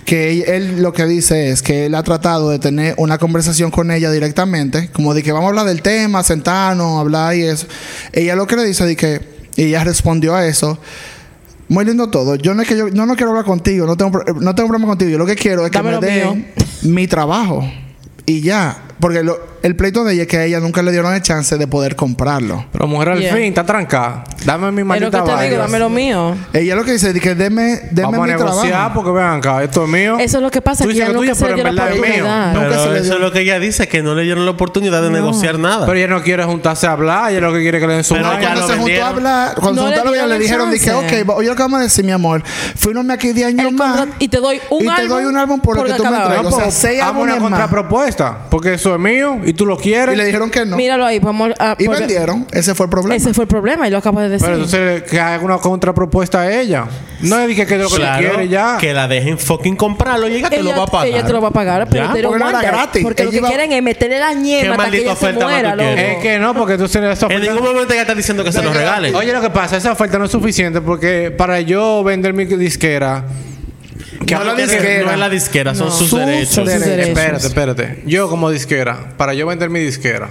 Que 0.06 0.34
él, 0.34 0.44
él 0.46 0.84
lo 0.84 0.94
que 0.94 1.08
dice 1.08 1.50
es 1.50 1.64
que 1.64 1.88
él 1.88 1.96
ha 1.96 2.04
tratado 2.04 2.52
de 2.52 2.60
tener 2.60 2.94
una 2.98 3.18
conversación 3.18 3.72
con 3.72 3.90
ella 3.90 4.12
directamente, 4.12 4.90
como 5.00 5.14
de 5.14 5.24
que 5.24 5.32
vamos 5.32 5.46
a 5.46 5.50
hablar 5.52 5.66
del 5.66 5.82
tema, 5.82 6.22
sentarnos, 6.24 7.00
hablar 7.00 7.34
y 7.34 7.44
eso. 7.44 7.68
Ella 8.12 8.36
lo 8.36 8.46
que 8.46 8.58
le 8.58 8.66
dice 8.66 8.86
de 8.86 8.98
que, 8.98 9.22
y 9.56 9.64
ella 9.64 9.82
respondió 9.86 10.36
a 10.36 10.46
eso. 10.46 10.78
Muy 11.70 11.86
lindo 11.86 12.10
todo. 12.10 12.36
Yo 12.36 12.54
no 12.54 12.64
es 12.64 12.68
que 12.68 12.76
yo 12.76 12.90
no, 12.90 13.06
no 13.06 13.16
quiero 13.16 13.30
hablar 13.30 13.46
contigo, 13.46 13.86
no 13.86 13.96
tengo, 13.96 14.22
no 14.42 14.54
tengo 14.56 14.68
problema 14.68 14.88
contigo. 14.88 15.10
Yo 15.10 15.18
lo 15.18 15.26
que 15.26 15.38
quiero 15.38 15.64
es 15.64 15.72
que 15.72 15.78
Dame 15.78 16.02
me 16.02 16.06
den 16.06 16.38
mío. 16.38 16.46
mi 16.82 17.08
trabajo. 17.08 17.66
Y 18.26 18.42
ya. 18.42 18.89
Porque 19.00 19.24
lo- 19.24 19.40
el 19.64 19.76
pleito 19.76 20.04
de 20.04 20.14
ella 20.14 20.22
es 20.24 20.28
que 20.28 20.38
a 20.38 20.44
ella 20.46 20.60
nunca 20.60 20.82
le 20.82 20.92
dieron 20.92 21.14
el 21.14 21.22
chance 21.22 21.58
de 21.58 21.68
poder 21.68 21.96
comprarlo. 21.96 22.66
Pero 22.72 22.88
mujer 22.88 23.10
al 23.10 23.20
Yeah. 23.20 23.34
fin 23.34 23.44
está 23.46 23.66
trancada. 23.66 24.24
Dame 24.46 24.72
mi 24.72 24.78
Es 24.78 24.80
lo 24.80 24.86
maldita 24.86 25.24
que 25.24 25.32
te 25.32 25.44
digo, 25.50 25.58
dame 25.58 25.80
lo 25.80 25.90
mío. 25.90 26.36
Ella 26.54 26.76
lo 26.76 26.84
que 26.84 26.94
dice 26.94 27.10
es 27.12 27.20
que 27.22 27.36
deme, 27.36 27.82
deme 27.92 28.04
Vamos 28.12 28.20
a 28.20 28.24
mi 28.24 28.28
negociar 28.32 28.68
trabajo. 28.70 28.94
porque 28.96 29.12
vean 29.12 29.38
acá, 29.40 29.64
esto 29.64 29.84
es 29.84 29.90
mío. 29.90 30.18
Eso 30.20 30.38
es 30.38 30.44
lo 30.44 30.52
que 30.52 30.62
pasa, 30.62 30.84
Tú 30.84 30.90
que 30.90 30.96
ella 30.96 31.10
nunca 31.10 31.36
se 31.36 31.48
le 31.48 31.54
dio 31.56 31.64
la 31.64 31.72
mío. 31.72 31.84
oportunidad. 31.94 32.54
Pero 32.54 32.96
eso 32.96 33.14
es 33.16 33.20
lo 33.20 33.32
que 33.32 33.40
ella 33.42 33.60
dice, 33.60 33.88
que 33.88 34.02
no 34.02 34.16
le 34.16 34.24
dieron 34.24 34.46
la 34.46 34.52
oportunidad 34.52 35.02
de 35.02 35.10
negociar 35.10 35.60
nada. 35.60 35.86
Pero 35.86 35.98
ella 35.98 36.08
no 36.08 36.22
quiere 36.22 36.44
juntarse 36.44 36.88
a 36.88 36.92
hablar, 36.92 37.32
ella 37.32 37.42
lo 37.42 37.54
que 37.54 37.60
quiere 37.62 37.78
es 37.78 37.82
que 37.84 37.88
le 37.88 37.94
den 37.96 38.04
su 38.04 38.14
Pero 38.16 38.30
cuando 38.40 38.68
se 38.68 38.76
juntó 38.78 39.04
a 39.04 39.08
hablar, 39.10 39.56
cuando 39.56 39.82
No 39.82 39.88
se 39.90 39.96
le 39.96 40.02
juntó 40.02 40.10
a 40.20 40.24
hablar, 40.24 40.30
le 40.38 40.40
dijeron, 40.44 40.72
dije, 40.72 40.92
ok, 40.94 41.30
oye 41.38 41.48
lo 41.50 41.56
que 41.56 41.62
vamos 41.64 41.80
a 41.80 41.84
decir, 41.84 42.04
mi 42.06 42.12
amor. 42.12 42.44
Fuimos 42.76 43.10
aquí 43.10 43.34
10 43.34 43.48
años 43.48 43.72
más. 43.74 44.08
y 44.20 44.28
te 44.28 44.38
doy 44.38 44.60
un 44.70 44.84
y 44.84 44.86
te 44.86 44.92
álbum 44.92 45.08
doy 45.10 45.26
un 45.26 45.38
álbum 45.38 45.60
por 45.60 45.78
lo 45.78 45.84
que 45.86 45.94
tú 45.94 46.04
me 46.04 46.10
álbum. 46.16 46.48
O 46.48 46.52
sea, 46.52 46.64
pues, 46.66 46.74
seis 46.76 46.98
una 47.00 47.08
álbumes 47.10 47.34
más. 47.36 47.44
contrapropuesta. 47.44 48.38
Porque 48.50 48.74
eso 48.74 48.89
eso 48.90 48.96
es 48.96 49.02
mío 49.02 49.40
y 49.46 49.54
tú 49.54 49.66
lo 49.66 49.76
Y 49.76 49.78
quieres. 49.84 50.18
le 50.18 50.26
dijeron 50.26 50.50
que 50.50 50.66
no. 50.66 50.76
Míralo 50.76 51.06
ahí, 51.06 51.20
vamos 51.20 51.52
a. 51.60 51.76
y 51.78 51.88
vendieron. 51.88 52.46
Ese 52.52 52.74
fue 52.76 52.86
el 52.86 52.90
problema. 52.90 53.16
Ese 53.16 53.34
fue 53.34 53.44
el 53.44 53.48
problema 53.48 53.88
y 53.88 53.92
lo 53.92 53.98
acabas 53.98 54.24
de 54.26 54.30
decir. 54.30 54.46
Pero 54.46 54.56
entonces 54.64 55.04
que 55.04 55.20
haga 55.20 55.44
una 55.44 55.58
contrapropuesta 55.58 56.42
a 56.42 56.52
ella. 56.60 56.86
No 57.22 57.38
le 57.40 57.48
dije 57.48 57.66
que 57.66 57.76
es 57.76 57.82
lo 57.82 57.88
que 57.90 57.96
le 57.96 58.00
Claro, 58.02 58.30
quiere 58.30 58.48
ya. 58.48 58.78
que 58.80 58.94
la 58.94 59.08
dejen 59.08 59.38
fucking 59.38 59.76
comprarlo 59.76 60.28
y 60.30 60.36
ella 60.36 60.50
te 60.50 60.64
lo 60.64 60.72
va 60.76 60.84
a 60.84 60.88
pagar. 60.88 61.08
Ella 61.08 61.26
te 61.26 61.34
lo 61.34 61.42
va 61.42 61.48
a 61.50 61.52
pagar, 61.52 61.88
pero 61.90 62.06
Ya, 62.06 62.10
don't 62.14 62.24
porque 62.24 62.40
no 62.40 62.46
want 62.46 62.56
era 62.58 62.62
that. 62.72 62.78
gratis. 62.78 63.04
Porque 63.04 63.24
lo 63.26 63.32
que 63.32 63.38
iba- 63.38 63.48
quieren 63.50 63.72
es 63.74 63.84
meterle 63.84 64.20
la 64.20 64.30
¿Qué 64.30 64.36
ñema 64.36 64.76
hasta 64.76 64.92
que 64.92 64.98
ella 65.02 65.16
se 65.16 65.34
muera, 65.34 65.76
loco. 65.76 65.90
Es 65.90 66.18
que 66.20 66.40
no, 66.40 66.54
porque 66.54 66.78
tú 66.78 66.88
tienes 66.88 67.18
esa 67.18 67.26
En 67.28 67.34
oferta. 67.38 67.54
ningún 67.54 67.68
momento 67.74 67.94
ella 67.94 68.02
está 68.04 68.16
diciendo 68.16 68.44
que 68.44 68.52
se 68.52 68.62
lo 68.64 68.74
regale. 68.74 69.14
Oye, 69.14 69.34
lo 69.34 69.42
que 69.42 69.50
pasa, 69.50 69.78
esa 69.78 69.92
oferta 69.92 70.18
no 70.18 70.26
es 70.26 70.32
suficiente 70.32 70.82
porque 70.82 71.32
para 71.32 71.60
yo 71.62 72.04
vender 72.04 72.34
mi 72.34 72.46
disquera. 72.46 73.26
Que 74.26 74.36
no, 74.36 74.44
la 74.44 74.54
disquera. 74.56 75.06
no 75.06 75.12
es 75.12 75.20
la 75.20 75.30
disquera, 75.30 75.76
son 75.76 75.88
No. 75.88 75.94
sus 75.94 76.10
Sus 76.10 76.20
derechos. 76.20 76.54
sus 76.56 76.66
derechos. 76.66 77.08
Espérate, 77.10 77.48
espérate. 77.48 78.04
Yo 78.06 78.30
como 78.30 78.50
disquera, 78.52 79.14
para 79.18 79.34
yo 79.34 79.48
vender 79.48 79.70
mi 79.70 79.80
disquera, 79.80 80.30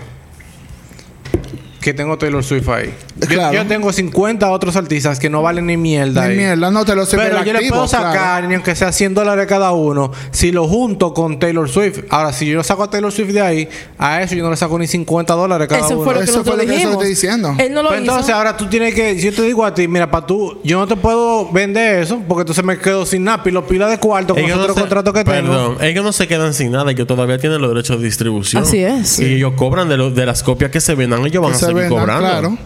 que 1.80 1.94
tengo 1.94 2.18
Taylor 2.18 2.42
Swift 2.42 2.68
ahí. 2.68 2.92
Yo, 3.20 3.26
Claro. 3.28 3.54
yo 3.54 3.66
tengo 3.66 3.92
50 3.92 4.50
otros 4.50 4.74
artistas 4.76 5.18
que 5.20 5.30
no 5.30 5.42
valen 5.42 5.66
ni 5.66 5.76
mierda. 5.76 6.24
Ni 6.26 6.30
ahí. 6.32 6.36
mierda, 6.36 6.70
no 6.70 6.84
te 6.84 6.94
lo 6.94 7.06
Pero 7.06 7.44
yo 7.44 7.52
le 7.52 7.68
puedo 7.68 7.86
sacar, 7.88 8.12
claro. 8.12 8.48
ni 8.48 8.54
aunque 8.54 8.74
sea 8.74 8.90
100 8.92 9.14
dólares 9.14 9.46
cada 9.46 9.72
uno, 9.72 10.10
si 10.32 10.50
lo 10.52 10.66
junto 10.66 11.14
con 11.14 11.38
Taylor 11.38 11.68
Swift. 11.68 12.00
Ahora, 12.10 12.32
si 12.32 12.46
yo 12.46 12.62
saco 12.62 12.82
a 12.84 12.90
Taylor 12.90 13.12
Swift 13.12 13.30
de 13.32 13.40
ahí, 13.40 13.68
a 13.96 14.22
eso 14.22 14.34
yo 14.34 14.42
no 14.44 14.50
le 14.50 14.56
saco 14.56 14.78
ni 14.78 14.86
50 14.86 15.34
dólares 15.34 15.68
cada 15.68 15.84
Eso 15.86 15.94
uno. 15.96 16.04
fue 16.04 16.14
lo 16.14 16.20
que 16.20 16.24
Eso 16.24 16.44
fue 16.44 16.52
lo 16.54 16.60
que 16.60 16.66
yo 16.66 16.72
dijimos. 16.72 16.92
estoy 16.94 17.08
diciendo. 17.08 17.54
Él 17.58 17.72
no 17.72 17.82
lo 17.82 17.88
Pues 17.90 18.00
entonces, 18.00 18.34
ahora 18.34 18.56
tú 18.56 18.66
tienes 18.66 18.94
que, 18.94 19.14
si 19.18 19.22
yo 19.26 19.32
te 19.34 19.42
digo 19.42 19.64
a 19.64 19.72
ti, 19.74 19.86
mira, 19.88 20.10
para 20.10 20.26
tú, 20.26 20.60
yo 20.64 20.78
no 20.78 20.86
te 20.86 20.96
puedo 20.96 21.50
vender 21.52 22.02
eso, 22.02 22.20
porque 22.26 22.42
entonces 22.42 22.64
me 22.64 22.78
quedo 22.78 23.06
sin 23.06 23.24
nada, 23.24 23.42
y 23.46 23.50
los 23.50 23.64
pilas 23.64 23.90
de 23.90 23.98
cuarto 23.98 24.34
con 24.34 24.42
los 24.42 24.46
Ellos 24.50 24.56
no 24.58 24.62
otros 24.64 24.76
se- 24.76 24.80
contratos 24.82 25.14
que 25.14 25.24
tengo. 25.24 25.48
Perdón, 25.48 25.76
ellos 25.80 26.04
no 26.04 26.12
se 26.12 26.26
quedan 26.26 26.54
sin 26.54 26.72
nada, 26.72 26.90
ellos 26.90 27.06
todavía 27.06 27.38
tienen 27.38 27.60
los 27.60 27.70
derechos 27.70 27.98
de 28.00 28.04
distribución. 28.06 28.62
Así 28.62 28.82
es. 28.82 29.18
Y 29.20 29.34
ellos 29.36 29.52
cobran 29.56 29.88
de, 29.88 29.96
lo- 29.96 30.10
de 30.10 30.26
las 30.26 30.42
copias 30.42 30.70
que 30.70 30.80
se 30.80 30.94
vendan, 30.94 31.24
ellos 31.26 31.42
van 31.42 31.52
Que 31.52 31.56
a 31.56 31.60
vendan, 31.80 31.98
cobrando. 31.98 32.28
claro. 32.28 32.58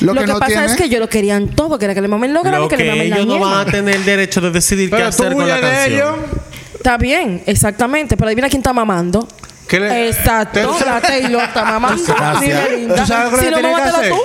Lo, 0.00 0.12
Lo, 0.14 0.20
que, 0.20 0.26
no 0.26 0.38
pasa 0.38 0.46
tiene, 0.46 0.66
es 0.66 0.76
que 0.76 0.84
ellos 0.84 1.00
lo 1.00 1.08
querían 1.08 1.48
todo, 1.48 1.78
que 1.78 1.84
era 1.86 1.94
que 1.94 2.00
le 2.02 2.08
mamen 2.08 2.34
Lo 2.34 2.42
granos, 2.42 2.68
que, 2.68 2.76
que 2.76 2.84
le 2.84 2.90
mamen 2.90 3.10
la 3.10 3.16
ellos 3.16 3.26
no 3.28 3.38
van 3.38 3.66
a 3.66 3.70
tener 3.70 3.96
el 3.96 4.04
derecho 4.04 4.40
de 4.42 4.50
decidir 4.50 4.90
qué 4.90 4.96
Pero 4.96 5.08
hacer 5.08 5.32
con 5.32 5.48
la 5.48 5.56
de 5.60 5.86
ellos. 5.86 6.10
canción. 6.16 6.46
Está 6.74 6.98
bien, 6.98 7.42
exactamente. 7.46 8.16
Pero 8.16 8.26
adivina 8.28 8.48
quién 8.48 8.60
está 8.60 8.72
mamando. 8.74 9.26
¿Qué 9.66 9.80
le- 9.80 10.08
Exacto. 10.08 10.76
Te- 10.78 10.84
La 10.84 11.00
Taylor 11.00 11.42
está 11.42 11.64
mamando. 11.64 12.02
Gracias. 12.14 12.40
Dime, 12.68 12.76
linda. 12.78 12.94
¿Tú 12.96 13.06
sabes 13.06 13.32
lo 13.32 13.38
que 13.38 13.44
Si 13.64 13.72
hacer? 13.80 14.10
tú. 14.10 14.16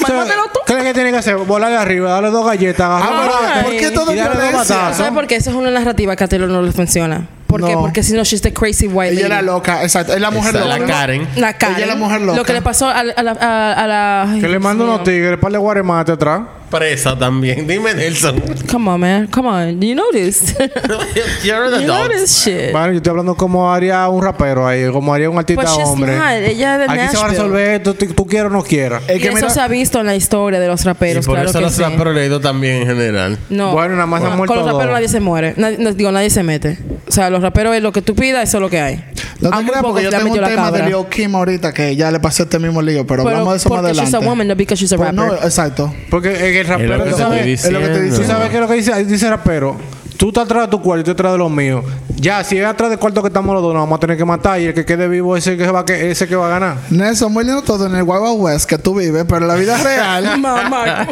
Mámatelo 0.00 0.42
tú. 0.52 0.60
¿Qué 0.66 0.72
es 0.72 0.78
lo 0.78 0.84
que 0.84 0.94
tiene 0.94 1.10
que 1.12 1.16
hacer? 1.18 1.36
Volarle 1.36 1.76
arriba, 1.76 2.10
darle 2.10 2.30
dos 2.30 2.44
galletas, 2.44 2.80
agarrar 2.90 3.30
Ah, 3.32 3.60
¿Por 3.62 3.76
qué 3.76 3.90
todo 3.92 4.12
violencia? 4.12 4.50
batazos. 4.50 4.96
¿Sabes 4.96 5.12
por 5.12 5.26
qué? 5.26 5.36
Esa 5.36 5.50
es 5.50 5.56
una 5.56 5.70
narrativa 5.70 6.16
que 6.16 6.24
a 6.24 6.28
Taylor 6.28 6.48
no 6.48 6.60
le 6.62 6.72
funciona. 6.72 7.28
¿Por 7.52 7.66
qué? 7.68 7.74
No. 7.74 7.80
Porque 7.82 8.02
si 8.02 8.12
no, 8.14 8.24
she's 8.24 8.42
the 8.42 8.52
crazy 8.52 8.88
white 8.88 9.12
Ella 9.12 9.22
lady. 9.28 9.32
era 9.32 9.42
loca, 9.42 9.82
exacto. 9.82 10.12
Es 10.14 10.20
la 10.20 10.30
mujer 10.30 10.56
Esa, 10.56 10.64
loca. 10.64 10.78
la 10.78 10.86
Karen. 10.86 11.28
La 11.36 11.52
cara. 11.56 11.74
Ella 11.76 11.82
es 11.82 11.88
la 11.88 11.96
mujer 11.96 12.20
loca. 12.22 12.36
Lo 12.38 12.44
que 12.44 12.52
le 12.52 12.62
pasó 12.62 12.88
a, 12.88 13.02
la- 13.04 13.12
a 13.12 13.22
la... 13.22 13.30
A, 13.32 13.72
a 13.72 13.86
la 13.86 14.22
ay, 14.32 14.40
Que 14.40 14.48
le 14.48 14.58
mío. 14.58 14.84
unos 14.84 15.04
tigres, 15.04 15.38
par 15.38 15.52
de 15.52 15.58
guaremate 15.58 16.12
atrás. 16.12 16.42
Presa 16.72 17.16
también. 17.18 17.66
Dime, 17.68 17.94
Nelson. 17.94 18.42
Come 18.70 18.90
on, 18.90 19.00
man. 19.00 19.26
Come 19.28 19.48
on. 19.48 19.80
You 19.80 19.94
know 19.94 20.10
this. 20.12 20.54
You're 21.44 21.64
an 21.74 21.80
you 21.82 21.86
know 21.86 22.08
this 22.08 22.42
shit. 22.44 22.72
Bueno, 22.72 22.92
yo 22.92 22.96
estoy 22.96 23.10
hablando 23.10 23.34
como 23.36 23.72
haría 23.72 24.08
un 24.08 24.22
rapero 24.22 24.66
ahí, 24.66 24.90
como 24.90 25.12
haría 25.12 25.28
un 25.30 25.38
artista 25.38 25.62
But 25.62 25.70
she's 25.70 25.86
hombre. 25.88 26.16
not. 26.16 26.30
Ella 26.42 26.74
es 26.74 26.78
de 26.78 26.84
Aquí 26.84 26.92
se 27.10 27.16
va 27.18 27.24
a 27.24 27.28
Nashville. 27.28 27.28
resolver 27.30 27.68
esto, 27.74 27.94
tú, 27.94 28.06
tú 28.14 28.26
quieras 28.26 28.50
o 28.50 28.54
no 28.56 28.62
quieras. 28.62 29.02
Es 29.08 29.16
Y 29.16 29.20
que 29.20 29.28
eso 29.28 29.36
mira- 29.36 29.50
se 29.50 29.60
ha 29.60 29.68
visto 29.68 30.00
en 30.00 30.06
la 30.06 30.16
historia 30.16 30.58
de 30.60 30.66
los 30.68 30.80
Y 30.80 30.84
raperos, 30.84 31.26
por 31.26 31.34
claro 31.34 31.50
eso 31.50 31.58
que 31.58 31.64
los 31.64 31.74
sí. 31.74 31.82
raperos 31.82 32.14
leído 32.14 32.40
también 32.40 32.82
en 32.82 32.86
general. 32.88 33.38
No. 33.50 33.72
Bueno, 33.72 33.94
nada 33.94 34.06
más 34.06 34.22
han 34.24 34.36
muerto 34.36 34.54
Con 34.54 34.64
los 34.64 34.66
raperos 34.66 34.86
dos. 34.90 34.94
nadie 34.94 35.08
se 35.08 35.20
muere. 35.20 35.54
Nadie- 35.56 35.78
no, 35.78 35.92
digo, 35.92 36.10
nadie 36.12 36.30
se 36.30 36.42
mete. 36.42 36.78
O 37.06 37.12
sea, 37.12 37.28
los 37.30 37.42
raperos 37.42 37.74
es 37.76 37.82
lo 37.82 37.92
que 37.92 38.00
tú 38.02 38.14
pidas, 38.14 38.48
eso 38.48 38.58
es 38.58 38.60
lo 38.62 38.70
que 38.70 38.80
hay. 38.80 39.04
No 39.40 39.50
te 39.50 39.64
creas 39.66 39.82
porque 39.82 40.02
yo 40.04 40.10
tengo 40.10 40.26
un 40.26 40.34
tema 40.34 40.48
de 40.48 40.54
cabra. 40.54 40.88
Leo 40.88 41.08
Kim 41.08 41.34
ahorita 41.34 41.72
que 41.72 41.96
ya 41.96 42.12
le 42.12 42.20
pasó 42.20 42.44
este 42.44 42.60
mismo 42.60 42.80
lío, 42.80 43.04
pero, 43.06 43.24
Pero 43.24 43.36
hablamos 43.38 43.54
de 43.54 43.56
eso 43.58 43.68
más 43.68 43.78
porque 43.78 43.90
adelante. 43.90 44.10
she's 44.12 44.14
a 44.14 44.20
woman, 44.30 44.46
no 44.46 44.54
because 44.54 44.80
she's 44.80 44.92
a 44.92 44.96
Pues 44.96 45.12
no, 45.12 45.24
rapper. 45.24 45.44
exacto. 45.44 45.92
Porque 46.10 46.28
en 46.48 46.54
el 46.62 46.68
rapero, 46.68 46.94
Es 46.94 46.98
lo 46.98 47.04
que 47.04 47.10
¿tú 47.10 47.16
te 47.16 47.22
sabes? 47.22 47.46
estoy 47.46 47.68
es 47.68 47.72
lo 47.72 47.80
que 47.80 47.86
te 47.86 48.00
diciendo. 48.02 48.16
¿Tú 48.20 48.24
sabes 48.32 48.48
qué 48.50 48.54
es 48.56 48.60
lo 48.60 48.68
que 48.68 48.74
dice, 48.74 49.04
dice 49.04 49.24
el 49.26 49.30
rapero? 49.32 49.76
Tú 50.16 50.28
estás 50.28 50.44
atrás 50.44 50.62
de 50.66 50.68
tu 50.70 50.80
cuarto 50.80 51.00
y 51.02 51.04
yo 51.06 51.12
atrás 51.14 51.32
de 51.32 51.38
los 51.38 51.50
míos. 51.50 51.84
Ya, 52.16 52.44
si 52.44 52.56
es 52.56 52.64
atrás 52.64 52.90
del 52.90 52.98
cuarto 53.00 53.22
que 53.22 53.28
estamos 53.28 53.52
los 53.54 53.62
dos, 53.62 53.74
nos 53.74 53.82
vamos 53.82 53.96
a 53.96 54.00
tener 54.00 54.16
que 54.16 54.24
matar 54.24 54.60
y 54.60 54.66
el 54.66 54.74
que 54.74 54.84
quede 54.84 55.08
vivo 55.08 55.36
es 55.36 55.44
el 55.48 55.58
que 55.58 55.66
va, 55.68 55.84
que, 55.84 56.12
ese 56.12 56.28
que 56.28 56.36
va 56.36 56.46
a 56.46 56.50
ganar. 56.50 56.76
Nelson, 56.90 57.32
muy 57.32 57.42
lindo 57.44 57.62
todo 57.62 57.86
en 57.86 57.96
el 57.96 58.04
Wild 58.04 58.36
West 58.40 58.66
que 58.68 58.78
tú 58.78 58.94
vives, 58.94 59.24
pero 59.26 59.38
en 59.40 59.48
la 59.48 59.54
vida 59.56 59.76
real, 59.78 60.38
Mamá. 60.40 61.08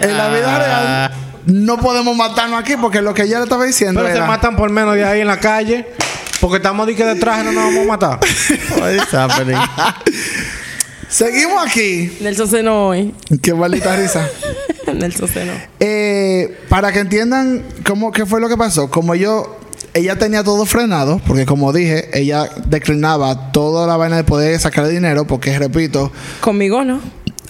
en 0.00 0.16
la 0.16 0.28
vida 0.30 0.58
real, 0.58 1.12
no 1.46 1.76
podemos 1.78 2.16
matarnos 2.16 2.58
aquí 2.60 2.74
porque 2.80 3.00
lo 3.00 3.14
que 3.14 3.22
ella 3.22 3.38
le 3.38 3.44
estaba 3.44 3.64
diciendo 3.64 4.00
Pero 4.00 4.12
se 4.12 4.18
era... 4.18 4.26
matan 4.26 4.56
por 4.56 4.68
menos 4.70 4.96
de 4.96 5.04
ahí 5.04 5.20
en 5.20 5.28
la 5.28 5.38
calle. 5.38 5.86
Porque 6.40 6.56
estamos 6.58 6.86
de 6.86 6.94
que 6.96 7.04
de 7.04 7.16
traje 7.16 7.42
no 7.44 7.52
nos 7.52 7.64
vamos 7.64 7.84
a 7.84 7.86
matar. 7.86 8.20
Seguimos 11.08 11.66
aquí. 11.66 12.16
Nelson 12.20 12.48
Seno 12.48 12.88
hoy. 12.88 13.14
Qué 13.42 13.54
maldita 13.54 13.96
risa. 13.96 14.28
Nelson 14.94 15.28
Seno. 15.28 15.52
Eh, 15.80 16.58
para 16.68 16.92
que 16.92 17.00
entiendan 17.00 17.64
cómo 17.86 18.12
qué 18.12 18.26
fue 18.26 18.40
lo 18.40 18.48
que 18.48 18.56
pasó, 18.56 18.90
como 18.90 19.14
yo 19.14 19.58
ella 19.94 20.16
tenía 20.16 20.44
todo 20.44 20.66
frenado, 20.66 21.20
porque 21.26 21.46
como 21.46 21.72
dije, 21.72 22.10
ella 22.12 22.48
declinaba 22.66 23.52
toda 23.52 23.86
la 23.86 23.96
vaina 23.96 24.16
de 24.16 24.24
poder 24.24 24.58
sacar 24.60 24.86
dinero, 24.86 25.26
porque 25.26 25.58
repito, 25.58 26.12
Conmigo 26.40 26.84
no. 26.84 27.00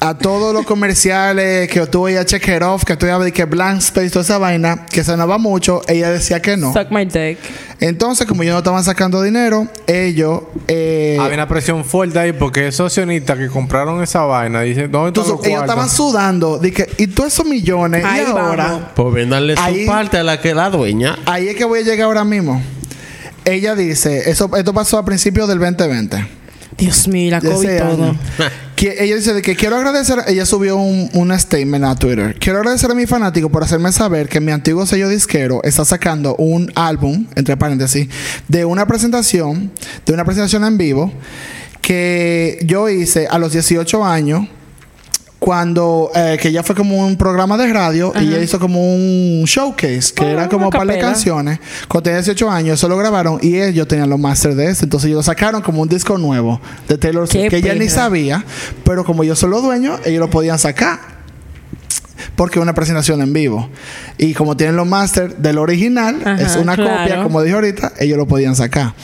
A 0.01 0.17
todos 0.17 0.55
los 0.55 0.65
comerciales 0.65 1.69
que 1.69 1.85
tú 1.87 2.07
ella 2.07 2.25
check 2.25 2.47
it 2.49 2.63
off, 2.63 2.85
que 2.85 2.97
tú 2.97 3.07
de 3.07 3.33
que 3.33 3.45
blank 3.45 3.79
space, 3.79 4.11
toda 4.11 4.23
esa 4.23 4.39
vaina, 4.39 4.87
que 4.87 5.03
sonaba 5.03 5.39
mucho, 5.39 5.83
ella 5.89 6.11
decía 6.11 6.41
que 6.41 6.57
no. 6.57 6.73
Suck 6.73 6.91
my 6.91 7.05
dick. 7.05 7.39
Entonces, 7.81 8.27
como 8.27 8.43
ellos 8.43 8.53
no 8.55 8.59
estaban 8.59 8.85
sacando 8.85 9.23
dinero, 9.23 9.67
ellos 9.87 10.43
eh, 10.69 11.17
Había 11.21 11.35
una 11.35 11.49
presión 11.49 11.85
fuerte 11.85 12.19
ahí 12.19 12.33
porque 12.33 12.69
esos 12.69 12.87
accionistas 12.87 13.39
que 13.39 13.49
compraron 13.49 14.03
esa 14.03 14.23
vaina 14.23 14.63
dicen, 14.63 14.91
¿dónde 14.91 15.09
están 15.09 15.25
entonces, 15.25 15.33
los 15.37 15.47
ellos 15.47 15.61
estaban 15.63 15.89
sudando, 15.89 16.59
dije, 16.59 16.87
y 16.97 17.09
todos 17.09 17.33
esos 17.33 17.47
millones, 17.47 18.05
Ahí 18.05 18.23
y 18.27 18.31
ahora. 18.31 18.93
Pues 18.95 19.15
vendarle 19.15 19.57
su 19.57 19.63
Ahí- 19.63 19.87
parte 19.87 20.19
a 20.19 20.23
la 20.23 20.41
que 20.41 20.55
la 20.55 20.71
dueña. 20.71 21.19
Ahí 21.27 21.49
es 21.49 21.57
que 21.57 21.65
voy 21.65 21.81
a 21.81 21.83
llegar 21.83 22.07
ahora 22.07 22.25
mismo. 22.25 22.63
Ella 23.45 23.75
dice, 23.75 24.31
eso, 24.31 24.51
esto 24.57 24.75
pasó 24.75 24.99
a 24.99 25.05
principios 25.05 25.49
del 25.49 25.59
2020. 25.59 26.27
Dios 26.77 27.09
mío, 27.09 27.31
la 27.31 27.41
COVID 27.41 27.79
todo. 27.79 28.15
Que 28.79 29.03
ella 29.03 29.17
dice 29.17 29.35
de 29.35 29.43
que 29.43 29.57
quiero 29.57 29.75
agradecer, 29.75 30.21
ella 30.29 30.47
subió 30.47 30.77
un, 30.77 31.11
un 31.13 31.37
statement 31.37 31.85
a 31.85 31.97
Twitter. 31.97 32.37
Quiero 32.39 32.61
agradecer 32.61 32.89
a 32.89 32.95
mi 32.95 33.07
fanático 33.07 33.51
por 33.51 33.65
hacerme 33.65 33.91
saber 33.91 34.29
que 34.29 34.41
mi 34.41 34.53
antiguo 34.53 34.87
sello 34.87 35.09
disquero 35.09 35.61
está 35.65 35.85
sacando 35.85 36.37
un 36.37 36.71
álbum, 36.77 37.27
entre 37.35 37.57
paréntesis, 37.57 38.07
de 38.47 38.65
una 38.65 38.87
presentación, 38.87 39.73
de 40.07 40.13
una 40.13 40.25
presentación 40.25 40.63
en 40.63 40.79
vivo 40.79 41.13
que 41.83 42.61
yo 42.67 42.89
hice 42.89 43.27
a 43.27 43.39
los 43.39 43.51
18 43.53 44.05
años 44.05 44.47
cuando 45.39 46.11
eh, 46.15 46.37
que 46.41 46.51
ya 46.51 46.63
fue 46.65 46.75
como 46.75 46.99
un 47.07 47.17
programa 47.17 47.57
de 47.57 47.73
radio 47.73 48.13
y 48.21 48.25
ella 48.27 48.41
hizo 48.43 48.59
como 48.59 48.81
un 48.95 49.45
showcase 49.47 50.13
que 50.15 50.25
Ah, 50.25 50.31
era 50.31 50.49
como 50.49 50.67
un 50.67 50.71
par 50.73 50.87
de 50.87 50.99
canciones. 50.99 51.61
Cuando 51.87 52.03
tenía 52.05 52.19
18 52.19 52.51
años 52.51 52.75
eso 52.75 52.89
lo 52.89 52.97
grabaron 52.97 53.39
y 53.41 53.61
ellos 53.61 53.87
tenían 53.87 54.11
los 54.11 54.19
masters 54.19 54.57
de 54.57 54.67
eso. 54.71 54.85
Entonces 54.85 55.07
ellos 55.09 55.19
lo 55.19 55.23
sacaron 55.23 55.63
como 55.63 55.81
un 55.83 55.89
disco 55.89 56.19
nuevo 56.19 56.61
de 56.89 56.99
Taylor 56.99 57.29
Swift 57.29 57.51
que 57.51 57.57
ella 57.59 57.75
ni 57.75 57.89
sabía 57.89 58.45
pero 58.85 59.05
como 59.05 59.23
ellos 59.23 59.39
son 59.39 59.51
los 59.51 59.63
dueños 59.63 60.01
ellos 60.05 60.19
lo 60.21 60.29
podían 60.31 60.59
sacar 60.59 60.99
porque 62.35 62.59
es 62.59 62.63
una 62.63 62.75
presentación 62.75 63.21
en 63.23 63.33
vivo. 63.33 63.69
Y 64.17 64.35
como 64.35 64.57
tienen 64.57 64.77
los 64.77 64.87
masters 64.87 65.41
del 65.41 65.59
original 65.59 66.21
Ajá, 66.25 66.35
es 66.43 66.57
una 66.57 66.75
claro. 66.75 66.99
copia 66.99 67.23
como 67.23 67.43
dije 67.43 67.55
ahorita 67.55 67.93
ellos 68.01 68.17
lo 68.19 68.27
podían 68.27 68.55
sacar. 68.57 68.95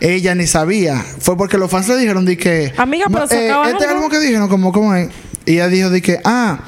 Ella 0.00 0.34
ni 0.34 0.46
sabía. 0.46 1.04
Fue 1.18 1.36
porque 1.36 1.58
los 1.58 1.70
fans 1.70 1.88
le 1.88 1.96
dijeron 1.96 2.24
de 2.24 2.36
que 2.36 2.72
Amiga, 2.76 3.06
pero 3.08 3.26
"No, 3.26 3.32
eh, 3.32 3.70
este 3.70 3.84
algo". 3.84 3.96
álbum 3.96 4.10
que 4.10 4.18
dijeron 4.20 4.48
como 4.48 4.72
como 4.72 4.94
es 4.94 5.08
y 5.50 5.54
ella 5.54 5.68
dijo 5.68 5.90
de 5.90 6.00
que 6.02 6.20
ah 6.24 6.60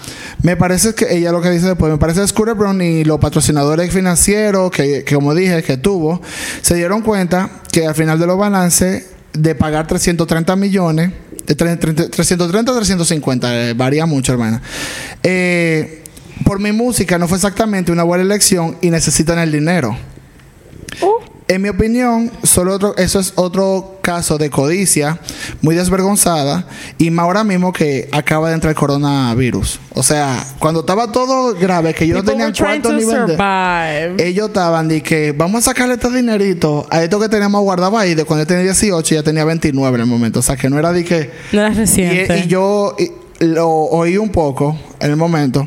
me 0.42 0.56
parece 0.56 0.94
que 0.94 1.16
ella 1.16 1.30
lo 1.32 1.40
que 1.40 1.50
dice 1.50 1.66
después 1.66 1.90
me 1.92 1.98
parece 1.98 2.20
que 2.20 2.26
Scooter 2.28 2.54
Brown 2.54 2.80
y 2.82 3.04
los 3.04 3.18
patrocinadores 3.20 3.92
financieros 3.92 4.70
que, 4.70 5.04
que 5.04 5.14
como 5.14 5.34
dije 5.34 5.62
que 5.62 5.76
tuvo 5.76 6.20
se 6.62 6.74
dieron 6.74 7.02
cuenta 7.02 7.48
que 7.70 7.86
al 7.86 7.94
final 7.94 8.18
de 8.18 8.26
los 8.26 8.36
balances 8.38 9.06
de 9.32 9.54
pagar 9.54 9.86
330 9.86 10.56
millones 10.56 11.10
de 11.46 11.56
tre- 11.56 11.78
tre- 11.78 12.10
330 12.10 12.70
o 12.72 12.74
350 12.76 13.68
eh, 13.70 13.74
varía 13.74 14.04
mucho 14.06 14.32
hermana 14.32 14.60
eh, 15.22 16.02
por 16.44 16.58
mi 16.60 16.72
música 16.72 17.18
no 17.18 17.28
fue 17.28 17.36
exactamente 17.38 17.92
una 17.92 18.02
buena 18.02 18.24
elección 18.24 18.76
y 18.80 18.90
necesitan 18.90 19.38
el 19.38 19.52
dinero 19.52 19.96
en 21.54 21.62
mi 21.62 21.68
opinión, 21.68 22.30
solo 22.42 22.74
otro, 22.74 22.96
eso 22.96 23.20
es 23.20 23.32
otro 23.36 23.98
caso 24.02 24.38
de 24.38 24.50
codicia 24.50 25.18
muy 25.60 25.74
desvergonzada 25.74 26.66
y 26.98 27.10
más 27.10 27.24
ahora 27.24 27.44
mismo 27.44 27.72
que 27.72 28.08
acaba 28.12 28.48
de 28.48 28.54
entrar 28.54 28.70
el 28.70 28.76
coronavirus. 28.76 29.78
O 29.94 30.02
sea, 30.02 30.44
cuando 30.58 30.80
estaba 30.80 31.12
todo 31.12 31.54
grave, 31.54 31.94
que 31.94 32.06
yo 32.06 32.16
no 32.16 32.24
tenía 32.24 32.46
were 32.46 32.52
trying 32.56 32.80
cuarto 32.82 32.88
to 32.90 32.94
nivel 32.96 33.26
de... 33.26 34.28
Ellos 34.28 34.48
estaban 34.48 34.88
de 34.88 35.02
que 35.02 35.32
vamos 35.32 35.58
a 35.66 35.70
sacarle 35.70 35.94
este 35.94 36.10
dinerito 36.10 36.86
a 36.90 37.02
esto 37.02 37.20
que 37.20 37.28
teníamos 37.28 37.62
guardado 37.62 37.96
ahí 37.98 38.14
de 38.14 38.24
cuando 38.24 38.42
yo 38.42 38.46
tenía 38.48 38.64
18 38.64 39.14
y 39.14 39.16
ya 39.18 39.22
tenía 39.22 39.44
29 39.44 39.94
en 39.94 40.00
el 40.00 40.06
momento. 40.06 40.38
O 40.40 40.42
sea, 40.42 40.56
que 40.56 40.68
no 40.70 40.78
era 40.78 40.92
de 40.92 41.04
que... 41.04 41.30
No 41.52 41.60
era 41.60 41.70
Y, 41.70 41.74
reciente. 41.74 42.38
y 42.38 42.46
yo 42.48 42.96
y- 42.98 43.10
lo 43.44 43.68
oí 43.68 44.16
un 44.18 44.28
poco 44.30 44.78
en 45.00 45.10
el 45.10 45.16
momento. 45.16 45.66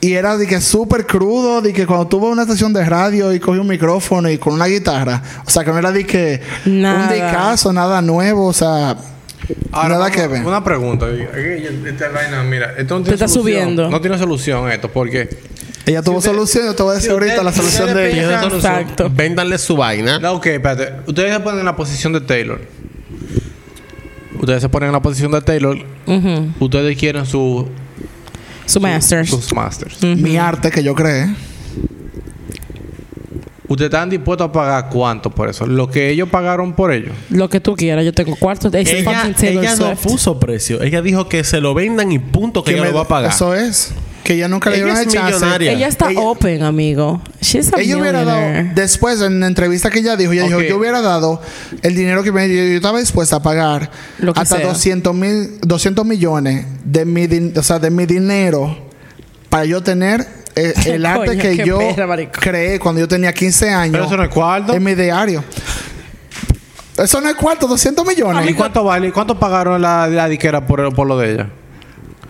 Y 0.00 0.12
era 0.12 0.36
de 0.36 0.46
que 0.46 0.60
súper 0.60 1.06
crudo, 1.06 1.60
de 1.60 1.72
que 1.72 1.84
cuando 1.86 2.06
tuvo 2.06 2.28
una 2.30 2.42
estación 2.42 2.72
de 2.72 2.84
radio 2.84 3.32
y 3.32 3.40
cogió 3.40 3.60
un 3.62 3.66
micrófono 3.66 4.30
y 4.30 4.38
con 4.38 4.52
una 4.54 4.66
guitarra. 4.66 5.22
O 5.44 5.50
sea, 5.50 5.64
que 5.64 5.72
no 5.72 5.78
era 5.78 5.90
de 5.90 6.06
que 6.06 6.40
Nada. 6.66 7.04
un 7.08 7.12
discazo, 7.12 7.72
nada 7.72 8.00
nuevo, 8.00 8.46
o 8.46 8.52
sea, 8.52 8.96
Ahora, 9.72 9.88
nada 9.88 10.00
vamos- 10.02 10.16
que 10.16 10.26
ver. 10.28 10.44
Una 10.46 10.62
pregunta. 10.62 11.06
Esta 11.10 12.08
vaina, 12.10 12.44
mira, 12.44 12.74
esto 12.78 12.94
no 12.94 13.00
Te 13.00 13.10
tiene 13.10 13.14
está 13.14 13.26
solución. 13.28 13.60
subiendo. 13.62 13.90
No 13.90 14.00
tiene 14.00 14.18
solución 14.18 14.70
esto, 14.70 14.88
porque... 14.90 15.28
Ella 15.86 16.02
tuvo 16.02 16.18
usted- 16.18 16.30
solución, 16.30 16.66
yo 16.66 16.74
te 16.76 16.82
voy 16.82 16.92
a 16.92 16.94
decir 16.96 17.08
si 17.08 17.12
ahorita 17.14 17.32
usted- 17.32 17.44
la 17.44 17.52
solución 17.52 17.94
de 17.94 18.12
ella. 18.12 18.42
Exacto. 18.44 19.10
Véndanle 19.12 19.58
su 19.58 19.74
vaina. 19.76 20.18
No, 20.20 20.34
ok, 20.34 20.46
espérate. 20.46 20.92
Ustedes 21.08 21.32
se 21.34 21.40
ponen 21.40 21.60
en 21.60 21.64
la 21.66 21.74
posición 21.74 22.12
de 22.12 22.20
Taylor. 22.20 22.60
Ustedes 24.38 24.62
se 24.62 24.68
ponen 24.68 24.88
en 24.88 24.92
la 24.92 25.02
posición 25.02 25.32
de 25.32 25.40
Taylor. 25.40 25.76
Ustedes 26.60 26.96
quieren 26.98 27.26
su, 27.26 27.66
Su 28.68 28.80
masters. 28.80 29.30
sus 29.30 29.52
masters. 29.54 30.02
Mi 30.02 30.36
arte 30.36 30.70
que 30.70 30.82
yo 30.82 30.94
creé. 30.94 31.28
¿Ustedes 33.68 33.88
están 33.90 34.08
dispuestos 34.08 34.48
a 34.48 34.52
pagar 34.52 34.88
cuánto 34.88 35.28
por 35.30 35.48
eso? 35.48 35.66
Lo 35.66 35.90
que 35.90 36.08
ellos 36.08 36.28
pagaron 36.30 36.72
por 36.72 36.90
ellos. 36.90 37.12
Lo 37.28 37.50
que 37.50 37.60
tú 37.60 37.76
quieras. 37.76 38.02
Yo 38.04 38.14
tengo 38.14 38.34
ese 38.80 39.02
Ella, 39.50 39.76
no 39.76 39.94
puso 39.96 40.40
precio. 40.40 40.80
Ella 40.82 41.02
dijo 41.02 41.28
que 41.28 41.44
se 41.44 41.60
lo 41.60 41.74
vendan 41.74 42.10
y 42.10 42.18
punto 42.18 42.64
que, 42.64 42.72
ella 42.72 42.82
me- 42.82 42.88
lo 42.88 42.94
va 42.94 43.02
a 43.02 43.08
pagar. 43.08 43.30
Eso 43.30 43.54
es. 43.54 43.92
Que 44.28 44.34
ella 44.34 44.46
nunca 44.46 44.68
le 44.68 44.76
es 44.86 44.98
el 44.98 45.08
chance. 45.08 45.42
Ella 45.58 45.88
está 45.88 46.10
Ella- 46.10 46.20
open, 46.20 46.62
amigo. 46.62 47.22
She's 47.40 47.72
a 47.72 47.80
Ella 47.80 47.96
hubiera 47.96 48.24
dado, 48.24 48.68
después 48.74 49.22
en 49.22 49.40
la 49.40 49.46
entrevista 49.46 49.88
que 49.88 50.00
ella 50.00 50.16
dijo, 50.16 50.32
ella 50.32 50.42
Ok. 50.44 50.48
dijo, 50.50 50.60
yo 50.64 50.76
hubiera 50.76 51.00
dado 51.00 51.40
el 51.80 51.94
dinero 51.94 52.22
que 52.22 52.30
me 52.30 52.46
yo, 52.46 52.56
yo 52.56 52.76
estaba 52.76 52.98
dispuesta 53.00 53.36
a 53.36 53.42
pagar 53.42 53.90
Lo 54.18 54.34
que 54.34 54.40
hasta 54.40 54.58
sea. 54.58 54.66
200 54.66 55.14
mil, 55.14 55.58
200 55.62 56.04
millones 56.04 56.66
de 56.84 57.06
mi, 57.06 57.26
o 57.56 57.62
sea, 57.62 57.78
de 57.78 57.90
mi 57.90 58.04
dinero 58.04 58.76
para 59.48 59.64
yo 59.64 59.82
tener 59.82 60.26
eh, 60.56 60.74
el 60.84 61.06
arte 61.06 61.28
Coño, 61.28 61.40
que 61.40 61.56
yo 61.64 61.78
perra, 61.78 62.30
creé 62.30 62.78
cuando 62.78 63.00
yo 63.00 63.08
tenía 63.08 63.32
15 63.32 63.70
años 63.70 63.92
Pero 63.92 64.04
eso 64.04 64.16
no 64.18 64.24
es 64.24 64.28
cuarto. 64.28 64.74
en 64.74 64.84
mi 64.84 64.94
diario. 64.94 65.42
Eso 66.98 67.18
no 67.22 67.30
es 67.30 67.34
cuarto, 67.34 67.66
200 67.66 68.06
millones. 68.06 68.50
¿Y 68.50 68.52
cuánto 68.52 68.84
vale? 68.84 69.10
¿Cuánto 69.10 69.38
pagaron 69.38 69.80
la, 69.80 70.06
la 70.06 70.28
diquera 70.28 70.66
por, 70.66 70.94
por 70.94 71.06
lo 71.06 71.16
de 71.16 71.32
ella? 71.32 71.48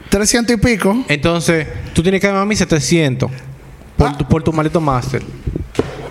300 0.09 0.55
y 0.57 0.59
pico. 0.59 1.05
Entonces, 1.09 1.67
tú 1.93 2.03
tienes 2.03 2.21
que 2.21 2.27
darme 2.27 2.43
a 2.43 2.45
mí 2.45 2.57
700 2.57 3.31
por, 3.97 4.09
Ah. 4.09 4.17
tu, 4.17 4.25
por 4.27 4.43
tu 4.43 4.53
maldito 4.53 4.81
máster. 4.81 5.23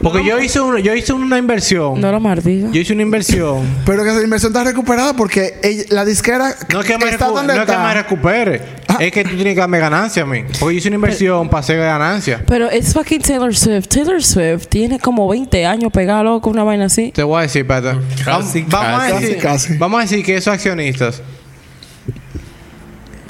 Porque 0.01 0.23
yo 0.23 0.39
hice 0.39 0.59
una, 0.61 0.79
yo 0.79 0.93
hice 0.93 1.11
una 1.11 1.39
inversión. 1.39 1.99
No 1.99 2.11
lo 2.11 2.19
mardiga. 2.19 2.69
Yo 2.71 2.79
hice 2.79 2.93
una 2.93 3.01
inversión. 3.01 3.63
Pero 3.85 4.03
que 4.03 4.09
esa 4.11 4.21
inversión 4.21 4.51
está 4.51 4.63
recuperada 4.63 5.13
porque 5.15 5.55
ella- 5.63 5.85
la 5.89 6.05
disquera 6.05 6.55
No 6.71 6.81
es 6.81 6.85
que 6.85 6.97
me, 6.99 7.09
está 7.09 7.27
donde 7.29 7.55
no 7.55 7.63
es 7.63 7.69
que 7.69 7.75
me 7.77 7.93
recupere. 7.95 8.61
Ah. 8.87 8.97
Es 8.99 9.11
que 9.11 9.23
tú 9.23 9.31
tienes 9.35 9.55
que 9.55 9.59
darme 9.59 9.79
ganancia 9.79 10.21
a 10.21 10.25
mí. 10.27 10.43
Porque 10.59 10.75
yo 10.75 10.79
hice 10.79 10.87
una 10.89 10.95
inversión 10.95 11.49
para 11.49 11.61
hacer 11.61 11.77
ganancia. 11.79 12.43
Pero 12.47 12.69
es 12.69 12.93
fucking 12.93 13.21
Taylor 13.21 13.53
Swift. 13.55 13.87
Taylor 13.87 14.23
Swift 14.23 14.67
tiene 14.67 14.99
como 14.99 15.27
20 15.27 15.65
años 15.65 15.91
pegado 15.91 16.39
con 16.41 16.53
una 16.53 16.63
vaina 16.63 16.85
así. 16.85 17.11
Te 17.11 17.23
voy 17.23 17.39
a 17.39 17.41
decir, 17.41 17.63
espérate. 17.63 17.97
Casi, 18.23 18.61
Vam- 18.61 18.67
vamos, 18.69 19.01
a 19.01 19.09
casi. 19.09 19.21
decir, 19.23 19.37
Casi, 19.39 19.67
casi. 19.67 19.77
vamos 19.79 19.97
a 19.97 20.01
decir 20.03 20.23
que 20.23 20.37
esos 20.37 20.53
accionistas 20.53 21.21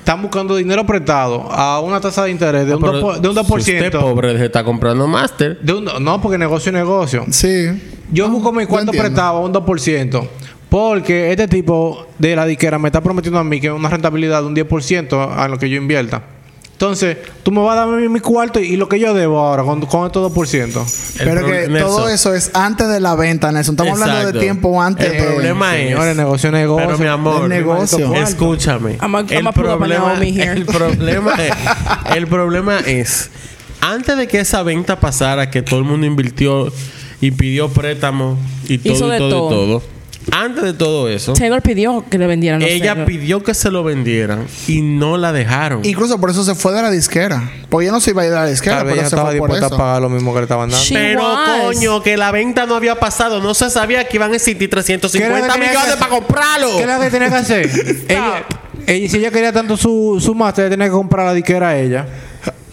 están 0.07 0.21
buscando 0.21 0.55
dinero 0.55 0.85
prestado 0.85 1.51
a 1.51 1.81
una 1.81 1.99
tasa 1.99 2.23
de 2.23 2.31
interés 2.31 2.65
de 2.65 2.75
un, 2.75 2.81
Pero 2.81 2.93
2%. 2.93 3.01
por- 3.01 3.19
de 3.19 3.27
un 3.27 3.35
Si 3.35 3.41
usted 3.41 3.91
2%. 3.91 3.99
pobre 3.99 4.37
se 4.37 4.45
está 4.45 4.63
comprando 4.63 5.05
máster. 5.05 5.59
De 5.59 5.73
un- 5.73 5.89
no, 5.99 6.21
porque 6.21 6.37
negocio 6.37 6.69
es 6.69 6.73
negocio. 6.75 7.25
Sí. 7.29 7.67
Yo 8.13 8.29
busco 8.29 8.53
mi 8.53 8.65
cuarto 8.65 8.93
prestado 8.93 9.39
a 9.39 9.41
un 9.41 9.51
2%. 9.51 10.25
Porque 10.69 11.31
este 11.31 11.49
tipo 11.49 12.07
de 12.19 12.37
la 12.37 12.45
diquera 12.45 12.79
me 12.79 12.87
está 12.87 13.01
prometiendo 13.01 13.37
a 13.37 13.43
mí 13.43 13.59
que 13.59 13.69
una 13.69 13.89
rentabilidad 13.89 14.39
de 14.43 14.47
un 14.47 14.55
10% 14.55 15.29
a 15.35 15.45
lo 15.49 15.57
que 15.59 15.69
yo 15.69 15.75
invierta. 15.75 16.23
Entonces, 16.77 17.17
tú 17.41 17.51
me 17.51 17.59
vas 17.59 17.75
a 17.75 17.87
dar 17.87 17.87
mi, 17.87 18.07
mi 18.07 18.19
cuarto 18.19 18.59
y 18.59 18.75
lo 18.77 18.87
que 18.87 18.99
yo 18.99 19.15
debo 19.15 19.39
ahora 19.39 19.63
con, 19.63 19.81
con 19.87 20.05
estos 20.05 20.31
2%. 20.31 21.17
El 21.19 21.25
Pero 21.27 21.43
que 21.47 21.67
Nelson, 21.67 21.79
todo 21.89 22.07
eso 22.07 22.35
es 22.35 22.51
antes 22.53 22.87
de 22.87 22.99
la 22.99 23.15
venta, 23.15 23.51
Nelson. 23.51 23.73
Estamos 23.73 23.99
hablando 23.99 24.31
de 24.31 24.39
tiempo 24.39 24.79
antes. 24.79 25.11
El 25.11 25.25
problema 25.25 25.75
es. 25.75 25.89
Señores, 25.89 26.15
negocio 26.15 26.51
negocio. 26.51 26.85
Pero 26.85 26.99
mi 26.99 27.07
amor, 27.07 27.43
El 27.45 27.49
negocio. 27.49 28.13
escúchame. 28.13 28.97
I'm 29.01 29.15
a- 29.15 29.21
I'm 29.21 29.27
el, 29.31 29.47
a 29.47 29.51
problema, 29.53 30.13
el 30.21 30.65
problema 30.67 31.33
es, 31.43 31.51
el 32.15 32.27
problema 32.27 32.79
es 32.81 33.31
antes 33.81 34.15
de 34.15 34.27
que 34.27 34.39
esa 34.39 34.61
venta 34.61 34.99
pasara, 34.99 35.49
que 35.49 35.63
todo 35.63 35.79
el 35.79 35.85
mundo 35.85 36.05
invirtió 36.05 36.71
y 37.21 37.31
pidió 37.31 37.69
préstamo 37.69 38.37
y 38.67 38.77
todo 38.77 38.93
Hizo 38.93 39.15
y 39.15 39.17
todo, 39.17 39.29
todo. 39.29 39.47
y 39.47 39.49
todo. 39.79 39.96
Antes 40.31 40.63
de 40.63 40.73
todo 40.73 41.07
eso, 41.09 41.33
Taylor 41.33 41.61
pidió 41.61 42.03
que 42.09 42.17
le 42.17 42.27
vendieran 42.27 42.59
los 42.59 42.69
ella 42.69 42.91
Taylor. 42.93 43.05
pidió 43.07 43.43
que 43.43 43.53
se 43.53 43.71
lo 43.71 43.83
vendieran 43.83 44.45
y 44.67 44.81
no 44.81 45.17
la 45.17 45.31
dejaron. 45.31 45.85
Incluso 45.85 46.19
por 46.19 46.29
eso 46.29 46.43
se 46.43 46.53
fue 46.53 46.73
de 46.73 46.81
la 46.81 46.91
disquera. 46.91 47.49
Porque 47.69 47.85
ella 47.85 47.93
no 47.93 47.99
se 48.01 48.11
iba 48.11 48.21
a 48.21 48.25
ir 48.25 48.31
de 48.31 48.37
la 48.37 48.45
disquera, 48.47 48.77
Tal 48.77 48.85
vez 48.85 48.91
pero 48.93 49.01
ella 49.01 49.09
se 49.09 49.15
estaba 49.15 49.29
fue 49.29 49.37
por 49.39 49.47
dispuesta 49.49 49.65
a 49.65 49.69
eso. 49.69 49.77
pagar 49.77 50.01
lo 50.01 50.09
mismo 50.09 50.33
que 50.33 50.39
le 50.39 50.43
estaban 50.43 50.69
dando. 50.69 50.83
She 50.85 50.93
Pero 50.95 51.21
was. 51.23 51.49
coño, 51.61 52.03
que 52.03 52.17
la 52.17 52.31
venta 52.31 52.65
no 52.65 52.75
había 52.75 52.95
pasado. 52.95 53.41
No 53.41 53.53
se 53.53 53.69
sabía 53.69 54.07
que 54.07 54.17
iban 54.17 54.33
a 54.33 54.35
existir 54.35 54.57
¿Qué 54.57 54.65
era 54.65 54.83
350 54.83 55.37
lo 55.39 55.43
que 55.45 55.51
tenía 55.53 55.69
millones 55.69 55.93
que- 55.95 55.99
para 55.99 56.11
comprarlo. 56.11 56.67
¿Qué 56.77 56.83
es 56.83 56.87
lo 56.87 56.99
que 56.99 57.09
tenía 57.09 57.29
que 57.29 57.35
hacer? 57.35 57.65
ella, 58.09 58.43
ella- 58.85 59.09
si 59.09 59.17
ella 59.17 59.31
quería 59.31 59.53
tanto 59.53 59.77
su, 59.77 60.19
su 60.21 60.35
máster, 60.35 60.69
tenía 60.69 60.87
que 60.87 60.91
comprar 60.91 61.25
la 61.25 61.33
diquera 61.33 61.69
a 61.69 61.77
ella. 61.79 62.05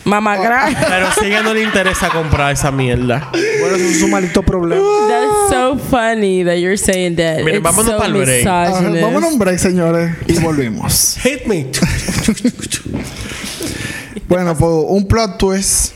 Mamá 0.04 0.36
gra- 0.36 0.76
Pero 0.88 1.06
si 1.18 1.26
ella 1.26 1.42
no 1.42 1.54
le 1.54 1.62
interesa 1.62 2.10
comprar 2.10 2.52
esa 2.52 2.70
mierda. 2.70 3.30
Bueno, 3.32 3.76
eso 3.76 3.84
es 3.86 4.02
un 4.02 4.10
maldito 4.10 4.42
problema. 4.42 4.82
That's 5.08 5.50
so 5.50 5.78
funny 5.78 6.44
that 6.44 6.56
you're 6.56 6.76
saying 6.76 7.16
that. 7.16 7.38
Miren, 7.38 7.56
It's 7.56 7.62
vámonos 7.64 7.92
so 7.92 7.98
pa'l 7.98 8.12
break. 8.12 8.46
Ajá, 8.46 8.70
vámonos 9.00 9.24
a 9.24 9.28
un 9.32 9.38
break, 9.38 9.58
señores. 9.58 10.12
Y 10.26 10.38
volvimos. 10.38 11.16
Hit 11.22 11.46
me. 11.46 11.66
bueno, 14.28 14.54
pues 14.56 14.70
un 14.88 15.08
plot 15.08 15.38
twist. 15.38 15.94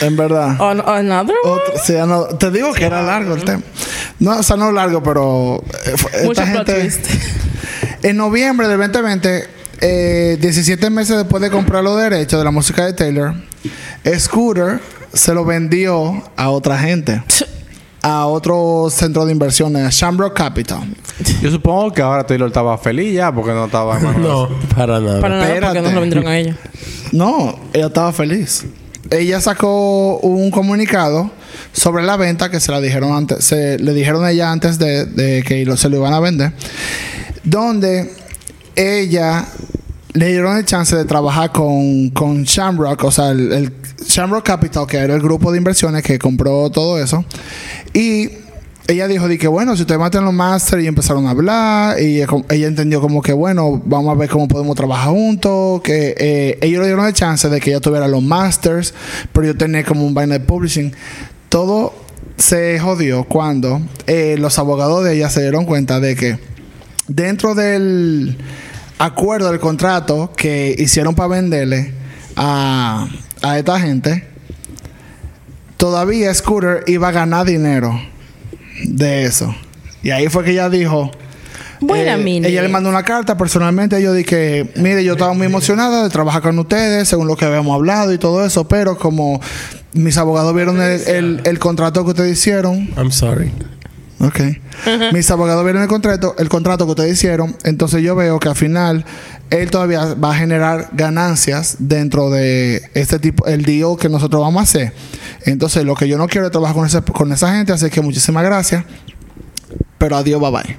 En 0.00 0.16
verdad. 0.16 0.60
On 0.60 0.80
another 0.86 1.34
one? 1.42 1.52
Otro- 1.54 1.74
sí, 1.82 1.94
no, 2.06 2.24
te 2.26 2.50
digo 2.52 2.72
que 2.72 2.84
era 2.84 3.02
largo 3.02 3.34
el 3.34 3.42
tema. 3.44 3.62
No, 4.20 4.38
o 4.38 4.42
sea, 4.42 4.56
no 4.56 4.70
largo, 4.70 5.02
pero. 5.02 5.62
eh, 5.86 5.94
esta 5.94 6.24
Mucho 6.24 6.42
plot 6.44 6.66
gente- 6.68 6.80
twist. 6.80 7.06
En 8.00 8.16
noviembre 8.16 8.68
del 8.68 8.78
2020, 8.78 9.44
eh, 9.80 10.36
17 10.40 10.90
meses 10.90 11.16
después 11.16 11.42
de 11.42 11.50
comprar 11.50 11.82
los 11.84 12.00
derechos 12.00 12.38
de 12.38 12.44
la 12.44 12.50
música 12.50 12.84
de 12.86 12.92
Taylor, 12.92 13.34
Scooter 14.18 14.80
se 15.12 15.34
lo 15.34 15.44
vendió 15.44 16.22
a 16.36 16.50
otra 16.50 16.78
gente. 16.78 17.22
A 18.00 18.26
otro 18.26 18.86
centro 18.90 19.26
de 19.26 19.32
inversiones, 19.32 19.84
a 19.84 19.90
Shamrock 19.90 20.32
Capital. 20.36 20.80
Yo 21.42 21.50
supongo 21.50 21.92
que 21.92 22.00
ahora 22.00 22.24
Taylor 22.24 22.46
estaba 22.46 22.78
feliz 22.78 23.12
ya 23.12 23.32
porque 23.32 23.50
no 23.50 23.64
estaba 23.66 23.98
en 23.98 24.04
manos 24.04 24.22
de- 24.22 24.28
No, 24.28 24.48
para 24.76 25.00
nada. 25.00 25.20
Para 25.20 25.38
nada, 25.38 25.60
porque 25.72 25.82
no 25.82 25.90
lo 25.92 26.00
vendieron 26.02 26.28
a 26.28 26.38
ella. 26.38 26.56
No, 27.10 27.58
ella 27.72 27.86
estaba 27.88 28.12
feliz. 28.12 28.64
Ella 29.10 29.40
sacó 29.40 30.18
un 30.18 30.50
comunicado 30.52 31.30
sobre 31.72 32.04
la 32.04 32.16
venta 32.16 32.50
que 32.50 32.60
se 32.60 32.70
la 32.70 32.80
dijeron 32.80 33.12
antes, 33.14 33.44
se 33.44 33.78
le 33.80 33.92
dijeron 33.92 34.24
a 34.24 34.30
ella 34.30 34.52
antes 34.52 34.78
de, 34.78 35.04
de 35.04 35.42
que 35.42 35.64
lo- 35.66 35.76
se 35.76 35.88
lo 35.88 35.96
iban 35.96 36.14
a 36.14 36.20
vender, 36.20 36.52
donde 37.42 38.12
ella 38.78 39.44
le 40.12 40.28
dieron 40.28 40.56
el 40.56 40.64
chance 40.64 40.94
de 40.96 41.04
trabajar 41.04 41.50
con, 41.50 42.10
con 42.10 42.44
Shamrock, 42.44 43.02
o 43.04 43.10
sea, 43.10 43.30
el, 43.30 43.72
Shamrock 44.00 44.46
Capital, 44.46 44.86
que 44.86 44.96
era 44.96 45.14
el 45.14 45.20
grupo 45.20 45.50
de 45.50 45.58
inversiones 45.58 46.02
que 46.04 46.18
compró 46.18 46.70
todo 46.70 47.02
eso, 47.02 47.24
y 47.92 48.30
ella 48.86 49.08
dijo 49.08 49.26
de 49.26 49.36
que 49.36 49.48
bueno, 49.48 49.74
si 49.74 49.82
ustedes 49.82 50.00
matan 50.00 50.24
los 50.24 50.32
máster 50.32 50.80
y 50.80 50.86
empezaron 50.86 51.26
a 51.26 51.30
hablar 51.30 52.00
y 52.00 52.22
ella 52.22 52.66
entendió 52.66 53.00
como 53.00 53.20
que 53.20 53.32
bueno, 53.32 53.82
vamos 53.84 54.14
a 54.14 54.18
ver 54.18 54.30
cómo 54.30 54.48
podemos 54.48 54.76
trabajar 54.76 55.10
juntos, 55.10 55.82
que 55.82 56.14
eh, 56.16 56.58
ellos 56.62 56.80
le 56.80 56.86
dieron 56.86 57.04
el 57.04 57.12
chance 57.12 57.48
de 57.48 57.60
que 57.60 57.70
ella 57.70 57.80
tuviera 57.80 58.06
los 58.06 58.22
masters, 58.22 58.94
pero 59.32 59.48
yo 59.48 59.56
tenía 59.56 59.84
como 59.84 60.06
un 60.06 60.14
vaina 60.14 60.38
de 60.38 60.40
publishing. 60.40 60.92
Todo 61.48 61.92
se 62.36 62.78
jodió 62.78 63.24
cuando 63.24 63.82
eh, 64.06 64.36
los 64.38 64.58
abogados 64.58 65.04
de 65.04 65.16
ella 65.16 65.28
se 65.28 65.42
dieron 65.42 65.66
cuenta 65.66 66.00
de 66.00 66.14
que 66.14 66.38
dentro 67.08 67.54
del 67.54 68.38
acuerdo 68.98 69.50
del 69.50 69.60
contrato 69.60 70.32
que 70.36 70.74
hicieron 70.78 71.14
para 71.14 71.28
venderle 71.28 71.92
a, 72.36 73.08
a 73.42 73.58
esta 73.58 73.78
gente, 73.80 74.26
todavía 75.76 76.32
Scooter 76.34 76.84
iba 76.86 77.08
a 77.08 77.12
ganar 77.12 77.46
dinero 77.46 78.00
de 78.84 79.24
eso. 79.24 79.54
Y 80.02 80.10
ahí 80.10 80.28
fue 80.28 80.44
que 80.44 80.52
ella 80.52 80.68
dijo. 80.68 81.10
Wait 81.80 82.08
a 82.08 82.16
eh, 82.16 82.48
ella 82.48 82.62
le 82.62 82.68
mandó 82.68 82.88
una 82.90 83.04
carta 83.04 83.36
personalmente. 83.36 84.02
Yo 84.02 84.12
dije, 84.12 84.72
mire, 84.76 85.04
yo 85.04 85.12
estaba 85.12 85.32
muy 85.32 85.46
emocionada 85.46 86.02
de 86.02 86.10
trabajar 86.10 86.42
con 86.42 86.58
ustedes, 86.58 87.06
según 87.08 87.28
lo 87.28 87.36
que 87.36 87.44
habíamos 87.44 87.72
hablado 87.74 88.12
y 88.12 88.18
todo 88.18 88.44
eso, 88.44 88.66
pero 88.66 88.98
como 88.98 89.40
mis 89.92 90.18
abogados 90.18 90.54
vieron 90.54 90.80
el, 90.82 91.00
el- 91.06 91.40
el 91.44 91.58
contrato 91.60 92.02
que 92.04 92.10
ustedes 92.10 92.32
hicieron, 92.38 92.88
I'm 92.96 93.12
sorry. 93.12 93.52
Ok. 94.20 94.40
Mis 95.12 95.30
abogados 95.30 95.62
vieron 95.64 95.82
el 95.82 95.88
contrato, 95.88 96.34
el 96.38 96.48
contrato 96.48 96.84
que 96.86 96.90
ustedes 96.90 97.12
hicieron. 97.12 97.56
Entonces 97.64 98.02
yo 98.02 98.16
veo 98.16 98.40
que 98.40 98.48
al 98.48 98.56
final 98.56 99.04
él 99.50 99.70
todavía 99.70 100.14
va 100.14 100.32
a 100.32 100.34
generar 100.36 100.88
ganancias 100.92 101.76
dentro 101.78 102.28
de 102.30 102.82
este 102.94 103.18
tipo, 103.20 103.46
el 103.46 103.64
deal 103.64 103.96
que 103.98 104.08
nosotros 104.08 104.42
vamos 104.42 104.60
a 104.60 104.62
hacer. 104.64 104.92
Entonces 105.44 105.84
lo 105.84 105.94
que 105.94 106.08
yo 106.08 106.18
no 106.18 106.26
quiero 106.26 106.46
es 106.46 106.52
trabajar 106.52 106.74
con, 106.74 106.86
ese- 106.86 107.02
con 107.02 107.32
esa 107.32 107.54
gente, 107.54 107.72
así 107.72 107.88
que 107.90 108.00
muchísimas 108.00 108.42
gracias. 108.44 108.84
Pero 109.98 110.16
adiós, 110.16 110.40
bye 110.40 110.50
bye. 110.50 110.76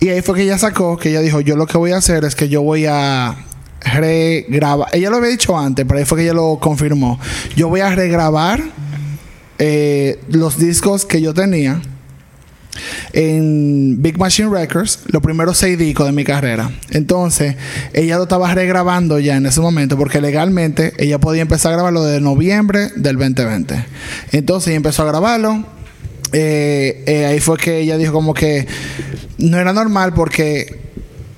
Y 0.00 0.08
ahí 0.10 0.20
fue 0.22 0.34
que 0.36 0.42
ella 0.42 0.58
sacó, 0.58 0.96
que 0.96 1.10
ella 1.10 1.20
dijo, 1.20 1.40
yo 1.40 1.56
lo 1.56 1.66
que 1.66 1.78
voy 1.78 1.92
a 1.92 1.96
hacer 1.98 2.24
es 2.24 2.34
que 2.34 2.48
yo 2.48 2.62
voy 2.62 2.84
a 2.86 3.34
regrabar. 3.82 4.88
Ella 4.92 5.10
lo 5.10 5.16
había 5.16 5.30
dicho 5.30 5.56
antes, 5.58 5.84
pero 5.86 5.98
ahí 5.98 6.04
fue 6.04 6.18
que 6.18 6.24
ella 6.24 6.34
lo 6.34 6.58
confirmó. 6.60 7.18
Yo 7.56 7.68
voy 7.68 7.80
a 7.80 7.94
regrabar 7.94 8.62
eh, 9.58 10.20
los 10.28 10.58
discos 10.58 11.04
que 11.04 11.20
yo 11.20 11.34
tenía 11.34 11.80
en 13.12 14.00
Big 14.02 14.18
Machine 14.18 14.50
Records, 14.50 15.00
los 15.06 15.22
primeros 15.22 15.58
seis 15.58 15.78
discos 15.78 16.06
de 16.06 16.12
mi 16.12 16.24
carrera. 16.24 16.70
Entonces, 16.90 17.56
ella 17.92 18.16
lo 18.16 18.24
estaba 18.24 18.52
regrabando 18.54 19.18
ya 19.18 19.36
en 19.36 19.46
ese 19.46 19.60
momento, 19.60 19.96
porque 19.96 20.20
legalmente 20.20 20.92
ella 20.98 21.18
podía 21.18 21.42
empezar 21.42 21.72
a 21.72 21.76
grabarlo 21.76 22.04
de 22.04 22.20
noviembre 22.20 22.90
del 22.96 23.16
2020. 23.16 23.84
Entonces, 24.32 24.68
ella 24.68 24.76
empezó 24.76 25.02
a 25.02 25.06
grabarlo. 25.06 25.64
Eh, 26.32 27.04
eh, 27.06 27.26
ahí 27.26 27.40
fue 27.40 27.56
que 27.56 27.80
ella 27.80 27.96
dijo 27.96 28.12
como 28.12 28.34
que 28.34 28.66
no 29.38 29.58
era 29.58 29.72
normal 29.72 30.12
porque 30.12 30.78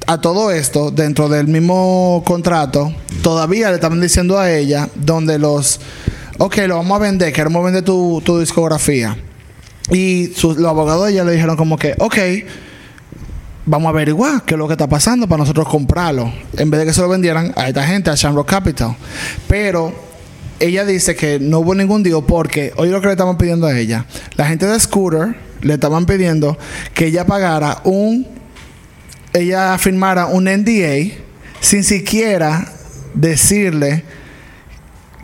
a 0.07 0.21
todo 0.21 0.51
esto, 0.51 0.91
dentro 0.91 1.29
del 1.29 1.47
mismo 1.47 2.25
contrato, 2.27 2.93
todavía 3.23 3.69
le 3.69 3.77
estaban 3.77 4.01
diciendo 4.01 4.39
a 4.39 4.51
ella 4.51 4.89
donde 4.97 5.39
los, 5.39 5.81
ok, 6.39 6.57
lo 6.67 6.77
vamos 6.77 6.97
a 6.97 7.03
vender, 7.03 7.33
queremos 7.33 7.65
vender 7.65 7.85
tu 7.85 8.41
discografía. 8.41 9.17
Y 9.91 10.29
sus- 10.37 10.57
los 10.57 10.69
abogados 10.71 11.07
de 11.07 11.13
ella 11.13 11.25
le 11.25 11.33
dijeron 11.33 11.57
como 11.57 11.77
que, 11.77 11.95
ok, 11.99 12.17
vamos 13.67 13.87
a 13.87 13.91
averiguar 13.91 14.43
qué 14.45 14.55
es 14.55 14.59
lo 14.59 14.67
que 14.67 14.75
está 14.75 14.89
pasando 14.89 15.29
para 15.29 15.41
nosotros 15.41 15.69
comprarlo. 15.69 16.33
En 16.57 16.71
vez 16.71 16.81
de 16.81 16.87
que 16.87 16.93
se 16.93 17.01
lo 17.01 17.09
vendieran 17.09 17.53
a 17.57 17.69
esta 17.69 17.85
gente, 17.87 18.11
a 18.11 18.15
Shamrock 18.15 18.49
Capital. 18.49 18.97
Pero 19.49 19.93
ella 20.61 20.85
dice 20.85 21.15
que 21.17 21.39
no 21.41 21.61
hubo 21.61 21.75
ningún 21.75 22.03
deal 22.03 22.23
porque, 22.27 22.73
oye 22.77 22.91
lo 22.91 23.01
que 23.01 23.07
le 23.09 23.13
estaban 23.13 23.37
pidiendo 23.39 23.67
a 23.67 23.77
ella. 23.79 24.07
La 24.37 24.47
gente 24.47 24.67
de 24.67 24.79
Scooter 24.79 25.37
le 25.63 25.75
estaban 25.75 26.07
pidiendo 26.07 26.57
que 26.95 27.07
ella 27.07 27.27
pagara 27.27 27.81
un, 27.85 28.27
ella 29.33 29.77
firmara 29.79 30.27
un 30.27 30.45
NDA 30.49 31.15
sin 31.61 31.85
siquiera 31.85 32.73
decirle 33.15 34.05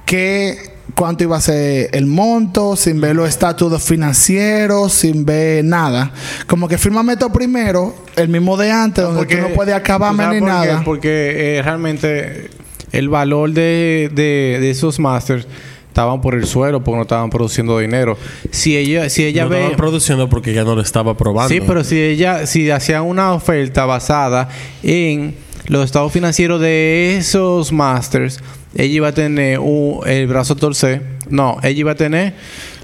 que 0.05 0.76
cuánto 0.97 1.23
iba 1.23 1.37
a 1.37 1.41
ser 1.41 1.91
el 1.93 2.07
monto, 2.07 2.75
sin 2.75 3.01
ver 3.01 3.15
los 3.15 3.29
estatus 3.29 3.81
financieros, 3.83 4.93
sin 4.93 5.25
ver 5.25 5.65
nada. 5.65 6.11
Como 6.47 6.67
que 6.67 6.79
fírmame 6.79 7.13
esto 7.13 7.31
primero, 7.31 7.95
el 8.17 8.29
mismo 8.29 8.57
de 8.57 8.73
antes, 8.73 9.05
donde 9.05 9.27
tú 9.27 9.37
no 9.41 9.51
puedes 9.51 9.75
acabarme 9.75 10.25
¿tú 10.25 10.31
ni 10.31 10.41
por 10.41 10.49
qué? 10.49 10.53
nada. 10.55 10.83
Porque 10.85 11.59
eh, 11.59 11.63
realmente 11.63 12.51
el 12.93 13.09
valor 13.09 13.53
de, 13.53 14.11
de, 14.13 14.59
de 14.61 14.71
esos 14.71 14.99
masters 14.99 15.47
estaban 15.89 16.21
por 16.21 16.35
el 16.35 16.47
suelo 16.47 16.83
porque 16.83 16.97
no 16.97 17.03
estaban 17.03 17.31
produciendo 17.31 17.79
dinero. 17.79 18.19
Si 18.51 18.77
ella, 18.77 19.09
si 19.11 19.25
ella 19.25 19.45
no 19.45 19.51
ve. 19.51 19.57
estaban 19.59 19.77
produciendo 19.77 20.29
porque 20.29 20.55
ya 20.55 20.65
no 20.65 20.75
lo 20.75 20.81
estaba 20.81 21.17
probando. 21.17 21.49
Sí, 21.49 21.61
pero 21.67 21.85
si 21.85 22.01
ella, 22.01 22.47
si 22.47 22.71
hacían 22.71 23.03
una 23.03 23.33
oferta 23.33 23.85
basada 23.85 24.49
en 24.83 25.35
los 25.69 25.85
estados 25.85 26.13
financieros 26.13 26.61
de 26.61 27.17
esos 27.19 27.73
masters, 27.73 28.41
ella 28.77 28.95
iba 28.95 29.09
a 29.09 29.13
tener 29.13 29.59
un- 29.59 30.01
el 30.07 30.27
brazo 30.27 30.55
torcer. 30.57 31.03
No, 31.29 31.57
ella 31.63 31.81
iba 31.81 31.93
a 31.93 31.95
tener 31.97 32.35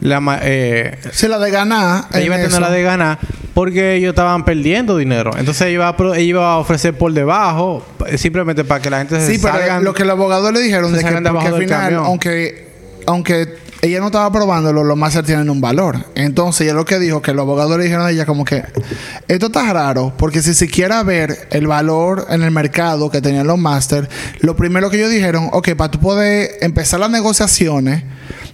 la 0.01 0.41
eh, 0.43 0.99
Si 1.13 1.29
la 1.29 1.39
de 1.39 1.51
ganar, 1.51 2.07
ella 2.13 2.25
iba 2.25 2.35
a 2.35 2.39
tener 2.39 2.51
eso. 2.51 2.61
la 2.61 2.71
de 2.71 2.83
ganar 2.83 3.19
porque 3.55 3.95
ellos 3.95 4.11
estaban 4.11 4.45
perdiendo 4.45 4.97
dinero. 4.97 5.31
Entonces 5.39 5.63
ella 5.63 5.71
iba 5.75 5.89
a, 5.89 5.97
pro- 5.97 6.15
ella 6.15 6.23
iba 6.25 6.53
a 6.55 6.59
ofrecer 6.59 6.95
por 6.97 7.13
debajo 7.13 7.87
eh, 8.07 8.19
simplemente 8.19 8.65
para 8.65 8.81
que 8.83 8.91
la 8.91 8.99
gente 8.99 9.21
se 9.21 9.35
Sí, 9.35 9.39
pero 9.41 9.55
salgan- 9.55 9.85
lo 9.85 9.95
que 9.95 10.05
los 10.05 10.13
abogados 10.13 10.53
le 10.53 10.61
dijeron 10.61 10.91
se 10.91 10.97
de 10.97 11.05
que 11.05 11.11
porque 11.31 11.47
al 11.49 11.55
final, 11.59 11.81
camión. 11.83 12.05
aunque, 12.05 12.67
aunque 13.07 13.47
ella 13.85 13.99
no 13.99 14.07
estaba 14.07 14.31
probándolo, 14.31 14.85
los 14.85 14.97
máster 14.97 15.25
tienen 15.27 15.51
un 15.51 15.61
valor. 15.61 16.05
Entonces, 16.15 16.63
ella 16.63 16.75
lo 16.75 16.85
que 16.85 17.01
dijo, 17.01 17.21
que 17.21 17.33
los 17.35 17.43
abogados 17.43 17.77
le 17.77 17.83
dijeron 17.85 18.07
a 18.07 18.11
ella 18.13 18.25
como 18.27 18.45
que 18.45 18.63
esto 19.27 19.47
está 19.47 19.73
raro, 19.73 20.13
porque 20.17 20.41
si 20.41 20.55
siquiera 20.55 21.03
ver 21.03 21.49
el 21.51 21.67
valor 21.67 22.27
en 22.31 22.43
el 22.43 22.53
mercado 22.53 23.11
que 23.11 23.21
tenían 23.21 23.47
los 23.49 23.59
máster, 23.59 24.09
lo 24.41 24.55
primero 24.57 24.89
que 24.89 24.99
ellos 24.99 25.11
dijeron, 25.11 25.49
ok, 25.53 25.71
para 25.75 25.91
tú 25.91 25.99
poder 25.99 26.51
empezar 26.61 27.01
las 27.01 27.11
negociaciones, 27.11 28.05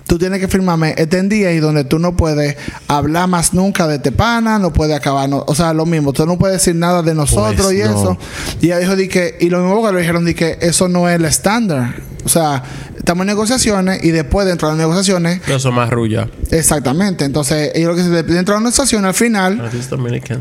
tú 0.07 0.19
tienes 0.19 0.41
que 0.41 0.49
firmarme 0.49 0.95
este 0.97 1.23
NDA 1.23 1.53
y 1.53 1.59
donde 1.59 1.85
tú 1.85 1.99
no 1.99 2.17
puedes 2.17 2.57
hablar 2.87 3.29
más 3.29 3.53
nunca 3.53 3.87
de 3.87 3.99
Tepana, 3.99 4.59
no 4.59 4.73
puedes 4.73 4.97
acabar, 4.97 5.29
no- 5.29 5.45
o 5.47 5.55
sea, 5.55 5.75
lo 5.75 5.85
mismo, 5.85 6.15
tú 6.15 6.25
no 6.25 6.39
puedes 6.39 6.57
decir 6.57 6.75
nada 6.75 7.03
de 7.03 7.15
nosotros 7.15 7.67
Pues 7.67 7.77
y 7.77 7.81
no. 7.81 7.91
eso. 7.91 8.19
Y 8.63 8.67
ella 8.69 8.79
dijo 8.79 8.97
di 8.97 9.09
que, 9.09 9.37
y 9.41 9.51
lo 9.51 9.61
mismo 9.63 9.87
que 9.87 9.93
le 9.93 10.01
dijeron 10.01 10.25
di 10.25 10.33
que 10.33 10.57
eso 10.63 10.89
no 10.89 11.07
es 11.07 11.17
el 11.17 11.27
estándar. 11.27 11.97
O 12.25 12.29
sea, 12.31 12.63
estamos 13.09 13.23
en 13.23 13.29
negociaciones 13.29 14.05
y 14.05 14.11
después 14.11 14.47
dentro 14.47 14.69
de 14.69 14.75
las 14.75 14.81
negociaciones, 14.81 15.41
Eso 15.49 15.73
más 15.73 15.89
rulla. 15.89 16.29
exactamente. 16.51 17.25
Entonces, 17.25 17.73
ellos 17.75 17.89
lo 17.89 17.97
que 17.97 18.03
se 18.03 18.11
dentro 18.11 18.55
de 18.55 18.61
las 18.61 18.63
negociaciones 18.65 19.09
al 19.09 19.15
final, 19.15 19.71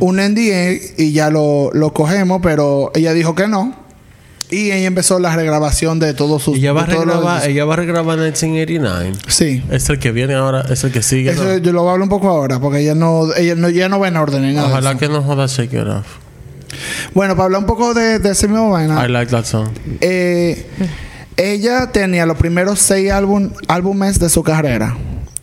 un 0.02 0.18
NDA 0.18 0.74
y 0.98 1.14
ya 1.14 1.30
lo, 1.30 1.72
lo 1.72 1.94
cogemos, 1.94 2.42
pero 2.44 2.92
ella 2.94 3.14
dijo 3.14 3.36
que 3.36 3.48
no. 3.48 3.74
Y 4.50 4.72
ella 4.72 4.86
empezó 4.86 5.18
la 5.20 5.34
regrabación 5.34 6.00
de 6.00 6.14
todos 6.14 6.44
sus. 6.44 6.58
Ella 6.58 6.74
va 6.74 6.82
a 6.82 6.86
regrabar, 6.88 7.48
ella 7.50 7.64
va 7.64 7.74
a 7.74 7.78
regrabar 7.78 8.18
1989. 8.18 9.14
Sí. 9.28 9.64
Es 9.72 9.90
el 9.90 10.00
que 10.00 10.12
viene 10.12 10.34
ahora, 10.34 10.66
es 10.70 10.84
el 10.84 10.92
que 10.92 11.02
sigue. 11.02 11.32
Eso 11.32 11.46
¿no? 11.46 11.58
yo 11.58 11.72
lo 11.72 11.84
voy 11.84 11.90
a 11.90 11.92
hablar 11.94 12.04
un 12.04 12.10
poco 12.10 12.28
ahora, 12.28 12.60
porque 12.60 12.80
ella 12.80 12.96
no, 12.96 13.34
ella 13.34 13.56
no, 13.56 13.70
ya 13.70 13.88
no 13.88 13.98
va 13.98 14.10
en 14.10 14.18
orden 14.18 14.42
ni 14.42 14.54
nada. 14.54 14.68
Ojalá 14.68 14.98
que 14.98 15.08
no 15.08 15.24
joda 15.24 15.46
Shake 15.48 15.72
It 15.74 15.88
Off. 15.88 16.06
Bueno, 17.14 17.36
para 17.36 17.46
hablar 17.46 17.62
un 17.62 17.68
poco 17.68 17.94
de, 17.94 18.20
de 18.20 18.32
ese 18.32 18.50
mismo 18.50 18.72
vaina. 18.72 19.06
I 19.06 19.10
like 19.10 19.32
that 19.32 19.46
song. 19.46 19.70
Eh, 20.02 20.66
ella 21.38 21.92
tenía 21.92 22.26
los 22.26 22.38
primeros 22.38 22.80
seis 22.80 23.12
álbum, 23.12 23.52
álbumes 23.68 24.20
de 24.20 24.30
su 24.30 24.44
carrera. 24.44 24.98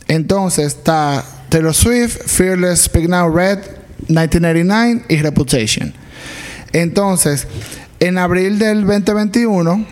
Entonces 0.09 0.66
está 0.66 1.24
Taylor 1.49 1.72
Swift, 1.72 2.18
Fearless, 2.26 2.82
Speak 2.82 3.09
Now, 3.09 3.34
Red, 3.34 3.59
1989 4.09 5.05
y 5.09 5.16
Reputation. 5.18 5.95
Entonces, 6.72 7.47
en 8.01 8.18
abril 8.18 8.59
del 8.59 8.84
2021, 8.84 9.86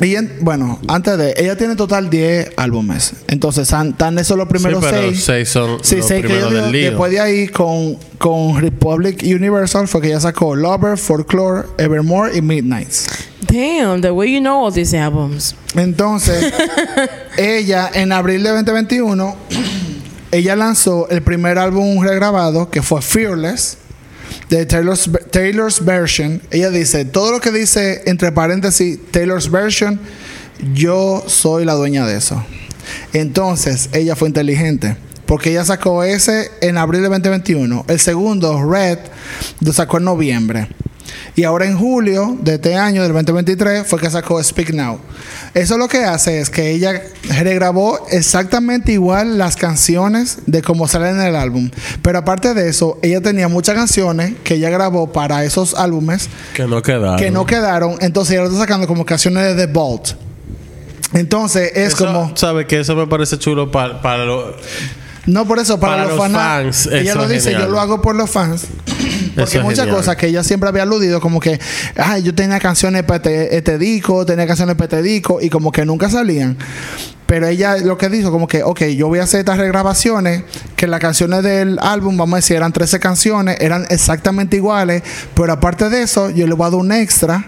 ella, 0.00 0.22
bueno, 0.40 0.80
antes 0.88 1.16
de, 1.16 1.34
ella 1.36 1.56
tiene 1.56 1.76
total 1.76 2.10
10 2.10 2.52
álbumes. 2.56 3.12
Entonces, 3.28 3.68
están 3.72 4.18
esos 4.18 4.36
los 4.36 4.48
primeros 4.48 4.82
sí, 4.84 4.90
seis. 4.90 5.24
seis 5.24 5.48
son 5.48 5.78
Sí, 5.82 5.96
los 5.96 6.06
sé 6.06 6.16
que 6.20 6.28
primeros 6.28 6.52
del 6.52 6.72
lío. 6.72 6.90
después 6.90 7.12
de 7.12 7.20
ahí 7.20 7.48
con, 7.48 7.96
con 8.18 8.60
Republic 8.60 9.22
Universal 9.22 9.86
fue 9.86 10.00
que 10.00 10.08
ella 10.08 10.20
sacó 10.20 10.56
Lover, 10.56 10.98
Folklore, 10.98 11.68
Evermore 11.78 12.36
y 12.36 12.42
Midnights. 12.42 13.06
Damn, 13.46 14.00
the 14.00 14.10
way 14.10 14.32
you 14.32 14.40
know 14.40 14.64
all 14.66 14.72
these 14.72 14.96
albums. 14.98 15.54
Entonces, 15.76 16.52
ella 17.36 17.90
en 17.94 18.10
abril 18.12 18.42
de 18.42 18.50
2021, 18.50 19.36
ella 20.32 20.56
lanzó 20.56 21.08
el 21.10 21.22
primer 21.22 21.58
álbum 21.58 22.02
regrabado 22.02 22.68
que 22.70 22.82
fue 22.82 23.00
Fearless 23.00 23.78
de 24.48 24.66
Taylor's, 24.66 25.10
Taylor's 25.30 25.84
Version. 25.84 26.40
Ella 26.50 26.70
dice, 26.70 27.04
todo 27.04 27.32
lo 27.32 27.40
que 27.40 27.50
dice 27.50 28.02
entre 28.06 28.32
paréntesis 28.32 28.98
Taylor's 29.10 29.50
Version, 29.50 30.00
yo 30.74 31.24
soy 31.26 31.64
la 31.64 31.74
dueña 31.74 32.06
de 32.06 32.16
eso. 32.16 32.44
Entonces, 33.12 33.88
ella 33.92 34.16
fue 34.16 34.28
inteligente. 34.28 34.96
Porque 35.26 35.50
ella 35.50 35.64
sacó 35.64 36.04
ese 36.04 36.50
en 36.60 36.76
abril 36.76 37.02
de 37.02 37.08
2021. 37.08 37.86
El 37.88 37.98
segundo, 37.98 38.62
Red, 38.70 38.98
lo 39.60 39.72
sacó 39.72 39.96
en 39.96 40.04
noviembre. 40.04 40.68
Y 41.36 41.42
ahora 41.42 41.66
en 41.66 41.76
julio 41.76 42.36
de 42.40 42.54
este 42.54 42.76
año, 42.76 43.02
del 43.02 43.12
2023, 43.12 43.86
fue 43.88 43.98
que 43.98 44.08
sacó 44.08 44.40
Speak 44.42 44.72
Now. 44.72 45.00
Eso 45.52 45.76
lo 45.78 45.88
que 45.88 46.04
hace 46.04 46.40
es 46.40 46.48
que 46.48 46.70
ella 46.70 47.02
regrabó 47.28 48.06
exactamente 48.10 48.92
igual 48.92 49.36
las 49.36 49.56
canciones 49.56 50.38
de 50.46 50.62
como 50.62 50.86
salen 50.86 51.16
en 51.20 51.26
el 51.26 51.34
álbum. 51.36 51.70
Pero 52.02 52.18
aparte 52.18 52.54
de 52.54 52.68
eso, 52.68 52.98
ella 53.02 53.20
tenía 53.20 53.48
muchas 53.48 53.74
canciones 53.74 54.34
que 54.44 54.54
ella 54.54 54.70
grabó 54.70 55.12
para 55.12 55.44
esos 55.44 55.74
álbumes 55.74 56.28
Que 56.54 56.66
no 56.68 56.80
quedaron. 56.82 57.16
que 57.16 57.32
no 57.32 57.46
quedaron. 57.46 57.96
Entonces 58.00 58.34
ella 58.34 58.42
lo 58.42 58.48
está 58.48 58.60
sacando 58.60 58.86
como 58.86 59.04
canciones 59.04 59.42
de 59.56 59.66
The 59.66 59.72
Vault. 59.72 60.10
Entonces 61.14 61.72
es 61.74 61.94
Eso, 61.94 62.06
como... 62.06 62.36
¿Sabe 62.36 62.66
que 62.66 62.78
Eso 62.80 62.94
me 62.96 63.06
parece 63.06 63.38
chulo 63.38 63.70
para, 63.70 64.00
para 64.02 64.24
lo- 64.24 64.54
No 65.26 65.46
por 65.46 65.58
eso, 65.58 65.78
para, 65.80 65.94
Para 66.04 66.08
los, 66.10 66.16
los 66.18 66.30
fans, 66.32 66.86
Ella 66.92 67.14
lo 67.14 67.26
dice, 67.28 67.50
genial. 67.50 67.62
yo 67.66 67.72
lo 67.72 67.80
hago 67.80 68.00
por 68.02 68.14
los 68.14 68.30
fans. 68.30 68.66
Porque 69.34 69.58
es 69.58 69.62
muchas 69.62 69.80
genial. 69.80 69.96
cosas 69.96 70.16
que 70.16 70.26
ella 70.28 70.44
siempre 70.44 70.68
había 70.68 70.82
aludido, 70.82 71.20
como 71.20 71.40
que, 71.40 71.60
ay, 71.96 72.22
yo 72.22 72.34
tenía 72.34 72.60
canciones 72.60 73.02
para 73.02 73.16
este, 73.16 73.56
este 73.56 73.78
disco, 73.78 74.24
tenía 74.24 74.46
canciones 74.46 74.76
para 74.76 74.84
este 74.84 75.02
disco, 75.02 75.40
y 75.40 75.50
como 75.50 75.72
que 75.72 75.84
nunca 75.84 76.08
salían. 76.08 76.56
Pero 77.26 77.46
ella 77.48 77.78
lo 77.78 77.96
que 77.96 78.08
dijo, 78.08 78.30
como 78.30 78.46
que, 78.46 78.62
ok, 78.62 78.84
yo 78.96 79.08
voy 79.08 79.18
a 79.18 79.24
hacer 79.24 79.40
estas 79.40 79.58
regrabaciones, 79.58 80.44
que 80.76 80.86
las 80.86 81.00
canciones 81.00 81.42
del 81.42 81.78
álbum, 81.80 82.16
vamos 82.16 82.34
a 82.34 82.36
decir, 82.36 82.56
eran 82.56 82.72
13 82.72 83.00
canciones, 83.00 83.56
eran 83.60 83.86
exactamente 83.90 84.56
iguales, 84.56 85.02
pero 85.34 85.52
aparte 85.52 85.88
de 85.88 86.02
eso, 86.02 86.30
yo 86.30 86.46
le 86.46 86.54
voy 86.54 86.66
a 86.66 86.70
dar 86.70 86.80
un 86.80 86.92
extra 86.92 87.46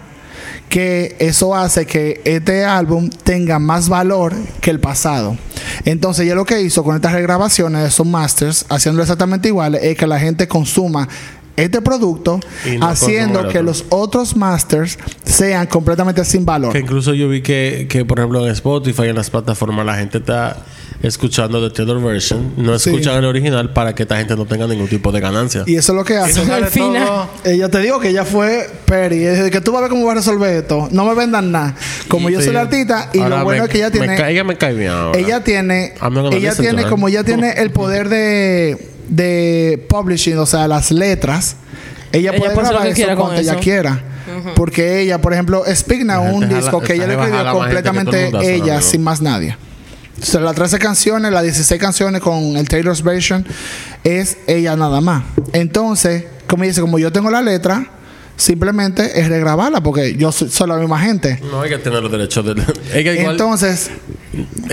que 0.68 1.16
eso 1.20 1.55
hace 1.55 1.87
que 1.87 2.20
este 2.24 2.64
álbum 2.64 3.09
tenga 3.09 3.59
más 3.59 3.89
valor 3.89 4.34
que 4.61 4.70
el 4.70 4.80
pasado. 4.80 5.37
Entonces, 5.84 6.24
ella 6.24 6.34
lo 6.34 6.45
que 6.45 6.61
hizo 6.61 6.82
con 6.82 6.97
estas 6.97 7.12
regrabaciones 7.12 7.82
de 7.82 7.89
esos 7.89 8.07
masters, 8.07 8.66
haciéndolo 8.68 9.03
exactamente 9.03 9.49
iguales, 9.49 9.82
es 9.84 9.97
que 9.97 10.07
la 10.07 10.18
gente 10.18 10.49
consuma 10.49 11.09
este 11.57 11.81
producto, 11.81 12.41
no 12.79 12.87
haciendo 12.87 13.49
que 13.49 13.63
los 13.63 13.85
otros 13.89 14.37
masters 14.37 14.99
sean 15.25 15.67
completamente 15.67 16.25
sin 16.25 16.45
valor. 16.45 16.73
Que 16.73 16.81
incluso 16.81 17.15
yo 17.15 17.29
vi 17.29 17.41
que, 17.43 17.87
que, 17.89 18.05
por 18.05 18.19
ejemplo, 18.19 18.45
en 18.47 18.53
Spotify, 18.53 19.05
en 19.09 19.17
las 19.17 19.31
plataformas, 19.31 19.85
la 19.87 19.97
gente 19.97 20.19
está 20.19 20.59
escuchando 21.03 21.67
the 21.67 21.75
Taylor 21.75 22.03
version, 22.03 22.53
no 22.57 22.79
Sí. 22.79 22.91
escuchan 22.91 23.17
el 23.19 23.25
original 23.27 23.73
para 23.73 23.95
que 23.95 24.03
esta 24.05 24.17
gente 24.17 24.35
no 24.35 24.47
tenga 24.47 24.67
ningún 24.67 24.89
tipo 24.89 25.13
de 25.13 25.21
ganancia. 25.21 25.63
Y 25.67 25.77
eso 25.77 25.93
es 25.93 25.97
lo 25.97 26.05
que 26.05 26.17
hace. 26.17 26.41
Al 26.51 26.67
final. 26.67 27.07
todo- 27.07 27.29
Ella 27.45 27.69
te 27.71 27.79
digo 27.81 28.01
que 28.01 28.09
ella 28.09 28.25
fue 28.25 28.69
Perry. 28.87 29.25
Es 29.25 29.37
decir, 29.39 29.53
que 29.53 29.61
tú 29.61 29.73
vas 29.73 29.79
a 29.81 29.83
ver 29.83 29.91
cómo 29.91 30.07
va 30.07 30.13
a 30.13 30.17
resolver 30.17 30.57
esto. 30.57 30.89
No 30.91 31.05
me 31.05 31.15
vendan 31.15 31.53
nada. 31.53 31.75
Como 32.09 32.31
yo 32.31 32.39
Sí. 32.41 32.47
soy 32.47 32.55
la 32.55 32.63
artista 32.63 33.11
y 33.13 33.19
Ahora 33.21 33.39
lo 33.39 33.45
bueno 33.45 33.63
me- 33.63 33.67
es 33.67 33.71
que 33.73 33.79
ella 33.79 33.91
me 33.91 33.99
tiene. 33.99 34.17
ca- 34.17 34.31
ella 34.31 34.45
me 34.45 34.57
cae 34.57 34.75
bien 34.75 34.91
ahora. 34.91 35.19
ella 35.19 35.45
tiene. 35.45 35.95
Ella 36.33 36.55
tiene, 36.55 36.85
como 36.85 37.09
ella 37.09 37.25
tiene 37.25 37.53
el 37.53 37.71
poder 37.71 38.09
de, 38.09 38.89
de 39.09 39.87
publishing, 39.89 40.39
o 40.39 40.47
sea, 40.47 40.69
las 40.69 40.91
letras. 40.91 41.57
Ella, 42.13 42.31
Ella 42.31 42.39
puede 42.39 42.55
grabar 42.55 42.87
eso 42.87 43.17
cuando 43.17 43.35
ella 43.35 43.53
eso. 43.53 43.61
quiera. 43.61 44.03
Porque 44.55 45.01
ella, 45.01 45.21
por 45.21 45.33
ejemplo, 45.33 45.65
Speak 45.73 46.05
Now, 46.05 46.35
un 46.35 46.49
disco 46.49 46.81
que 46.81 46.95
ella 46.95 47.07
le 47.07 47.15
escribió 47.15 47.53
completamente 47.53 48.25
mundo 48.25 48.41
ella, 48.41 48.81
sin 48.81 49.03
más 49.03 49.21
nadie. 49.21 49.57
O 50.21 50.25
sea, 50.25 50.41
las 50.41 50.55
13 50.55 50.79
canciones, 50.79 51.31
las 51.31 51.43
16 51.43 51.81
canciones 51.81 52.23
con 52.23 52.57
el 52.57 52.69
Taylor's 52.69 53.03
version 53.03 53.47
es 54.03 54.39
ella 54.47 54.75
nada 54.75 55.01
más. 55.01 55.25
Entonces, 55.53 56.25
como 56.47 56.65
dice, 56.65 56.81
como 56.81 56.99
yo 56.99 57.13
tengo 57.13 57.31
la 57.31 57.43
letra, 57.43 57.91
simplemente 58.37 59.18
es 59.20 59.28
regrabarla 59.28 59.80
porque 59.82 60.16
yo 60.16 60.32
soy, 60.32 60.49
soy 60.51 60.68
la 60.68 60.76
misma 60.76 61.01
gente. 61.01 61.41
No, 61.51 61.64
ella 61.64 61.82
tiene 61.82 62.01
los 62.01 62.11
derechos 62.11 62.45
de... 62.45 62.53
Igual... 63.01 63.32
Entonces, 63.32 63.91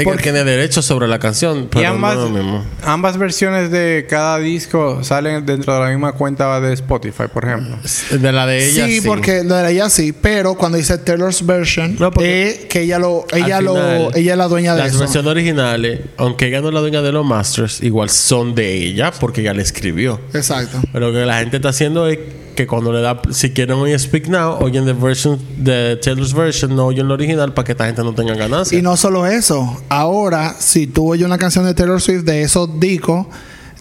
porque- 0.03 0.23
tiene 0.23 0.43
derechos 0.43 0.85
sobre 0.85 1.07
la 1.07 1.19
canción, 1.19 1.69
Y 1.75 1.83
ambas, 1.83 2.15
no 2.15 2.25
es 2.25 2.31
lo 2.31 2.37
mismo. 2.37 2.65
ambas 2.83 3.17
versiones 3.17 3.71
de 3.71 4.05
cada 4.09 4.37
disco 4.39 5.03
salen 5.03 5.45
dentro 5.45 5.73
de 5.73 5.79
la 5.79 5.89
misma 5.89 6.11
cuenta 6.13 6.59
de 6.59 6.73
Spotify, 6.73 7.23
por 7.33 7.45
ejemplo. 7.45 7.77
De 8.11 8.31
la 8.31 8.45
de 8.45 8.67
ella, 8.69 8.85
sí. 8.85 8.99
sí, 8.99 9.07
porque 9.07 9.43
lo 9.43 9.55
de 9.55 9.71
ella 9.71 9.89
sí, 9.89 10.11
pero 10.13 10.55
cuando 10.55 10.77
dice 10.77 10.97
Taylor's 10.97 11.45
version, 11.45 11.95
No, 11.99 12.11
que 12.11 12.67
ella 12.73 12.99
lo, 12.99 13.25
ella 13.33 13.61
lo, 13.61 13.73
final, 13.75 14.11
ella 14.15 14.31
es 14.33 14.37
la 14.37 14.47
dueña 14.47 14.73
de 14.75 14.79
Las 14.81 14.89
eso. 14.91 14.99
versiones 14.99 15.31
originales, 15.31 15.99
aunque 16.17 16.47
ella 16.47 16.61
no 16.61 16.67
es 16.69 16.73
la 16.73 16.79
dueña 16.81 17.01
de 17.01 17.11
los 17.11 17.25
masters, 17.25 17.81
igual 17.81 18.09
son 18.09 18.55
de 18.55 18.73
ella 18.73 19.11
porque 19.11 19.41
ella 19.41 19.53
le 19.53 19.61
escribió. 19.61 20.19
Exacto. 20.33 20.81
Pero 20.91 21.07
lo 21.11 21.13
que 21.17 21.25
la 21.25 21.39
gente 21.39 21.57
está 21.57 21.69
haciendo 21.69 22.07
es 22.07 22.19
que 22.55 22.67
cuando 22.67 22.93
le 22.93 23.01
da, 23.01 23.19
si 23.31 23.49
quieren 23.53 23.77
oír 23.77 23.99
Speak 23.99 24.27
Now, 24.27 24.57
oyen 24.59 24.85
the 24.85 24.93
version 24.93 25.39
de 25.57 25.97
Taylor's 25.97 26.33
version, 26.33 26.75
no 26.75 26.87
oyen 26.87 27.07
la 27.07 27.13
original 27.13 27.53
para 27.53 27.65
que 27.65 27.71
esta 27.71 27.85
gente 27.85 28.03
no 28.03 28.13
tenga 28.13 28.35
ganancia. 28.35 28.77
Y 28.77 28.81
no 28.81 28.97
solo 28.97 29.25
eso, 29.25 29.81
ahora 29.89 30.55
si 30.59 30.87
tú 30.87 31.11
oyes 31.11 31.25
una 31.25 31.37
canción 31.37 31.65
de 31.65 31.73
Taylor 31.73 32.01
Swift 32.01 32.23
de 32.23 32.41
esos 32.41 32.79
discos 32.79 33.27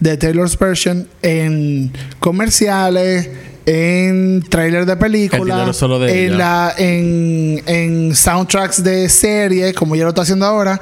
de 0.01 0.17
Taylor's 0.17 0.59
version 0.59 1.09
en 1.23 1.93
comerciales, 2.19 3.31
en 3.67 4.43
trailers 4.49 4.87
de 4.87 4.97
películas, 4.97 5.81
de 5.81 6.27
en 6.27 6.39
la 6.39 6.75
en, 6.77 7.63
en 7.67 8.15
soundtracks 8.15 8.83
de 8.83 9.09
series, 9.09 9.75
como 9.75 9.95
ella 9.95 10.05
lo 10.05 10.11
está 10.11 10.23
haciendo 10.23 10.47
ahora, 10.47 10.81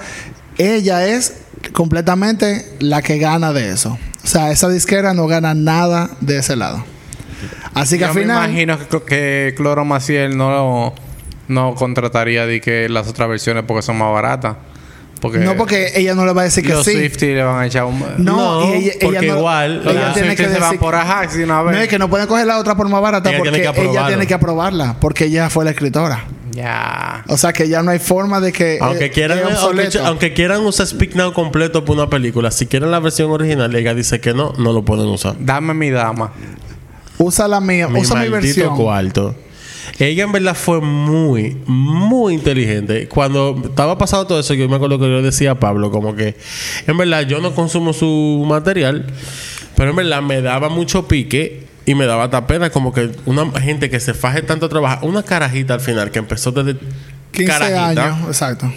ella 0.57 1.07
es 1.07 1.35
completamente 1.73 2.77
la 2.81 3.03
que 3.03 3.19
gana 3.19 3.53
de 3.53 3.71
eso. 3.71 3.99
O 4.25 4.27
sea, 4.27 4.51
esa 4.51 4.69
disquera 4.69 5.15
no 5.15 5.27
gana 5.27 5.55
nada 5.55 6.11
de 6.21 6.39
ese 6.39 6.57
lado. 6.57 6.85
Así 7.75 7.97
que 7.97 8.01
Yo 8.03 8.09
al 8.09 8.15
me 8.15 8.21
final 8.23 8.49
imagino 8.51 8.79
que, 8.79 9.03
que 9.03 9.55
Cloro 9.57 9.85
Maciel 9.85 10.37
no, 10.37 10.95
no 11.49 11.75
contrataría 11.75 12.47
de 12.47 12.61
que 12.61 12.89
las 12.89 13.09
otras 13.09 13.29
versiones 13.29 13.65
porque 13.67 13.83
son 13.83 13.97
más 13.99 14.13
baratas. 14.13 14.57
Porque 15.21 15.39
no 15.39 15.55
porque 15.55 15.93
ella 15.97 16.15
no 16.15 16.25
le 16.25 16.33
va 16.33 16.41
a 16.41 16.45
decir 16.45 16.65
que 16.65 16.73
los 16.73 16.83
sí. 16.85 16.93
Swifties 16.93 17.35
le 17.37 17.43
van 17.43 17.61
a 17.61 17.67
echar 17.67 17.85
un... 17.85 18.01
No, 18.19 18.61
No, 18.63 18.75
y 18.75 18.79
ella, 18.79 18.93
porque 19.03 19.19
ella 19.19 19.33
no- 19.33 19.39
igual, 19.39 19.83
ella 19.85 20.05
los 20.07 20.15
tiene 20.15 20.35
que 20.35 20.45
se 20.45 20.53
van 20.55 20.61
decir 20.63 20.79
por 20.81 20.95
Ajax 20.95 21.37
de 21.37 21.45
una 21.45 21.63
vez. 21.63 21.77
No, 21.77 21.83
es 21.83 21.89
que 21.89 21.99
no 21.99 22.09
pueden 22.09 22.27
coger 22.27 22.47
la 22.47 22.59
otra 22.59 22.75
por 22.75 22.89
más 22.89 23.03
barata 23.03 23.29
Ella 23.29 23.39
porque 23.39 23.51
tiene 23.53 23.91
ella 23.91 24.07
tiene 24.07 24.27
que 24.27 24.33
aprobarla 24.33 24.97
porque 24.99 25.27
ella 25.27 25.51
fue 25.51 25.67
la 25.67 25.73
escritora. 25.73 26.25
Ya. 26.53 27.23
O 27.29 27.37
sea 27.37 27.53
que 27.53 27.69
ya 27.69 27.83
no 27.83 27.91
hay 27.91 27.99
forma 27.99 28.41
de 28.41 28.51
que 28.53 28.79
Aunque 28.81 29.05
eh, 29.07 29.11
quieran, 29.11 29.39
aunque, 29.41 29.55
obsoleto. 29.55 30.07
aunque 30.07 30.33
quieran 30.33 30.63
usar 30.63 30.87
Speak 30.87 31.15
Now 31.15 31.35
completo 31.35 31.85
por 31.85 31.97
una 31.97 32.09
película, 32.09 32.51
si 32.51 32.67
quieren 32.67 32.91
la 32.91 32.99
versión 32.99 33.31
original, 33.31 33.75
ella 33.75 33.93
dice 33.95 34.21
que 34.21 34.33
no, 34.33 34.55
no 34.57 34.73
lo 34.73 34.85
pueden 34.87 35.07
usar. 35.07 35.35
Dame 35.39 35.75
mi 35.75 35.91
dama. 35.91 36.33
Usa 37.25 37.47
la 37.49 37.61
mía, 37.61 37.89
Mi 37.89 38.01
usa 38.01 38.21
mi 38.23 38.29
versión. 38.29 38.77
cuarto. 38.77 39.35
Ella 39.99 40.25
en 40.25 40.33
verdad 40.33 40.55
fue 40.55 40.81
muy, 40.81 41.57
muy 41.67 42.35
inteligente. 42.35 43.09
Cuando 43.09 43.61
estaba 43.65 43.99
pasando 43.99 44.27
todo 44.27 44.41
eso, 44.41 44.55
yo 44.55 44.69
me 44.69 44.77
acuerdo 44.77 44.99
que 44.99 45.05
yo 45.07 45.21
decía 45.23 45.53
a 45.53 45.55
Pablo, 45.61 45.91
como 45.91 46.15
que, 46.15 46.37
en 46.87 46.97
verdad, 46.97 47.23
yo 47.23 47.41
no 47.41 47.55
consumo 47.55 47.93
su 47.93 48.45
material, 48.49 49.07
pero 49.77 49.91
en 49.91 49.97
verdad 49.97 50.23
me 50.23 50.41
daba 50.43 50.69
mucho 50.69 51.07
pique 51.09 51.67
y 51.87 51.95
me 51.95 52.07
daba 52.07 52.25
hasta 52.25 52.47
pena, 52.47 52.71
como 52.71 52.93
que 52.93 53.11
una 53.27 53.51
gente 53.61 53.91
que 53.91 54.01
se 54.01 54.15
faje 54.15 54.43
tanto 54.43 54.67
a 54.67 54.69
trabajar, 54.69 55.01
una 55.03 55.23
carajita 55.23 55.75
al 55.75 55.81
final 55.81 56.11
que 56.11 56.19
empezó 56.21 56.53
desde 56.53 56.79
15 57.33 57.47
carajita, 57.53 58.07
años, 58.15 58.29
exacto. 58.29 58.73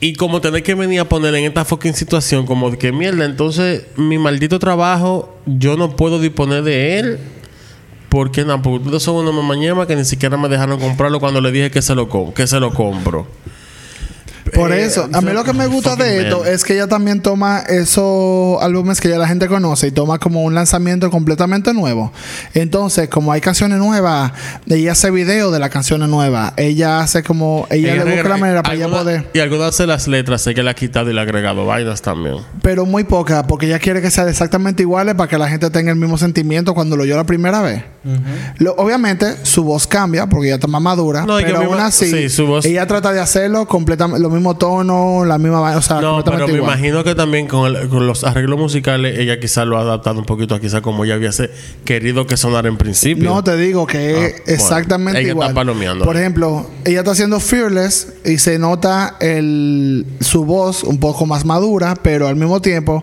Y 0.00 0.14
como 0.14 0.40
tener 0.40 0.62
que 0.62 0.74
venir 0.74 1.00
a 1.00 1.04
poner 1.04 1.34
en 1.34 1.44
esta 1.44 1.64
fucking 1.64 1.94
situación, 1.94 2.46
como 2.46 2.76
que 2.78 2.90
mierda, 2.90 3.26
entonces 3.26 3.84
mi 3.96 4.16
maldito 4.18 4.58
trabajo, 4.58 5.36
yo 5.44 5.76
no 5.76 5.94
puedo 5.94 6.18
disponer 6.18 6.62
de 6.62 6.98
él. 6.98 7.18
Porque 8.08 8.42
nada, 8.44 8.60
porque 8.60 8.98
son 8.98 9.16
una 9.16 9.30
mamañema 9.30 9.86
que 9.86 9.94
ni 9.94 10.04
siquiera 10.04 10.36
me 10.36 10.48
dejaron 10.48 10.80
comprarlo 10.80 11.20
cuando 11.20 11.40
le 11.40 11.52
dije 11.52 11.70
que 11.70 11.80
se 11.80 11.94
lo, 11.94 12.08
que 12.34 12.46
se 12.48 12.58
lo 12.58 12.74
compro. 12.74 13.28
Por 14.54 14.72
Eh, 14.72 14.84
eso, 14.84 15.08
a 15.12 15.20
mí 15.20 15.32
lo 15.32 15.44
que 15.44 15.52
me 15.52 15.66
gusta 15.68 15.96
de 15.96 16.22
esto 16.22 16.40
man. 16.40 16.48
es 16.48 16.64
que 16.64 16.74
ella 16.74 16.86
también 16.88 17.20
toma 17.20 17.60
esos 17.60 18.62
álbumes 18.62 19.00
que 19.00 19.08
ya 19.08 19.18
la 19.18 19.28
gente 19.28 19.46
conoce 19.48 19.88
y 19.88 19.90
toma 19.90 20.18
como 20.18 20.42
un 20.42 20.54
lanzamiento 20.54 21.10
completamente 21.10 21.72
nuevo. 21.74 22.12
Entonces, 22.54 23.08
como 23.08 23.32
hay 23.32 23.40
canciones 23.40 23.78
nuevas, 23.78 24.32
ella 24.68 24.92
hace 24.92 25.10
video 25.10 25.50
de 25.50 25.58
las 25.58 25.70
canciones 25.70 26.08
nuevas. 26.08 26.52
Ella 26.56 27.00
hace 27.00 27.22
como, 27.22 27.66
ella, 27.70 27.94
le 28.04 28.14
busca 28.16 28.28
la 28.28 28.36
manera 28.36 28.62
para 28.62 28.74
ella 28.74 28.88
poder. 28.88 29.28
Y 29.34 29.38
algunas 29.40 29.76
de 29.78 29.86
las 29.86 30.08
letras 30.08 30.42
sé 30.42 30.54
que 30.54 30.62
le 30.62 30.70
ha 30.70 30.74
quitado 30.74 31.10
y 31.10 31.14
le 31.14 31.20
ha 31.20 31.22
agregado 31.22 31.66
vainas 31.66 32.02
también. 32.02 32.36
Pero 32.62 32.86
muy 32.86 33.04
poca, 33.04 33.46
porque 33.46 33.66
ella 33.66 33.78
quiere 33.78 34.00
que 34.02 34.10
sean 34.10 34.28
exactamente 34.28 34.82
iguales 34.82 35.14
para 35.14 35.28
que 35.28 35.38
la 35.38 35.48
gente 35.48 35.70
tenga 35.70 35.90
el 35.90 35.96
mismo 35.98 36.18
sentimiento 36.18 36.74
cuando 36.74 36.96
lo 36.96 37.02
oyó 37.02 37.16
la 37.16 37.24
primera 37.24 37.62
vez. 37.62 37.84
Lo- 38.58 38.74
obviamente, 38.76 39.36
su 39.44 39.62
voz 39.64 39.86
cambia 39.86 40.26
porque 40.26 40.46
ella 40.48 40.54
está 40.56 40.66
más 40.66 40.80
madura, 40.82 41.24
No, 41.26 41.38
y 41.38 41.44
que 41.44 41.50
pero 41.52 41.64
aún 41.70 41.78
así, 41.80 42.10
sí, 42.10 42.28
su 42.30 42.46
voz- 42.46 42.64
ella 42.64 42.86
trata 42.86 43.12
de 43.12 43.20
hacerlo 43.20 43.66
completamente, 43.66 44.20
lo 44.30 44.36
mismo 44.36 44.56
tono, 44.56 45.24
la 45.24 45.36
misma 45.38 45.76
o 45.76 45.82
sea, 45.82 46.00
No, 46.00 46.22
pero 46.24 46.38
me 46.46 46.54
igual. 46.54 46.62
imagino 46.62 47.04
que 47.04 47.14
también 47.14 47.46
con, 47.46 47.74
el- 47.74 47.88
con 47.88 48.06
los 48.06 48.24
arreglos 48.24 48.58
musicales 48.58 49.18
ella 49.18 49.38
quizás 49.40 49.66
lo 49.66 49.76
ha 49.76 49.80
adaptado 49.82 50.18
un 50.18 50.24
poquito 50.24 50.54
a 50.54 50.60
quizás 50.60 50.80
como 50.80 51.04
ella 51.04 51.16
hubiese 51.16 51.50
querido 51.84 52.26
que 52.26 52.36
sonara 52.36 52.68
en 52.68 52.76
principio. 52.76 53.24
No, 53.28 53.44
te 53.44 53.56
digo 53.56 53.86
que 53.86 53.98
Ah, 54.36 54.42
es 54.46 54.54
exactamente 54.54 55.12
bueno. 55.12 55.18
Ella 55.20 55.28
está 55.28 55.30
igual. 55.32 55.54
palomeando. 55.54 56.04
Por 56.04 56.16
ejemplo, 56.16 56.70
ella 56.84 57.00
está 57.00 57.10
haciendo 57.12 57.40
Fearless 57.40 58.08
y 58.24 58.38
se 58.38 58.58
nota 58.58 59.16
el, 59.20 60.06
su 60.20 60.44
voz 60.44 60.84
un 60.84 60.98
poco 61.00 61.26
más 61.26 61.44
madura, 61.44 61.96
pero 62.02 62.28
al 62.28 62.36
mismo 62.36 62.60
tiempo 62.60 63.02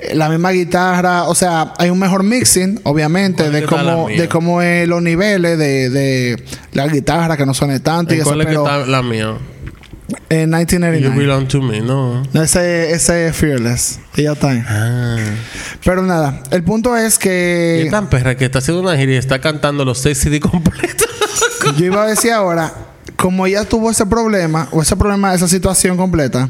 eh, 0.00 0.14
la 0.14 0.28
misma 0.28 0.50
guitarra, 0.50 1.24
o 1.24 1.34
sea, 1.34 1.72
hay 1.78 1.88
un 1.90 1.98
mejor 1.98 2.22
mixing, 2.24 2.80
obviamente, 2.82 3.42
¿Cuál 3.44 3.52
de 3.52 3.62
cómo, 3.64 4.08
de 4.08 4.28
cómo 4.28 4.60
es 4.62 4.88
los 4.88 5.00
niveles 5.00 5.56
de, 5.58 5.88
de 5.90 6.42
la 6.72 6.88
guitarra 6.88 7.36
que 7.36 7.46
no 7.46 7.54
suene 7.54 7.80
tanto 7.80 8.12
y 8.12 8.16
¿En 8.16 8.20
eso, 8.22 8.30
¿Cuál 8.30 8.40
es 8.40 8.46
que 8.46 8.52
pero 8.52 8.64
está 8.64 8.86
la 8.86 9.02
mía? 9.02 9.34
En 10.28 10.50
You 10.50 10.58
1989. 10.58 11.16
belong 11.16 11.48
to 11.48 11.62
me, 11.62 11.80
no. 11.80 12.22
No, 12.32 12.42
ese, 12.42 12.92
ese 12.92 13.28
es 13.28 13.36
Fearless. 13.36 14.00
Ella 14.16 14.32
está 14.32 14.50
ahí. 14.50 14.62
Ah. 14.66 15.16
Pero 15.84 16.02
nada, 16.02 16.42
el 16.50 16.62
punto 16.62 16.96
es 16.96 17.18
que 17.18 17.88
tan 17.90 18.08
perra 18.08 18.36
que 18.36 18.44
está 18.44 18.58
haciendo 18.58 18.82
una 18.82 18.96
gira 18.96 19.12
y 19.12 19.16
está 19.16 19.40
cantando 19.40 19.84
los 19.84 19.98
seis 19.98 20.18
CD 20.18 20.40
completos. 20.40 21.08
Yo 21.78 21.86
iba 21.86 22.02
a 22.02 22.06
decir 22.06 22.32
ahora, 22.32 22.72
como 23.16 23.46
ella 23.46 23.64
tuvo 23.64 23.90
ese 23.90 24.04
problema, 24.06 24.68
o 24.70 24.82
ese 24.82 24.96
problema, 24.96 25.34
esa 25.34 25.48
situación 25.48 25.96
completa, 25.96 26.48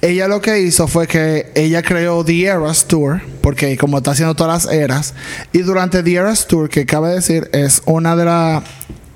ella 0.00 0.28
lo 0.28 0.40
que 0.40 0.60
hizo 0.60 0.86
fue 0.86 1.06
que 1.06 1.50
ella 1.54 1.82
creó 1.82 2.24
The 2.24 2.44
Eras 2.44 2.86
Tour, 2.86 3.20
porque 3.40 3.76
como 3.76 3.98
está 3.98 4.12
haciendo 4.12 4.34
todas 4.34 4.64
las 4.64 4.74
eras, 4.74 5.14
y 5.52 5.58
durante 5.60 6.02
The 6.02 6.14
Eras 6.14 6.46
Tour, 6.46 6.68
que 6.68 6.86
cabe 6.86 7.10
decir, 7.10 7.50
es 7.52 7.82
una 7.86 8.14
de 8.14 8.24
las 8.24 8.62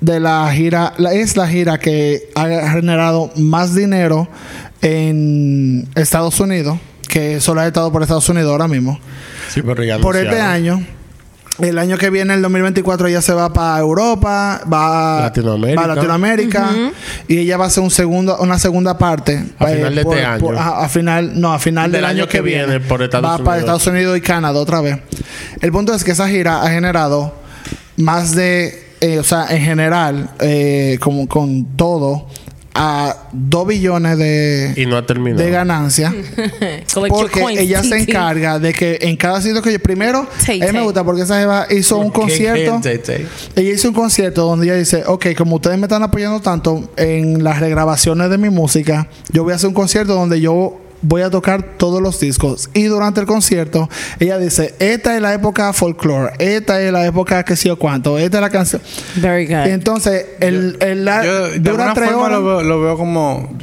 de 0.01 0.19
la 0.19 0.51
gira, 0.51 0.93
la, 0.97 1.13
es 1.13 1.37
la 1.37 1.47
gira 1.47 1.79
que 1.79 2.29
ha 2.35 2.71
generado 2.71 3.31
más 3.35 3.73
dinero 3.73 4.27
en 4.81 5.87
Estados 5.95 6.39
Unidos, 6.39 6.77
que 7.07 7.39
solo 7.39 7.61
ha 7.61 7.67
estado 7.67 7.91
por 7.91 8.01
Estados 8.01 8.27
Unidos 8.29 8.51
ahora 8.51 8.67
mismo. 8.67 8.99
Sí, 9.49 9.61
pero 9.61 9.83
ya 9.83 9.99
Por 9.99 10.15
este 10.15 10.39
año. 10.39 10.85
El 11.59 11.79
año 11.79 11.97
que 11.97 12.11
viene, 12.11 12.35
el 12.35 12.41
2024, 12.43 13.07
ella 13.07 13.21
se 13.21 13.33
va 13.33 13.51
para 13.51 13.79
Europa, 13.79 14.61
va 14.71 15.21
Latinoamérica. 15.21 15.81
va 15.81 15.85
a 15.85 15.95
Latinoamérica 15.95 16.69
y 17.27 17.39
ella 17.39 17.57
va 17.57 17.63
a 17.63 17.67
hacer 17.67 17.81
un 17.81 17.89
segundo, 17.89 18.37
una 18.37 18.59
segunda 18.59 18.95
parte 18.99 19.43
A 19.57 19.65
final 19.65 19.95
de 19.95 20.01
este 20.01 20.23
año. 20.23 20.51
a 20.55 20.87
final, 20.87 21.41
no, 21.41 21.51
a 21.51 21.57
final 21.57 21.91
del, 21.91 22.05
año, 22.05 22.27
que 22.27 22.41
viene, 22.41 22.79
por 22.79 23.01
Estados 23.01 23.41
va 23.41 23.43
para. 23.43 23.59
Estados 23.59 23.87
Unidos 23.87 24.15
y 24.15 24.21
Canadá 24.21 24.59
otra 24.59 24.81
vez. 24.81 24.99
El 25.59 25.71
punto 25.71 25.95
es 25.95 26.03
que 26.03 26.11
esa 26.11 26.29
gira 26.29 26.61
ha 26.61 26.69
generado 26.69 27.33
más 27.95 28.35
de, 28.35 28.86
eh, 29.01 29.19
o 29.19 29.23
sea, 29.23 29.47
en 29.49 29.61
general, 29.61 30.29
eh, 30.39 30.97
como 30.99 31.27
con 31.27 31.75
todo, 31.75 32.27
a 32.79 33.27
2 33.31 33.67
billones 33.67 34.17
de, 34.19 34.73
Y 34.77 34.85
no 34.85 34.97
ha 34.97 35.05
terminado. 35.05 35.43
de 35.43 35.49
ganancia. 35.49 36.13
Porque 36.93 37.43
ella 37.57 37.81
se 37.81 37.97
encarga 38.01 38.59
de 38.59 38.71
que 38.71 38.99
en 39.01 39.17
cada 39.17 39.41
sitio 39.41 39.61
que 39.63 39.71
yo... 39.71 39.79
Primero, 39.79 40.19
a 40.19 40.51
mí 40.51 40.71
me 40.71 40.81
gusta 40.81 41.03
porque 41.03 41.21
esa 41.21 41.39
jeva 41.39 41.65
hizo 41.69 41.97
un 41.97 42.11
¿Qué 42.11 42.19
concierto... 42.19 42.81
Ella 43.55 43.73
hizo 43.73 43.87
un 43.87 43.93
concierto 43.93 44.45
donde 44.45 44.67
ella 44.67 44.75
dice, 44.75 45.03
ok, 45.07 45.27
como 45.35 45.55
ustedes 45.55 45.77
me 45.77 45.85
están 45.85 46.03
apoyando 46.03 46.39
tanto 46.39 46.91
en 46.97 47.43
las 47.43 47.59
regrabaciones 47.59 48.29
de 48.29 48.37
mi 48.37 48.49
música, 48.49 49.07
yo 49.31 49.43
voy 49.43 49.53
a 49.53 49.55
hacer 49.55 49.69
un 49.69 49.73
concierto 49.73 50.13
donde 50.13 50.39
yo 50.41 50.79
voy 51.01 51.21
a 51.21 51.29
tocar 51.29 51.77
todos 51.77 52.01
los 52.01 52.19
discos. 52.19 52.69
Y 52.73 52.83
durante 52.85 53.19
el 53.19 53.25
concierto, 53.27 53.89
ella 54.19 54.37
dice, 54.37 54.73
esta 54.79 55.15
es 55.15 55.21
la 55.21 55.33
época 55.33 55.71
folklore, 55.73 56.33
esta 56.39 56.81
es 56.81 56.91
la 56.91 57.05
época 57.05 57.43
que 57.43 57.55
sé 57.55 57.67
yo 57.69 57.77
cuánto, 57.77 58.17
esta 58.17 58.37
es 58.37 58.41
la 58.41 58.49
canción. 58.49 58.81
Very 59.15 59.45
good. 59.45 59.67
Entonces, 59.67 60.25
el, 60.39 60.77
el 60.79 61.05
la- 61.05 61.23
Yo 61.25 61.47
de 61.49 61.59
dura 61.59 61.93
tres 61.93 62.09
forma 62.09 62.23
horas. 62.25 62.39
lo 62.39 62.45
veo, 62.45 62.63
lo 62.63 62.81
veo 62.81 62.97
como... 62.97 63.57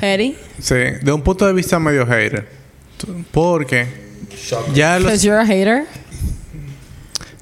Petty. 0.00 0.36
Sí, 0.60 0.74
de 1.02 1.12
un 1.12 1.22
punto 1.22 1.46
de 1.46 1.52
vista 1.52 1.78
medio 1.78 2.06
hater. 2.06 2.46
Porque 3.32 3.86
ya 4.74 4.94
los, 4.98 5.04
Because 5.04 5.26
you're 5.26 5.40
a 5.40 5.46
hater. 5.46 5.84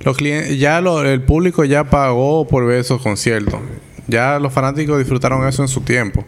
los 0.04 0.16
clientes, 0.16 0.58
ya 0.58 0.80
lo- 0.80 1.02
el 1.04 1.22
público 1.22 1.64
ya 1.64 1.84
pagó 1.84 2.46
por 2.46 2.66
ver 2.66 2.80
esos 2.80 3.00
conciertos. 3.02 3.60
Ya 4.08 4.38
los 4.38 4.52
fanáticos 4.52 4.98
disfrutaron 4.98 5.46
eso 5.46 5.62
en 5.62 5.68
su 5.68 5.80
tiempo. 5.80 6.24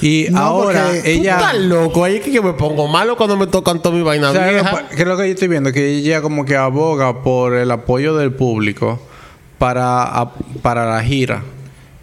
Y 0.00 0.26
No, 0.30 0.38
ahora 0.40 0.84
porque 0.86 1.00
tú 1.02 1.08
ella... 1.08 1.36
Estás 1.36 1.58
loco. 1.58 2.04
Ahí 2.04 2.16
es 2.16 2.22
que 2.22 2.32
yo 2.32 2.42
me 2.42 2.52
pongo 2.54 2.88
malo 2.88 3.16
cuando 3.16 3.36
me 3.36 3.46
tocan 3.46 3.80
toda 3.80 3.94
mi 3.94 4.02
vaina 4.02 4.30
O 4.30 4.32
sea, 4.32 4.48
vieja. 4.50 4.88
que 4.88 5.02
es 5.02 5.08
lo 5.08 5.16
que 5.16 5.26
yo 5.28 5.32
estoy 5.34 5.48
viendo? 5.48 5.72
Que 5.72 5.88
ella 5.96 6.20
como 6.22 6.44
que 6.44 6.56
aboga 6.56 7.22
por 7.22 7.54
el 7.54 7.70
apoyo 7.70 8.16
del 8.16 8.32
público 8.32 9.00
para, 9.58 10.30
para 10.62 10.86
la 10.86 11.02
gira. 11.02 11.42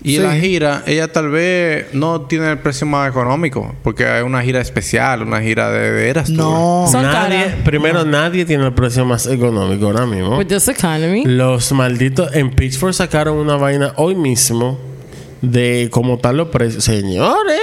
Y 0.02 0.16
Sí. 0.16 0.20
la 0.20 0.34
gira, 0.36 0.84
ella 0.88 1.12
tal 1.12 1.30
vez 1.30 1.88
no 1.94 2.22
tiene 2.22 2.50
el 2.52 2.60
precio 2.60 2.88
más 2.88 3.10
económico, 3.10 3.76
porque 3.84 4.06
hay 4.06 4.22
una 4.24 4.42
gira 4.42 4.62
especial, 4.62 5.24
una 5.24 5.42
gira 5.42 5.70
de, 5.72 5.92
de 5.92 6.10
Eras. 6.10 6.30
No. 6.30 6.86
Son 6.90 7.04
Nadie, 7.04 7.38
caras. 7.44 7.56
primero, 7.66 8.06
nadie 8.06 8.46
tiene 8.46 8.66
el 8.66 8.74
precio 8.74 9.04
más 9.04 9.28
económico 9.28 9.88
ahora 9.88 10.06
mismo. 10.06 10.38
With 10.38 10.48
this 10.48 10.70
economy. 10.70 11.26
Los 11.26 11.74
malditos 11.74 12.34
en 12.34 12.50
Pitchfork 12.52 12.94
sacaron 12.94 13.36
una 13.40 13.58
vaina 13.58 13.92
hoy 13.98 14.16
mismo 14.16 14.80
de 15.42 15.88
cómo 15.92 16.16
están 16.16 16.38
los 16.38 16.50
precios. 16.50 16.84
Señores, 16.84 17.60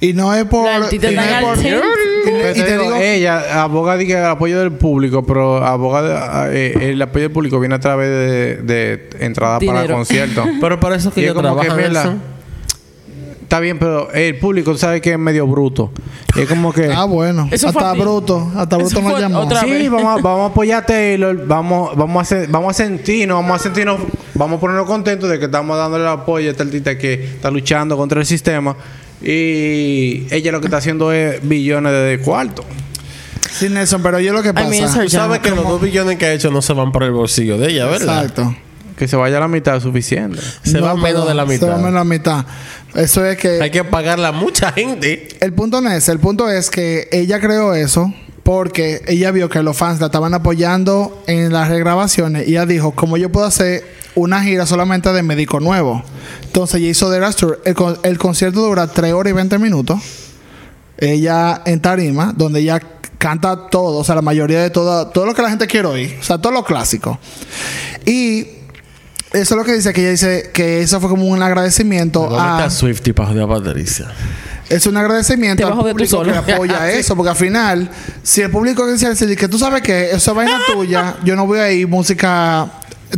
Y 0.00 0.12
no 0.12 0.34
es 0.34 0.44
por... 0.44 0.64
La 0.66 0.76
altita 0.76 1.10
y 1.10 1.14
no 1.14 1.22
es 1.22 1.42
por- 1.42 1.58
y- 1.58 2.60
te 2.62 2.78
digo, 2.78 2.96
ella 2.96 3.62
aboga 3.62 3.96
de 3.96 4.06
que 4.06 4.12
el 4.18 4.24
apoyo 4.24 4.58
del 4.60 4.72
público, 4.72 5.24
pero 5.24 5.64
aboga 5.64 6.48
de- 6.48 6.66
eh, 6.66 6.90
el 6.90 7.00
apoyo 7.02 7.24
del 7.24 7.32
público 7.32 7.58
viene 7.60 7.76
a 7.76 7.80
través 7.80 8.08
de, 8.08 8.56
de 8.62 9.10
entrada 9.20 9.58
para 9.60 9.86
conciertos. 9.86 10.46
pero 10.60 10.78
para 10.80 10.96
eso 10.96 11.12
que 11.12 11.20
Y 11.20 11.24
es 11.24 11.28
yo 11.28 11.34
como 11.34 11.56
que, 11.60 11.66
trabajo 11.66 11.80
en 11.80 11.88
mira, 11.88 12.00
eso. 12.02 12.14
Está 13.46 13.60
bien, 13.60 13.78
pero 13.78 14.10
el 14.10 14.36
público 14.40 14.72
tú 14.72 14.78
sabes 14.78 15.00
que 15.00 15.12
es 15.12 15.18
medio 15.20 15.46
bruto. 15.46 15.92
Es 16.36 16.48
como 16.48 16.72
que 16.72 16.92
Ah, 16.92 17.04
bueno. 17.04 17.48
Eso 17.52 17.68
hasta 17.68 17.92
bruto. 17.92 18.50
Hasta 18.56 18.76
bruto 18.76 19.00
me 19.00 19.10
fue 19.12 19.20
llamó. 19.20 19.48
Sí, 19.60 19.88
vamos 19.88 20.18
a, 20.18 20.20
vamos 20.20 20.40
a 20.40 20.46
apoyar 20.46 20.82
a 20.82 20.86
Taylor, 20.86 21.46
vamos, 21.46 21.96
vamos, 21.96 22.32
a, 22.32 22.36
vamos 22.48 22.70
a 22.70 22.74
sentirnos, 22.74 23.36
vamos 23.36 23.60
a 23.60 23.62
sentirnos, 23.62 24.00
vamos 24.34 24.56
a 24.56 24.60
ponernos 24.60 24.86
contentos 24.88 25.30
de 25.30 25.38
que 25.38 25.44
estamos 25.44 25.78
dándole 25.78 26.02
el 26.02 26.10
apoyo 26.10 26.48
a 26.48 26.50
esta 26.50 26.64
artista 26.64 26.98
que 26.98 27.14
está 27.14 27.48
luchando 27.52 27.96
contra 27.96 28.18
el 28.18 28.26
sistema. 28.26 28.76
Y 29.22 30.26
ella 30.34 30.50
lo 30.50 30.60
que 30.60 30.66
está 30.66 30.78
haciendo 30.78 31.12
es 31.12 31.38
billones 31.48 31.92
de 31.92 32.18
cuartos. 32.18 32.66
Sí, 33.52 33.68
Nelson, 33.68 34.02
pero 34.02 34.18
yo 34.18 34.32
lo 34.32 34.42
que 34.42 34.52
pasa... 34.52 34.68
mean, 34.68 34.82
it's 34.82 34.96
her 34.96 35.04
Tú 35.04 35.10
sabes 35.10 35.38
que 35.38 35.50
los 35.50 35.62
dos 35.62 35.80
billones 35.80 36.18
que 36.18 36.26
ha 36.26 36.32
hecho 36.32 36.50
no 36.50 36.62
se 36.62 36.72
van 36.72 36.90
por 36.90 37.04
el 37.04 37.12
bolsillo 37.12 37.58
de 37.58 37.70
ella, 37.70 37.86
¿verdad? 37.86 38.24
Exacto. 38.24 38.56
Que 38.96 39.06
se 39.08 39.16
vaya 39.16 39.36
a 39.36 39.40
la 39.40 39.48
mitad 39.48 39.76
es 39.76 39.82
suficiente. 39.82 40.40
Se 40.62 40.78
No, 40.80 40.86
va 40.86 40.96
menos 40.96 41.28
de 41.28 41.34
la 41.34 41.46
Se 41.46 41.52
mitad. 41.52 41.68
va 41.68 41.76
menos 41.76 41.92
de 41.92 41.98
la 41.98 42.04
mitad. 42.04 42.44
Eso 42.94 43.24
es 43.26 43.36
que... 43.36 43.60
Hay 43.60 43.70
que 43.70 43.84
pagarle 43.84 44.26
a 44.26 44.32
mucha 44.32 44.72
gente. 44.72 45.28
El 45.40 45.52
punto 45.52 45.80
no 45.82 45.90
es, 45.90 46.08
el 46.08 46.18
punto 46.18 46.48
es 46.50 46.70
que 46.70 47.08
ella 47.12 47.38
creó 47.40 47.74
eso 47.74 48.12
porque 48.42 49.02
ella 49.06 49.32
vio 49.32 49.48
que 49.50 49.62
los 49.62 49.76
fans 49.76 50.00
la 50.00 50.06
estaban 50.06 50.32
apoyando 50.32 51.22
en 51.26 51.52
las 51.52 51.68
regrabaciones 51.68 52.46
y 52.48 52.52
ella 52.52 52.64
dijo, 52.64 52.92
como 52.92 53.16
yo 53.16 53.30
puedo 53.30 53.44
hacer 53.44 53.84
una 54.14 54.42
gira 54.42 54.64
solamente 54.66 55.12
de 55.12 55.22
médico 55.22 55.60
nuevo. 55.60 56.02
Entonces 56.44 56.76
ella 56.80 56.88
hizo 56.90 57.10
The 57.10 57.16
Eras 57.18 57.36
Tour. 57.36 57.60
El, 57.66 57.74
con- 57.74 57.98
el 58.02 58.16
concierto 58.18 58.60
dura 58.60 58.86
3 58.86 59.12
horas 59.12 59.30
y 59.32 59.34
20 59.34 59.58
minutos. 59.58 60.00
Ella 60.96 61.60
en 61.66 61.80
tarima, 61.82 62.32
donde 62.34 62.60
ella 62.60 62.80
canta 63.18 63.68
todo, 63.68 63.98
o 63.98 64.04
sea, 64.04 64.14
la 64.14 64.22
mayoría 64.22 64.62
de 64.62 64.70
todo, 64.70 65.08
todo 65.08 65.26
lo 65.26 65.34
que 65.34 65.42
la 65.42 65.50
gente 65.50 65.66
quiere 65.66 65.88
oír, 65.88 66.16
o 66.20 66.22
sea, 66.22 66.38
todo 66.38 66.52
lo 66.52 66.64
clásico. 66.64 67.18
Y 68.06 68.46
eso 69.32 69.54
es 69.54 69.58
lo 69.58 69.64
que 69.64 69.74
dice, 69.74 69.92
que 69.92 70.00
ella 70.02 70.10
dice 70.10 70.50
que 70.52 70.80
eso 70.80 71.00
fue 71.00 71.10
como 71.10 71.26
un 71.26 71.42
agradecimiento 71.42 72.38
a 72.38 72.64
a 72.64 72.70
Swifty 72.70 73.12
para 73.12 73.28
joder 73.28 73.42
a 73.42 73.48
Patricia. 73.48 74.06
Es 74.68 74.86
un 74.86 74.96
agradecimiento 74.96 75.58
Te 75.58 75.64
al 75.64 75.70
vas 75.70 75.78
a 75.78 75.80
joder 75.82 75.96
tú 75.96 76.16
público 76.16 76.44
que 76.44 76.52
apoya 76.52 76.86
Sí. 76.90 76.98
eso, 76.98 77.14
porque 77.16 77.30
al 77.30 77.36
final, 77.36 77.88
si 78.22 78.40
el 78.42 78.50
público 78.50 78.86
dice 78.90 79.08
decir 79.08 79.36
que 79.36 79.46
tú 79.48 79.58
sabes 79.58 79.82
que 79.82 80.10
eso 80.10 80.30
es 80.30 80.36
vaina 80.36 80.58
tuya, 80.72 81.16
yo 81.24 81.36
no 81.36 81.46
voy 81.46 81.60
a 81.60 81.70
ir 81.70 81.86
música, 81.86 82.70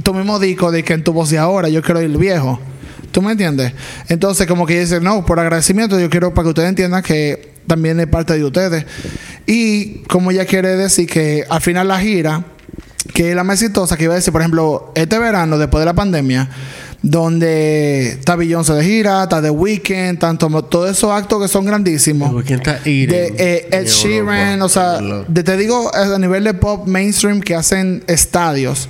tu 0.02 0.12
mismo 0.12 0.38
disco 0.38 0.70
de 0.70 0.82
que 0.82 0.92
en 0.94 1.04
tu 1.04 1.12
voz 1.12 1.30
de 1.30 1.38
ahora, 1.38 1.68
yo 1.68 1.82
quiero 1.82 2.02
ir 2.02 2.16
viejo. 2.18 2.61
¿Tú 3.12 3.22
me 3.22 3.32
entiendes? 3.32 3.72
Entonces, 4.09 4.46
como 4.46 4.66
que 4.66 4.80
dice, 4.80 5.00
no, 5.00 5.24
por 5.24 5.40
agradecimiento, 5.40 5.98
yo 5.98 6.11
quiero 6.11 6.34
para 6.34 6.44
que 6.44 6.48
ustedes 6.50 6.68
entiendan 6.68 7.02
que 7.02 7.54
también 7.66 7.98
es 8.00 8.06
parte 8.06 8.34
de 8.34 8.44
ustedes. 8.44 8.84
Y 9.46 10.00
como 10.04 10.30
ella 10.30 10.44
quiere 10.44 10.76
decir 10.76 11.09
que 11.09 11.44
al 11.48 11.62
final 11.62 11.88
la 11.88 11.98
gira, 11.98 12.44
que 13.12 13.30
es 13.30 13.36
la 13.36 13.44
más 13.44 13.61
exitosa, 13.62 13.96
que 13.96 14.04
iba 14.04 14.12
a 14.12 14.16
decir, 14.16 14.32
por 14.32 14.42
ejemplo, 14.42 14.92
este 14.94 15.18
verano, 15.18 15.59
después 15.59 15.80
de 15.80 15.86
la 15.86 15.94
pandemia, 15.94 16.48
donde 17.02 18.09
está 18.11 18.36
Beyoncé 18.36 18.72
de 18.74 18.84
gira, 18.84 19.22
está 19.24 19.40
The 19.40 19.50
Weeknd, 19.50 20.18
tanto 20.18 20.48
todos 20.64 20.90
esos 20.90 21.11
actos 21.11 21.40
que 21.42 21.48
son 21.48 21.64
grandísimos. 21.64 22.30
De 23.06 23.34
eh, 23.38 23.68
Ed 23.70 23.86
Sheeran, 23.86 24.62
o 24.62 24.68
sea, 24.68 24.98
de- 25.28 25.42
te 25.42 25.56
digo 25.56 25.90
a 25.94 26.18
nivel 26.18 26.44
de 26.44 26.54
pop 26.54 26.86
mainstream 26.86 27.40
que 27.40 27.54
hacen 27.54 28.02
estadios, 28.06 28.88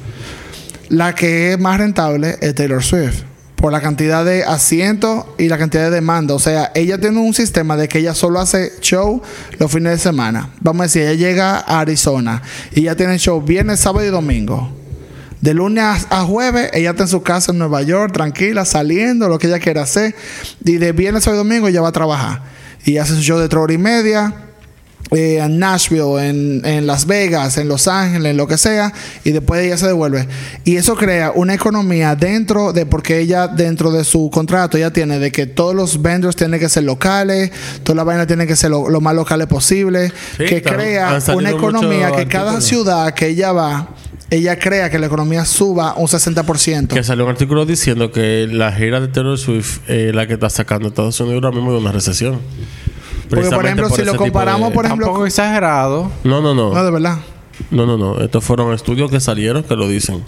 la 0.88 1.14
que 1.14 1.52
es 1.52 1.58
más 1.58 1.78
rentable 1.78 2.36
es 2.40 2.54
Taylor 2.54 2.82
Swift. 2.82 3.22
Por 3.58 3.72
la 3.72 3.80
cantidad 3.80 4.24
de 4.24 4.44
asientos 4.44 5.26
y 5.36 5.48
la 5.48 5.58
cantidad 5.58 5.84
de 5.84 5.90
demanda. 5.90 6.34
O 6.34 6.38
sea, 6.38 6.70
ella 6.74 6.98
tiene 6.98 7.18
un 7.18 7.34
sistema 7.34 7.76
de 7.76 7.88
que 7.88 7.98
ella 7.98 8.14
solo 8.14 8.40
hace 8.40 8.72
show 8.80 9.20
los 9.58 9.70
fines 9.70 9.92
de 9.92 9.98
semana. 9.98 10.50
Vamos 10.60 10.80
a 10.80 10.84
decir, 10.84 11.02
ella 11.02 11.14
llega 11.14 11.56
a 11.58 11.80
Arizona 11.80 12.40
y 12.72 12.80
ella 12.80 12.96
tiene 12.96 13.18
show 13.18 13.42
viernes, 13.42 13.80
sábado 13.80 14.06
y 14.06 14.10
domingo. 14.10 14.72
De 15.40 15.54
lunes 15.54 16.06
a 16.10 16.24
jueves, 16.24 16.70
ella 16.72 16.90
está 16.90 17.02
en 17.04 17.08
su 17.08 17.22
casa 17.22 17.52
en 17.52 17.58
Nueva 17.58 17.82
York, 17.82 18.12
tranquila, 18.12 18.64
saliendo, 18.64 19.28
lo 19.28 19.38
que 19.38 19.48
ella 19.48 19.58
quiera 19.58 19.82
hacer. 19.82 20.14
Y 20.64 20.76
de 20.76 20.92
viernes 20.92 21.26
a 21.28 21.32
domingo 21.32 21.68
ella 21.68 21.80
va 21.80 21.88
a 21.88 21.92
trabajar. 21.92 22.42
Y 22.84 22.98
hace 22.98 23.14
su 23.14 23.22
show 23.22 23.38
de 23.38 23.48
tres 23.48 23.60
horas 23.60 23.74
y 23.74 23.78
media 23.78 24.47
eh, 25.10 25.38
en 25.42 25.58
Nashville, 25.58 26.28
en, 26.28 26.62
en 26.66 26.86
Las 26.86 27.06
Vegas, 27.06 27.56
en 27.56 27.66
Los 27.66 27.88
Ángeles, 27.88 28.30
en 28.30 28.36
lo 28.36 28.46
que 28.46 28.58
sea, 28.58 28.92
y 29.24 29.30
después 29.30 29.64
ella 29.64 29.78
se 29.78 29.86
devuelve. 29.86 30.28
Y 30.64 30.76
eso 30.76 30.96
crea 30.96 31.32
una 31.34 31.54
economía 31.54 32.14
dentro 32.14 32.74
de, 32.74 32.84
porque 32.84 33.18
ella, 33.18 33.48
dentro 33.48 33.90
de 33.90 34.04
su 34.04 34.28
contrato, 34.30 34.76
ella 34.76 34.92
tiene 34.92 35.18
de 35.18 35.32
que 35.32 35.46
todos 35.46 35.74
los 35.74 36.02
vendors 36.02 36.36
tienen 36.36 36.60
que 36.60 36.68
ser 36.68 36.84
locales, 36.84 37.50
toda 37.84 37.96
la 37.96 38.04
vaina 38.04 38.26
tiene 38.26 38.46
que 38.46 38.54
ser 38.54 38.70
lo, 38.70 38.90
lo 38.90 39.00
más 39.00 39.14
locales 39.14 39.46
posible, 39.46 40.12
Sí, 40.36 40.44
que 40.44 40.62
crea 40.62 41.18
una 41.34 41.50
economía 41.50 42.12
que 42.12 42.26
cada 42.26 42.60
ciudad 42.60 43.14
que 43.14 43.28
ella 43.28 43.52
va, 43.52 43.88
ella 44.30 44.58
crea 44.58 44.90
que 44.90 44.98
la 44.98 45.06
economía 45.06 45.46
suba 45.46 45.94
un 45.96 46.06
60%. 46.06 46.88
Que 46.88 47.02
salió 47.02 47.24
un 47.24 47.30
artículo 47.30 47.64
diciendo 47.64 48.12
que 48.12 48.46
la 48.50 48.72
gira 48.72 49.00
de 49.00 49.08
Taylor 49.08 49.38
Swift 49.38 49.88
es 49.88 50.14
la 50.14 50.26
que 50.26 50.34
está 50.34 50.50
sacando 50.50 50.88
Estados 50.88 51.18
Unidos 51.20 51.42
ahora 51.42 51.56
mismo 51.56 51.72
de 51.72 51.78
una 51.78 51.92
recesión. 51.92 52.40
Porque, 53.28 53.50
por 53.50 53.64
ejemplo, 53.64 53.90
si 53.90 54.02
lo 54.04 54.16
comparamos, 54.16 54.70
de- 54.70 54.74
por 54.74 54.84
ejemplo, 54.84 55.06
Tampoco 55.06 55.26
exagerado. 55.26 56.10
No, 56.24 56.40
no, 56.40 56.54
no. 56.54 56.72
no, 56.74 56.84
de 56.84 56.90
verdad. 56.90 57.18
No, 57.70 57.86
no, 57.86 57.96
no. 57.98 58.20
Estos 58.20 58.44
fueron 58.44 58.72
estudios 58.72 59.10
que 59.10 59.20
salieron 59.20 59.62
que 59.64 59.74
lo 59.76 59.88
dicen. 59.88 60.22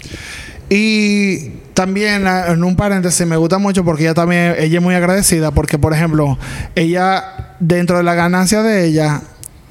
Y 0.69 1.49
también 1.73 2.27
ah, 2.27 2.45
en 2.49 2.63
un 2.63 2.75
paréntesis 2.75 3.25
me 3.27 3.35
gusta 3.35 3.57
mucho 3.57 3.83
porque 3.83 4.03
ella 4.03 4.13
también 4.13 4.55
ella 4.57 4.77
es 4.77 4.81
muy 4.83 4.95
agradecida 4.95 5.51
porque 5.51 5.77
por 5.77 5.93
ejemplo 5.93 6.37
ella 6.75 7.55
dentro 7.59 7.97
de 7.97 8.03
la 8.03 8.13
ganancia 8.13 8.61
de 8.63 8.85
ella 8.85 9.21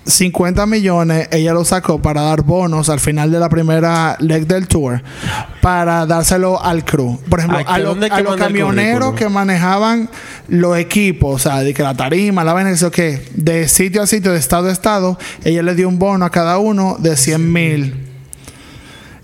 50 0.07 0.67
millones 0.67 1.29
ella 1.31 1.53
lo 1.53 1.65
sacó 1.65 2.01
para 2.01 2.23
dar 2.23 2.43
bonos 2.43 2.89
al 2.89 3.01
final 3.01 3.31
de 3.31 3.39
la 3.39 3.49
primera 3.49 4.17
leg 4.21 4.47
del 4.47 4.67
tour 4.67 5.03
para 5.61 6.07
dárselo 6.07 6.63
al 6.63 6.85
crew. 6.85 7.19
Por 7.29 7.39
ejemplo, 7.41 7.59
a, 7.59 7.75
¿que 7.77 7.83
los- 7.83 7.99
a 8.15 8.17
camioneros 8.39 9.15
que 9.15 9.29
manejaban 9.29 10.09
los 10.49 10.79
equipos, 10.79 11.35
o 11.35 11.39
sea, 11.39 11.61
de 11.61 11.75
que 11.75 11.83
la 11.83 11.95
tarima, 11.95 12.43
la 12.45 12.53
vaina, 12.55 12.71
eso 12.71 12.91
que 12.91 13.23
de 13.35 13.69
sitio 13.69 14.03
a 14.03 14.07
sitio, 14.07 14.33
de 14.33 14.39
estado 14.39 14.69
a 14.69 14.73
estado, 14.73 15.19
ella 15.45 15.63
le 15.63 15.75
dio 15.75 15.89
un 15.89 15.99
bono 15.99 16.25
a 16.25 16.31
cada 16.31 16.59
uno 16.59 16.97
de 16.99 17.17
100 17.17 17.53
mil. 17.53 18.07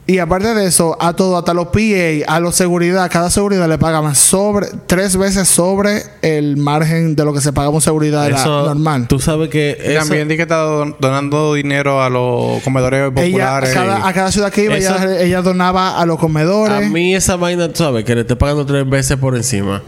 Y 0.09 0.19
aparte 0.19 0.55
de 0.55 0.67
eso, 0.67 0.97
a 1.01 1.15
todo, 1.15 1.37
hasta 1.37 1.53
los 1.53 1.67
PA, 1.67 2.33
a 2.33 2.39
los 2.39 2.55
seguridad, 2.55 3.11
cada 3.11 3.29
seguridad 3.29 3.69
le 3.69 3.77
pagaban 3.77 4.15
sobre, 4.15 4.69
tres 4.87 5.17
veces 5.17 5.49
sobre 5.49 6.01
el 6.23 6.57
margen 6.57 7.17
de 7.17 7.25
lo 7.25 7.33
que 7.33 7.41
se 7.41 7.53
pagaba 7.53 7.75
un 7.75 7.81
seguridad 7.81 8.25
era 8.25 8.37
Eso, 8.37 8.67
normal. 8.67 9.09
Tú 9.09 9.19
sabes 9.19 9.49
que 9.49 9.77
eso- 9.83 9.99
También 9.99 10.29
di 10.29 10.37
que 10.37 10.43
está 10.43 10.59
don- 10.59 10.95
donando 11.01 11.55
dinero 11.55 12.01
a 12.05 12.09
los 12.09 12.63
comedores 12.63 13.01
Ella, 13.01 13.09
a 13.09 13.25
populares. 13.25 13.75
cada, 13.75 14.07
a 14.07 14.13
cada 14.13 14.31
ciudad 14.31 14.53
que 14.53 14.67
iba, 14.67 14.77
Eso- 14.77 14.95
ella, 14.95 15.21
ella 15.23 15.43
donaba 15.43 16.01
a 16.01 16.07
los 16.07 16.19
a 16.19 16.21
comedores. 16.21 16.89
mí 16.89 17.13
esa 17.17 17.35
vaina, 17.35 17.67
tú 17.67 17.79
sabes, 17.79 18.05
que 18.05 18.15
le 18.15 18.21
esté 18.21 18.37
pagando 18.37 18.65
tres 18.65 18.89
veces 18.89 19.17
por 19.17 19.35
encima. 19.35 19.83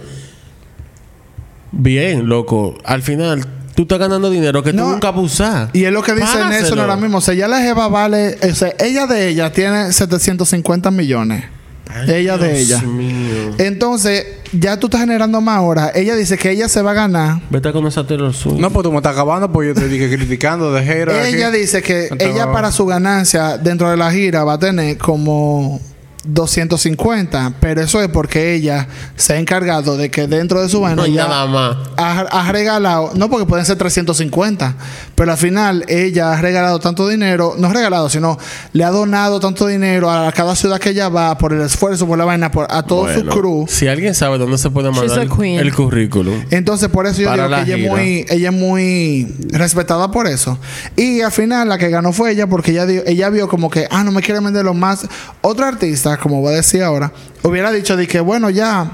bien, 1.70 2.28
loco. 2.28 2.76
Al 2.84 3.02
final, 3.02 3.46
tú 3.78 3.82
estás 3.82 4.00
ganando 4.00 4.28
dinero 4.28 4.60
que 4.60 4.72
No. 4.72 4.82
tú 4.82 4.88
nunca 4.90 5.12
vas 5.12 5.18
a 5.20 5.22
usar. 5.22 5.70
Y 5.72 5.84
es 5.84 5.92
lo 5.92 6.02
que 6.02 6.12
dice. 6.12 6.44
Nelson 6.48 6.80
ahora 6.80 6.96
mismo. 6.96 7.18
O 7.18 7.20
sea, 7.20 7.32
ya 7.34 7.46
la 7.46 7.60
Jeva 7.60 7.86
vale. 7.86 8.36
O 8.42 8.52
sea, 8.52 8.74
ella 8.80 9.06
de 9.06 9.28
ella 9.28 9.52
tiene 9.52 9.92
750 9.92 10.90
millones. 10.90 11.44
Ay, 11.88 12.10
ella 12.12 12.36
de 12.36 12.58
ella. 12.58 12.82
mío. 12.82 13.54
Entonces, 13.58 14.26
ya 14.50 14.80
tú 14.80 14.88
estás 14.88 15.02
generando 15.02 15.40
más 15.40 15.58
ahora. 15.58 15.92
Ella 15.94 16.16
dice 16.16 16.36
que 16.36 16.50
ella 16.50 16.68
se 16.68 16.82
va 16.82 16.90
a 16.90 16.94
ganar. 16.94 17.40
Vete 17.50 17.70
con 17.70 17.86
esa 17.86 18.04
Taylor 18.04 18.34
Swift. 18.34 18.58
No, 18.58 18.68
pues 18.70 18.82
tú 18.82 18.90
me 18.90 18.96
estás 18.96 19.12
acabando 19.12 19.52
porque 19.52 19.68
yo 19.68 19.74
te 19.74 19.86
dije 19.86 20.10
criticando 20.16 20.72
de 20.72 20.80
aquí. 20.80 21.36
Ella 21.36 21.52
dice 21.52 21.80
que 21.80 22.08
Entonces, 22.08 22.30
ella 22.30 22.50
para 22.50 22.72
su 22.72 22.84
ganancia 22.84 23.58
dentro 23.58 23.88
de 23.90 23.96
la 23.96 24.10
gira 24.10 24.42
va 24.42 24.54
a 24.54 24.58
tener 24.58 24.98
como 24.98 25.80
250, 26.28 27.54
pero 27.60 27.80
eso 27.82 28.00
es 28.02 28.08
porque 28.08 28.54
ella 28.54 28.86
se 29.16 29.32
ha 29.34 29.38
encargado 29.38 29.96
de 29.96 30.10
que 30.10 30.26
dentro 30.26 30.60
de 30.62 30.68
su 30.68 30.80
vaina 30.80 31.02
No 31.06 31.08
nada 31.14 31.46
más. 31.46 31.76
ha, 31.96 32.20
ha 32.20 32.52
regalado, 32.52 33.12
no 33.14 33.28
porque 33.30 33.46
pueden 33.46 33.64
ser 33.64 33.76
350, 33.76 34.74
pero 35.14 35.32
al 35.32 35.38
final 35.38 35.84
ella 35.88 36.32
ha 36.32 36.40
regalado 36.40 36.78
tanto 36.80 37.08
dinero, 37.08 37.54
no 37.58 37.72
regalado, 37.72 38.08
sino 38.10 38.38
le 38.72 38.84
ha 38.84 38.90
donado 38.90 39.40
tanto 39.40 39.66
dinero 39.66 40.10
a 40.10 40.30
cada 40.32 40.54
ciudad 40.56 40.78
que 40.78 40.90
ella 40.90 41.08
va 41.08 41.36
por 41.38 41.52
el 41.52 41.62
esfuerzo, 41.62 42.06
por 42.06 42.18
la 42.18 42.24
vaina, 42.24 42.50
por, 42.50 42.66
a 42.70 42.82
todo 42.82 43.02
Bueno, 43.02 43.32
su 43.32 43.38
crew. 43.40 43.64
Si 43.68 43.88
alguien 43.88 44.14
sabe 44.14 44.38
dónde 44.38 44.58
se 44.58 44.70
puede 44.70 44.90
mandar 44.90 45.18
el, 45.18 45.58
el 45.58 45.74
currículum. 45.74 46.44
Entonces, 46.50 46.88
por 46.88 47.06
eso 47.06 47.22
yo 47.22 47.32
digo 47.32 47.44
que 47.44 47.48
la 47.50 47.62
ella 47.62 47.76
es, 47.76 47.90
muy, 47.90 48.26
ella 48.28 48.48
es 48.50 48.54
muy 48.54 49.34
respetada 49.50 50.10
por 50.10 50.26
eso. 50.26 50.58
Y 50.96 51.20
al 51.22 51.32
final, 51.32 51.68
la 51.68 51.78
que 51.78 51.88
ganó 51.88 52.12
fue 52.12 52.32
ella, 52.32 52.46
porque 52.46 52.72
ella, 52.72 52.86
dio- 52.86 53.02
ella 53.06 53.30
vio 53.30 53.48
como 53.48 53.70
que, 53.70 53.86
ah, 53.90 54.04
no 54.04 54.12
me 54.12 54.20
quiere 54.22 54.40
vender 54.40 54.64
lo 54.64 54.74
más. 54.74 55.06
Otro 55.40 55.64
artista, 55.64 56.16
como 56.18 56.40
voy 56.40 56.52
a 56.52 56.56
decir 56.56 56.82
ahora, 56.82 57.12
hubiera 57.42 57.70
dicho 57.70 57.96
de 57.96 58.06
que, 58.06 58.20
bueno, 58.20 58.50
ya, 58.50 58.90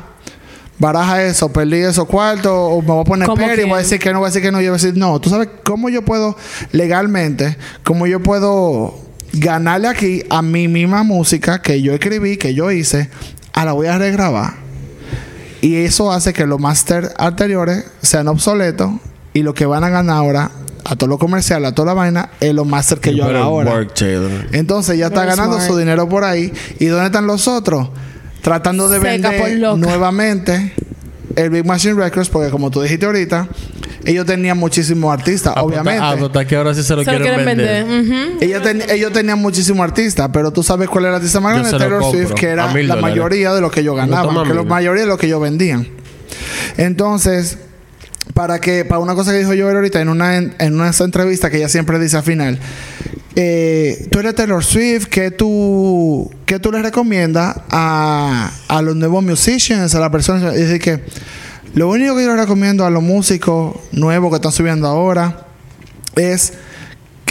baraja 0.79 1.23
eso, 1.23 1.53
perdí 1.53 1.79
esos 1.79 2.07
cuartos, 2.07 2.53
o 2.53 2.81
me 2.81 2.89
voy 2.89 3.01
a 3.01 3.05
poner 3.05 3.27
¿Cómo 3.27 3.43
peri, 3.43 3.57
quién? 3.57 3.69
voy 3.69 3.79
a 3.79 3.83
decir 3.83 3.99
que 3.99 4.13
no, 4.13 4.19
voy 4.19 4.27
a 4.27 4.31
decir 4.31 4.43
que 4.43 4.53
no, 4.53 4.61
yo 4.61 4.71
voy 4.71 4.79
a 4.79 4.83
decir, 4.83 4.97
no, 4.97 5.21
tú 5.21 5.31
sabes 5.31 5.49
cómo 5.65 5.89
yo 5.89 6.03
puedo 6.03 6.37
legalmente, 6.73 7.57
cómo 7.83 8.07
yo 8.07 8.21
puedo 8.21 8.95
ganarle 9.33 9.89
aquí 9.89 10.23
a 10.31 10.43
mi 10.43 10.69
misma 10.69 11.03
música 11.03 11.63
que 11.63 11.83
yo 11.83 11.95
escribí, 11.95 12.37
que 12.37 12.55
yo 12.55 12.71
hice, 12.71 13.11
a 13.53 13.65
la 13.65 13.73
voy 13.73 13.87
a 13.87 13.99
regrabar. 13.99 14.55
Y 15.61 15.77
eso 15.77 16.13
hace 16.13 16.33
que 16.33 16.47
los 16.47 16.61
máster 16.61 17.13
anteriores 17.17 17.87
sean 18.03 18.29
obsoletos 18.29 18.93
y 19.33 19.43
lo 19.43 19.55
que 19.55 19.65
van 19.65 19.83
a 19.83 19.89
ganar 19.89 20.17
ahora 20.19 20.51
a 20.85 20.97
todo 20.97 21.09
lo 21.09 21.19
comercial, 21.19 21.65
a 21.65 21.75
toda 21.75 21.87
la 21.87 21.95
vaina, 21.95 22.31
es 22.41 22.53
lo 22.55 22.65
máster 22.65 22.99
que 23.01 23.15
yo 23.15 23.25
hago 23.25 23.37
ahora. 23.39 23.71
work. 23.73 23.93
Entonces 24.53 24.99
ya 24.99 25.07
está 25.07 25.21
Very 25.21 25.31
ganando 25.31 25.57
smart. 25.57 25.71
su 25.71 25.79
dinero 25.79 26.09
por 26.09 26.25
ahí. 26.25 26.53
¿Y 26.79 26.87
dónde 26.87 27.07
están 27.07 27.27
los 27.27 27.49
otros? 27.49 27.89
Tratando 28.43 28.89
de 28.91 29.01
Seca 29.01 29.31
vender 29.31 29.77
nuevamente 29.79 30.75
el 31.37 31.51
Big 31.51 31.65
Machine 31.65 31.95
Records, 31.95 32.29
porque 32.29 32.51
como 32.51 32.71
tú 32.71 32.83
dijiste 32.83 33.07
ahorita, 33.07 33.49
ellos 34.05 34.27
tenían 34.27 34.59
muchísimos 34.59 35.11
artistas, 35.13 35.55
obviamente. 35.57 36.03
Hasta 36.05 36.47
que 36.47 36.55
ahora 36.57 36.75
sí 36.75 36.83
se 36.83 36.95
lo 36.95 37.03
Se 37.03 37.11
lo 37.13 37.19
quieren, 37.19 37.43
quieren 37.45 37.57
vender. 37.57 38.43
Ellos, 38.43 38.63
ten- 38.63 38.83
ellos 38.91 39.13
tenían 39.13 39.39
muchísimos 39.41 39.83
artistas, 39.83 40.29
pero 40.33 40.53
tú 40.53 40.63
sabes 40.63 40.91
cuál 40.91 41.05
era 41.05 41.13
el 41.15 41.17
artista 41.17 41.41
más 41.41 41.55
grande, 41.55 41.71
Taylor 41.79 42.05
Swift, 42.05 42.33
que 42.35 42.49
era 42.49 42.67
la 42.67 42.73
dólares. 42.73 43.01
mayoría 43.01 43.55
de 43.55 43.63
lo 43.63 43.71
que 43.71 43.81
ellos 43.81 43.95
Lo 43.95 44.03
ganaban, 44.03 44.47
que 44.47 44.53
la 44.53 44.63
mayoría 44.63 45.05
de 45.05 45.09
lo 45.09 45.17
que 45.17 45.27
ellos 45.27 45.41
vendían. 45.41 45.89
Entonces, 46.77 47.59
para 48.35 48.61
que, 48.61 48.85
para 48.85 48.99
una 48.99 49.15
cosa 49.15 49.31
que 49.31 49.39
dijo 49.39 49.55
yo 49.55 49.71
ahorita 49.71 50.01
en 50.01 50.09
una, 50.09 50.37
en, 50.37 50.75
una 50.75 50.91
entrevista 50.99 51.51
que 51.51 51.59
ella 51.59 51.69
siempre 51.69 51.99
dice 52.01 52.17
al 52.17 52.25
final, 52.25 52.59
eh, 53.37 54.09
tú 54.11 54.19
eres 54.19 54.35
Taylor 54.35 54.63
Swift, 54.63 55.07
¿qué 55.07 55.31
tú, 55.31 56.31
qué 56.45 56.59
tú 56.59 56.73
le 56.73 56.83
recomiendas 56.83 57.57
a, 57.71 58.53
a 58.69 58.83
los 58.83 58.97
nuevos 58.97 59.23
musicians, 59.23 59.95
a 59.95 60.01
las 60.01 60.11
personas? 60.11 60.55
Es 60.57 60.81
que 60.81 61.01
lo 61.75 61.89
único 61.89 62.17
que 62.17 62.25
yo 62.25 62.35
le 62.35 62.43
recomiendo 62.43 62.85
a 62.85 62.91
los 62.91 63.03
músicos 63.03 63.77
nuevos 63.93 64.31
que 64.31 64.37
están 64.37 64.53
subiendo 64.53 64.89
ahora 64.89 65.47
es 66.17 66.55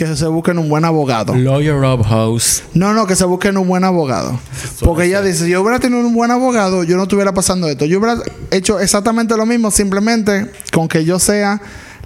que 0.09 0.17
se 0.17 0.27
busquen 0.27 0.57
un 0.57 0.69
buen 0.69 0.85
abogado. 0.85 1.35
Lawyer 1.35 1.75
Rob 1.75 2.03
House. 2.03 2.63
No, 2.73 2.93
no, 2.93 3.05
que 3.07 3.15
se 3.15 3.25
busquen 3.25 3.57
un 3.57 3.67
buen 3.67 3.83
abogado. 3.83 4.39
Porque 4.81 5.05
ella 5.05 5.21
dice, 5.21 5.45
si 5.45 5.51
yo 5.51 5.61
hubiera 5.61 5.79
tenido 5.79 6.01
un 6.01 6.13
buen 6.13 6.31
abogado, 6.31 6.83
yo 6.83 6.97
no 6.97 7.03
estuviera 7.03 7.33
pasando 7.33 7.67
esto. 7.67 7.85
Yo 7.85 7.99
hubiera 7.99 8.17
hecho 8.51 8.79
exactamente 8.79 9.35
lo 9.37 9.45
mismo, 9.45 9.71
simplemente 9.71 10.51
con 10.71 10.87
que 10.87 11.05
yo 11.05 11.19
sea 11.19 11.61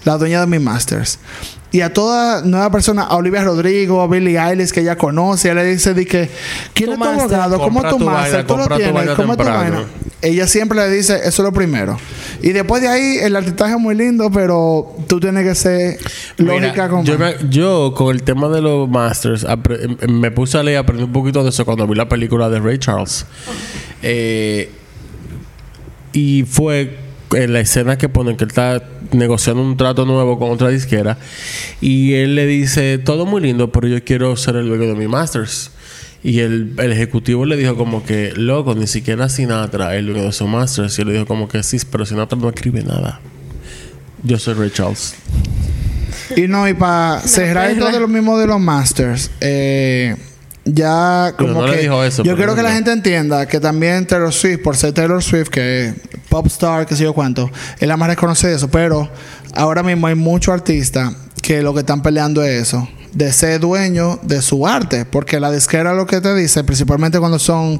la 0.05 0.17
dueña 0.17 0.41
de 0.41 0.47
mis 0.47 0.61
masters. 0.61 1.19
Y 1.69 1.81
a 1.81 1.91
toda 1.91 2.43
nueva 2.43 2.71
persona, 2.71 3.03
a 3.03 3.17
Olivia 3.17 3.43
Rodrigo, 3.43 4.01
a 4.01 4.07
Billie 4.07 4.39
Eilish, 4.39 4.71
que 4.71 4.79
ella 4.79 4.95
conoce, 4.95 5.51
ella 5.51 5.61
le 5.63 5.65
dice 5.71 5.93
de 5.93 6.05
que, 6.05 6.29
¿quién 6.73 6.91
es 6.93 6.97
tu 6.97 7.03
abogado? 7.03 7.59
¿Cómo 7.59 7.81
tu 7.89 8.05
vaina, 8.05 8.47
¿Tú 8.47 8.55
lo 8.57 8.67
tienes? 8.77 9.09
¿Cómo 9.15 9.35
tu 9.35 9.43
vaina? 9.43 9.83
Ella 10.21 10.47
siempre 10.47 10.77
le 10.79 10.89
dice, 10.89 11.15
eso 11.17 11.27
es 11.27 11.39
lo 11.39 11.51
primero. 11.51 11.97
Y 12.41 12.49
después 12.53 12.81
de 12.81 12.87
ahí, 12.87 13.17
el 13.21 13.35
artistaje 13.35 13.73
es 13.73 13.79
muy 13.79 13.95
lindo, 13.95 14.31
pero 14.31 14.95
tú 15.07 15.19
tienes 15.19 15.43
que 15.43 15.55
ser 15.55 15.97
lógica 16.37 16.87
con... 16.87 17.03
yo, 17.03 17.19
me- 17.19 17.35
yo, 17.49 17.93
con 17.95 18.15
el 18.15 18.23
tema 18.23 18.47
de 18.47 18.61
los 18.61 18.87
masters 18.89 19.45
me 20.07 20.31
puse 20.31 20.57
a 20.57 20.63
leer 20.63 20.77
aprendí 20.77 21.03
un 21.03 21.11
poquito 21.11 21.43
de 21.43 21.49
eso 21.49 21.65
cuando 21.65 21.85
vi 21.85 21.95
la 21.95 22.07
película 22.07 22.47
de 22.49 22.59
Ray 22.61 22.77
Charles 22.79 23.25
Eh, 24.01 24.71
y 26.13 26.43
fue 26.43 26.97
en 27.33 27.53
la 27.53 27.59
escena 27.59 27.97
que 27.97 28.07
ponen 28.09 28.37
que 28.37 28.45
él 28.45 28.49
está 28.49 28.81
negociando 29.11 29.61
un 29.61 29.77
trato 29.77 30.05
nuevo 30.05 30.37
con 30.39 30.51
otra 30.51 30.69
disquera 30.69 31.17
y 31.81 32.13
él 32.13 32.35
le 32.35 32.45
dice 32.45 32.97
todo 32.97 33.25
muy 33.25 33.41
lindo 33.41 33.71
pero 33.71 33.87
yo 33.87 34.03
quiero 34.03 34.35
ser 34.35 34.55
el 34.57 34.67
dueño 34.67 34.85
de 34.87 34.95
mi 34.95 35.07
masters 35.07 35.71
y 36.23 36.39
el, 36.39 36.73
el 36.77 36.91
ejecutivo 36.91 37.45
le 37.45 37.55
dijo 37.57 37.75
como 37.75 38.03
que 38.03 38.33
loco 38.35 38.75
ni 38.75 38.87
siquiera 38.87 39.29
Sinatra 39.29 39.93
es 39.93 39.99
el 39.99 40.07
dueño 40.07 40.23
de 40.23 40.31
su 40.31 40.47
masters 40.47 40.97
y 40.97 41.01
él 41.01 41.07
le 41.07 41.13
dijo 41.13 41.25
como 41.25 41.47
que 41.47 41.63
sí 41.63 41.77
pero 41.91 42.05
Sinatra 42.05 42.37
no 42.37 42.49
escribe 42.49 42.83
nada 42.83 43.19
yo 44.23 44.37
soy 44.39 44.55
Ray 44.55 44.71
Charles 44.71 45.15
Y 46.35 46.47
no, 46.47 46.67
y 46.67 46.73
para 46.73 47.21
cerrar 47.25 47.69
perra. 47.69 47.71
esto 47.71 47.91
de 47.91 47.99
lo 47.99 48.07
mismo 48.07 48.37
de 48.37 48.47
los 48.47 48.59
masters, 48.59 49.31
eh, 49.39 50.15
ya 50.65 51.33
como 51.37 51.61
no 51.61 51.67
le 51.67 51.77
que 51.77 51.81
dijo 51.83 52.03
eso, 52.03 52.23
yo 52.23 52.35
quiero 52.35 52.55
que 52.55 52.63
la 52.63 52.69
no. 52.69 52.75
gente 52.75 52.91
entienda 52.91 53.45
que 53.47 53.59
también 53.59 54.05
Taylor 54.05 54.33
Swift, 54.33 54.61
por 54.61 54.75
ser 54.75 54.91
Taylor 54.93 55.23
Swift, 55.23 55.47
que 55.49 55.93
es 56.27 56.29
pop 56.29 56.45
star, 56.47 56.85
que 56.85 56.95
sé 56.95 57.03
yo 57.03 57.13
cuánto, 57.13 57.49
es 57.79 57.87
la 57.87 57.97
más 57.97 58.09
reconocida 58.09 58.49
de 58.49 58.57
eso, 58.57 58.69
pero 58.69 59.09
ahora 59.55 59.81
mismo 59.81 60.07
hay 60.07 60.15
muchos 60.15 60.53
artistas 60.53 61.13
que 61.47 61.61
lo 61.61 61.73
que 61.73 61.79
están 61.79 62.01
peleando 62.01 62.43
es 62.43 62.63
eso 62.63 62.89
de 63.13 63.31
ser 63.31 63.61
dueño 63.61 64.19
de 64.21 64.41
su 64.41 64.67
arte 64.67 65.05
porque 65.05 65.39
la 65.39 65.49
disquera 65.49 65.93
lo 65.93 66.05
que 66.05 66.19
te 66.19 66.35
dice 66.35 66.61
principalmente 66.65 67.19
cuando 67.19 67.39
son 67.39 67.79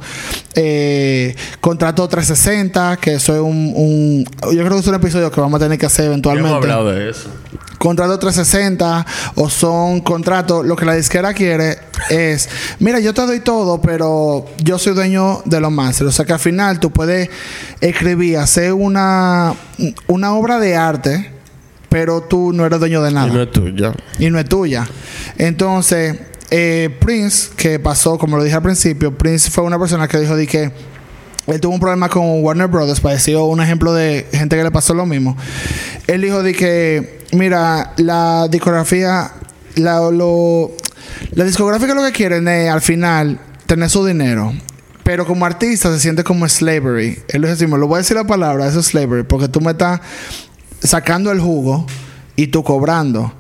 eh, 0.56 1.36
contrato 1.60 2.08
360 2.08 2.96
que 2.96 3.16
eso 3.16 3.36
es 3.36 3.42
un, 3.42 3.74
un 3.76 4.26
yo 4.56 4.64
creo 4.64 4.70
que 4.70 4.80
es 4.80 4.88
un 4.88 4.96
episodio 4.96 5.30
que 5.30 5.42
vamos 5.42 5.60
a 5.60 5.66
tener 5.66 5.78
que 5.78 5.86
hacer 5.86 6.06
eventualmente 6.06 6.50
hemos 6.50 6.64
hablado 6.64 6.92
de 6.94 7.10
eso 7.10 7.30
contrato 7.78 8.18
360 8.18 9.06
o 9.36 9.50
son 9.50 10.00
contratos, 10.00 10.66
lo 10.66 10.78
que 10.78 10.86
la 10.86 10.94
disquera 10.94 11.34
quiere 11.34 11.78
es, 12.10 12.50
mira, 12.80 13.00
yo 13.00 13.14
te 13.14 13.22
doy 13.22 13.40
todo, 13.42 13.82
pero 13.82 14.46
yo 14.64 14.80
soy 14.80 14.94
dueño 14.94 15.44
de 15.46 15.60
los 15.60 15.72
masters. 15.72 16.10
O 16.10 16.12
sea 16.12 16.26
que 16.26 16.34
al 16.34 16.40
final 16.40 16.80
tú 16.80 16.92
puedes 16.92 17.30
escribir, 17.80 18.38
hacer 18.38 18.74
una, 18.74 19.54
una 20.08 20.34
obra 20.34 20.58
de 20.60 20.76
arte, 20.76 21.37
pero 21.90 22.22
tú 22.22 22.54
no 22.54 22.66
eres 22.66 22.80
dueño 22.80 23.02
de 23.02 23.12
nada 23.12 23.28
y 23.28 23.32
no 23.32 23.42
es 23.42 23.52
tuyo 23.52 23.94
y 24.20 24.30
no 24.30 24.40
es 24.40 24.50
tuya. 24.50 24.88
Entonces, 25.38 26.18
eh, 26.50 26.96
Prince, 27.00 27.50
que 27.56 27.80
pasó, 27.80 28.18
como 28.18 28.38
lo 28.38 28.44
dije 28.44 28.56
al 28.56 28.64
principio, 28.64 29.18
Prince 29.18 29.52
fue 29.52 29.64
una 29.64 29.80
persona 29.80 30.08
que 30.08 30.20
dijo 30.20 30.36
de 30.36 30.48
que 30.48 30.72
él 31.48 31.62
tuvo 31.62 31.74
un 31.74 31.80
problema 31.80 32.10
con 32.10 32.44
Warner 32.44 32.68
Brothers, 32.68 33.00
pareció 33.00 33.46
un 33.46 33.62
ejemplo 33.62 33.94
de 33.94 34.28
gente 34.34 34.58
que 34.58 34.64
le 34.64 34.72
pasó 34.72 34.94
lo 34.94 35.06
mismo. 35.06 35.38
Él 36.06 36.22
dijo 36.22 36.44
de 36.44 36.54
que, 36.54 37.20
mira, 37.32 37.94
la 37.98 38.48
discografía, 38.50 39.32
la, 39.76 40.00
lo, 40.12 40.74
la 41.32 41.46
discográfica 41.46 41.94
lo 41.94 42.04
que 42.04 42.12
quieren 42.12 42.48
es 42.50 42.70
al 42.70 42.82
final 42.82 43.40
tener 43.66 43.90
su 43.90 44.06
dinero. 44.06 44.54
Pero 45.04 45.26
como 45.26 45.46
artista 45.46 45.90
se 45.94 46.02
siente 46.02 46.26
como 46.26 46.50
slavery. 46.50 47.20
Él 47.30 47.42
lo 47.42 47.48
decimos, 47.48 47.80
lo 47.80 47.88
voy 47.88 47.96
a 47.96 47.98
decir 48.00 48.18
la 48.18 48.26
palabra, 48.26 48.68
eso 48.68 48.82
es 48.82 48.88
slavery, 48.88 49.24
porque 49.24 49.48
tú 49.48 49.62
me 49.62 49.72
estás 49.72 50.02
sacando 50.82 51.32
el 51.32 51.40
jugo 51.40 51.86
y 52.36 52.48
tú 52.48 52.64
cobrando. 52.64 53.34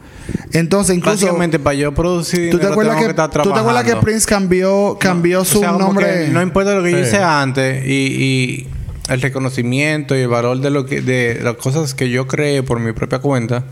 Entonces, 0.52 0.96
incluso. 0.96 1.26
Básicamente, 1.26 1.60
para 1.60 1.76
yo 1.76 1.94
producir 1.94 2.50
¿Tú 2.50 2.60
te 2.60 2.68
acuerdas 2.68 2.98
que, 2.98 3.14
¿tú 3.14 3.54
te 3.54 3.60
acuerdas 3.60 3.84
que. 3.84 3.96
Prince 3.98 4.26
cambió, 4.26 4.98
cambió 5.00 5.46
su 5.46 5.60
O 5.60 5.62
sea, 5.62 5.72
como 5.74 5.86
nombre? 5.86 6.30
no 6.30 6.42
importa 6.42 6.74
lo 6.74 6.84
que 6.84 6.92
yo 6.92 7.00
hice 7.00 7.18
antes 7.18 7.86
y, 7.86 7.90
y 7.90 8.68
el 9.10 9.22
reconocimiento 9.22 10.16
y 10.16 10.22
el 10.22 10.28
valor 10.28 10.60
de 10.60 10.70
lo 10.70 10.86
que 10.86 11.02
de 11.02 11.40
las 11.42 11.56
cosas 11.56 11.94
que 11.94 12.10
yo 12.10 12.28
creé 12.28 12.64
por 12.64 12.80
mi 12.80 12.92
propia 12.92 13.20
cuenta. 13.20 13.64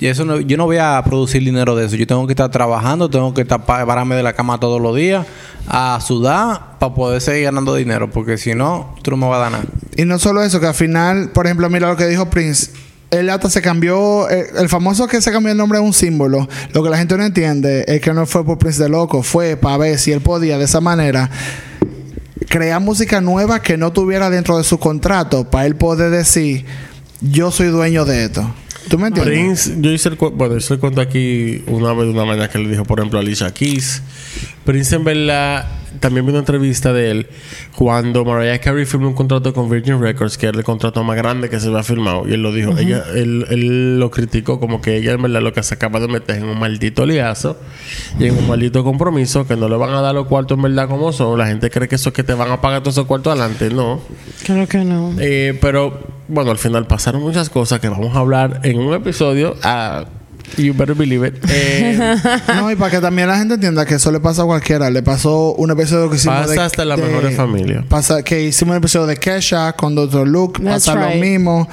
Eso 0.00 0.40
yo 0.40 0.56
no 0.56 0.64
voy 0.66 0.76
a 0.78 1.02
producir 1.04 1.42
dinero 1.42 1.74
de 1.76 1.86
eso. 1.86 1.96
Yo 1.96 2.06
tengo 2.06 2.26
que 2.26 2.32
estar 2.32 2.50
trabajando, 2.50 3.08
tengo 3.08 3.32
que 3.34 3.42
estar 3.42 3.64
pa- 3.64 3.84
pararme 3.86 4.14
de 4.16 4.22
la 4.22 4.32
cama 4.32 4.58
todos 4.60 4.80
los 4.80 4.94
días 4.96 5.26
a 5.68 5.98
sudar 6.00 6.78
para 6.78 6.94
poder 6.94 7.20
seguir 7.20 7.44
ganando 7.44 7.74
dinero. 7.74 8.10
Porque 8.10 8.36
si 8.38 8.54
no, 8.54 8.94
tú 9.02 9.10
no 9.12 9.16
me 9.16 9.26
vas 9.28 9.36
a 9.36 9.40
dar 9.40 9.52
nada. 9.52 9.64
Y 9.96 10.04
no 10.04 10.18
solo 10.18 10.42
eso, 10.42 10.60
que 10.60 10.66
al 10.66 10.74
final, 10.74 11.30
por 11.30 11.46
ejemplo, 11.46 11.68
mira 11.70 11.88
lo 11.88 11.96
que 11.96 12.06
dijo 12.06 12.28
Prince. 12.28 12.70
Él 13.10 13.30
hasta 13.30 13.48
se 13.48 13.62
cambió, 13.62 14.28
eh, 14.28 14.48
el 14.58 14.68
famoso 14.68 15.06
que 15.06 15.20
se 15.22 15.30
cambió 15.30 15.52
el 15.52 15.56
nombre 15.58 15.78
es 15.78 15.84
un 15.84 15.92
símbolo. 15.92 16.48
Lo 16.72 16.82
que 16.82 16.90
la 16.90 16.98
gente 16.98 17.16
no 17.16 17.24
entiende 17.24 17.84
es 17.86 18.00
que 18.00 18.12
no 18.12 18.26
fue 18.26 18.44
por 18.44 18.58
Prince 18.58 18.82
de 18.82 18.88
Loco, 18.88 19.22
fue 19.22 19.56
para 19.56 19.76
ver 19.78 19.98
si 19.98 20.10
él 20.12 20.20
podía 20.20 20.58
de 20.58 20.64
esa 20.64 20.80
manera 20.80 21.30
crear 22.48 22.80
música 22.80 23.20
nueva 23.20 23.60
que 23.62 23.76
no 23.76 23.92
tuviera 23.92 24.28
dentro 24.30 24.58
de 24.58 24.64
su 24.64 24.78
contrato, 24.78 25.48
para 25.50 25.66
él 25.66 25.76
poder 25.76 26.10
decir, 26.10 26.64
yo 27.20 27.50
soy 27.50 27.68
dueño 27.68 28.04
de 28.04 28.24
esto. 28.24 28.52
¿Tú 28.88 28.98
me 28.98 29.08
entiendes? 29.08 29.34
Prince, 29.34 29.74
yo 29.80 29.90
hice 29.90 30.08
el, 30.08 30.16
bueno, 30.16 30.56
hice 30.56 30.74
el 30.74 30.80
cuento 30.80 31.00
aquí 31.00 31.62
una 31.66 31.92
vez 31.92 32.06
de 32.06 32.12
una 32.12 32.24
manera 32.24 32.48
que 32.48 32.58
le 32.58 32.68
dijo, 32.68 32.84
por 32.84 33.00
ejemplo, 33.00 33.18
a 33.18 33.22
Alicia 33.22 33.52
Keys. 33.52 34.02
Prince, 34.64 34.94
en 34.94 35.04
verdad, 35.04 35.66
también 36.00 36.24
vi 36.26 36.30
una 36.30 36.40
entrevista 36.40 36.92
de 36.92 37.10
él 37.10 37.26
cuando 37.74 38.24
Mariah 38.24 38.58
Carey 38.60 38.84
firmó 38.84 39.08
un 39.08 39.14
contrato 39.14 39.52
con 39.52 39.68
Virgin 39.68 40.00
Records, 40.00 40.38
que 40.38 40.46
era 40.46 40.58
el 40.58 40.64
contrato 40.64 41.02
más 41.02 41.16
grande 41.16 41.48
que 41.48 41.58
se 41.58 41.68
había 41.68 41.82
firmado. 41.82 42.28
Y 42.28 42.34
él 42.34 42.42
lo 42.42 42.52
dijo, 42.52 42.76
ella, 42.78 43.04
él, 43.14 43.46
él 43.50 43.98
lo 43.98 44.10
criticó 44.10 44.60
como 44.60 44.80
que 44.80 44.96
ella, 44.96 45.12
en 45.12 45.22
verdad, 45.22 45.42
lo 45.42 45.52
que 45.52 45.62
se 45.62 45.74
acaba 45.74 46.00
de 46.00 46.08
meter 46.08 46.36
en 46.36 46.44
un 46.44 46.58
maldito 46.58 47.06
liazo 47.06 47.58
y 48.18 48.26
en 48.26 48.36
un 48.36 48.46
maldito 48.48 48.84
compromiso 48.84 49.46
que 49.46 49.56
no 49.56 49.68
le 49.68 49.76
van 49.76 49.90
a 49.90 50.00
dar 50.00 50.14
los 50.14 50.26
cuartos, 50.26 50.56
en 50.56 50.62
verdad, 50.62 50.88
como 50.88 51.12
son. 51.12 51.38
La 51.38 51.46
gente 51.46 51.70
cree 51.70 51.88
que 51.88 51.96
eso 51.96 52.10
es 52.10 52.14
que 52.14 52.22
te 52.22 52.34
van 52.34 52.50
a 52.50 52.60
pagar 52.60 52.82
todos 52.82 52.94
esos 52.94 53.06
cuartos 53.06 53.32
adelante. 53.32 53.70
No. 53.70 54.00
Claro 54.44 54.68
que 54.68 54.78
no. 54.78 55.14
Eh, 55.18 55.58
pero 55.60 56.15
bueno, 56.28 56.50
al 56.50 56.58
final 56.58 56.86
pasaron 56.86 57.22
muchas 57.22 57.48
cosas 57.50 57.80
que 57.80 57.88
vamos 57.88 58.14
a 58.16 58.20
hablar 58.20 58.60
en 58.64 58.78
un 58.78 58.94
episodio. 58.94 59.54
Ah, 59.62 60.04
you 60.56 60.72
better 60.74 60.94
believe 60.94 61.26
it. 61.26 61.34
Eh, 61.48 61.98
No, 62.56 62.70
y 62.70 62.76
para 62.76 62.90
que 62.92 63.00
también 63.00 63.26
la 63.28 63.36
gente 63.38 63.54
entienda 63.54 63.84
que 63.84 63.94
eso 63.96 64.12
le 64.12 64.20
pasa 64.20 64.42
a 64.42 64.44
cualquiera. 64.44 64.88
Le 64.90 65.02
pasó 65.02 65.54
un 65.54 65.70
episodio 65.72 66.08
que 66.08 66.16
hicimos 66.16 66.38
Pasa 66.42 66.52
de... 66.52 66.60
hasta 66.60 66.84
las 66.84 66.98
de- 67.00 67.06
mejores 67.06 67.36
familias. 67.36 67.84
Pasa 67.88 68.22
que 68.22 68.42
hicimos 68.44 68.72
un 68.72 68.78
episodio 68.78 69.06
de 69.06 69.16
Kesha 69.16 69.72
con 69.72 69.94
Dr. 69.94 70.26
Luke. 70.26 70.62
That's 70.62 70.86
pasa 70.86 71.08
lo 71.10 71.16
mismo. 71.16 71.68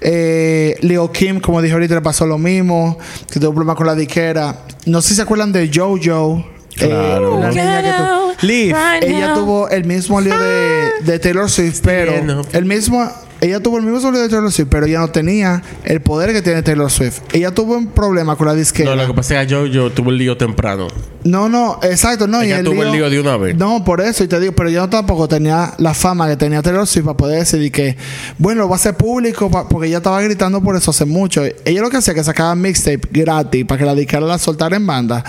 Eh, 0.00 0.76
Leo 0.82 1.10
Kim, 1.12 1.40
como 1.40 1.62
dijo 1.62 1.74
ahorita, 1.74 1.94
le 1.94 2.00
pasó 2.02 2.26
lo 2.26 2.38
mismo. 2.38 2.98
Que 3.30 3.38
tuvo 3.40 3.52
problemas 3.52 3.76
con 3.76 3.86
la 3.86 3.94
diquera. 3.94 4.56
No 4.86 5.00
sé 5.02 5.10
si 5.10 5.14
se 5.16 5.22
acuerdan 5.22 5.52
de 5.52 5.70
Jojo. 5.72 6.44
Claro. 6.76 7.40
la 7.40 7.48
niña 7.50 7.82
que 7.82 7.88
tu- 7.90 8.46
Leaf. 8.46 8.76
ella 9.02 9.32
tuvo 9.34 9.68
el 9.70 9.84
mismo 9.84 10.20
lío 10.20 10.38
de, 10.38 10.90
de 11.04 11.18
Taylor 11.18 11.48
Swift, 11.48 11.80
pero 11.82 12.12
el 12.52 12.64
mismo 12.66 13.10
ella 13.46 13.60
tuvo 13.60 13.78
el 13.78 13.84
mismo 13.84 14.10
lío 14.10 14.20
de 14.20 14.28
Taylor 14.28 14.50
Swift, 14.52 14.68
pero 14.70 14.86
ella 14.86 15.00
no 15.00 15.08
tenía 15.08 15.62
el 15.84 16.00
poder 16.00 16.32
que 16.32 16.42
tiene 16.42 16.62
Taylor 16.62 16.90
Swift. 16.90 17.20
Ella 17.32 17.52
tuvo 17.52 17.76
un 17.76 17.88
problema 17.88 18.36
con 18.36 18.46
la 18.46 18.54
disquera. 18.54 18.90
no, 18.90 18.96
lo 19.02 19.08
que 19.08 19.14
pasa 19.14 19.40
es 19.40 19.46
que 19.46 19.52
yo, 19.52 19.66
yo 19.66 19.90
tuve 19.90 20.10
el 20.10 20.18
lío 20.18 20.36
temprano. 20.36 20.88
No, 21.24 21.48
no, 21.48 21.78
exacto, 21.82 22.26
no. 22.26 22.42
Ella 22.42 22.60
y 22.60 22.64
tuvo 22.64 22.82
el 22.82 22.92
lío 22.92 23.10
de 23.10 23.20
una 23.20 23.36
vez. 23.36 23.56
No, 23.56 23.84
por 23.84 24.00
eso, 24.00 24.24
y 24.24 24.28
te 24.28 24.38
digo, 24.38 24.52
pero 24.52 24.70
yo 24.70 24.88
tampoco 24.88 25.28
tenía 25.28 25.72
la 25.78 25.94
fama 25.94 26.28
que 26.28 26.36
tenía 26.36 26.62
Taylor 26.62 26.86
Swift 26.86 27.04
para 27.04 27.16
poder 27.16 27.38
decidir 27.40 27.72
que, 27.72 27.96
bueno, 28.38 28.62
lo 28.62 28.68
va 28.68 28.76
a 28.76 28.78
hacer 28.78 28.94
público, 28.96 29.50
porque 29.68 29.88
ella 29.88 29.98
estaba 29.98 30.20
gritando 30.22 30.62
por 30.62 30.76
eso 30.76 30.90
hace 30.90 31.04
mucho. 31.04 31.42
Ella 31.64 31.82
lo 31.82 31.90
que 31.90 31.98
hacía 31.98 32.12
es 32.12 32.18
que 32.18 32.24
sacaba 32.24 32.54
mixtape 32.54 33.00
gratis 33.10 33.64
para 33.64 33.78
que 33.78 33.84
la 33.84 33.94
disquera 33.94 34.26
la 34.26 34.38
soltara 34.38 34.76
en 34.76 34.86
banda. 34.86 35.24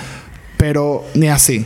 Pero 0.57 1.05
ni 1.13 1.27
así. 1.27 1.65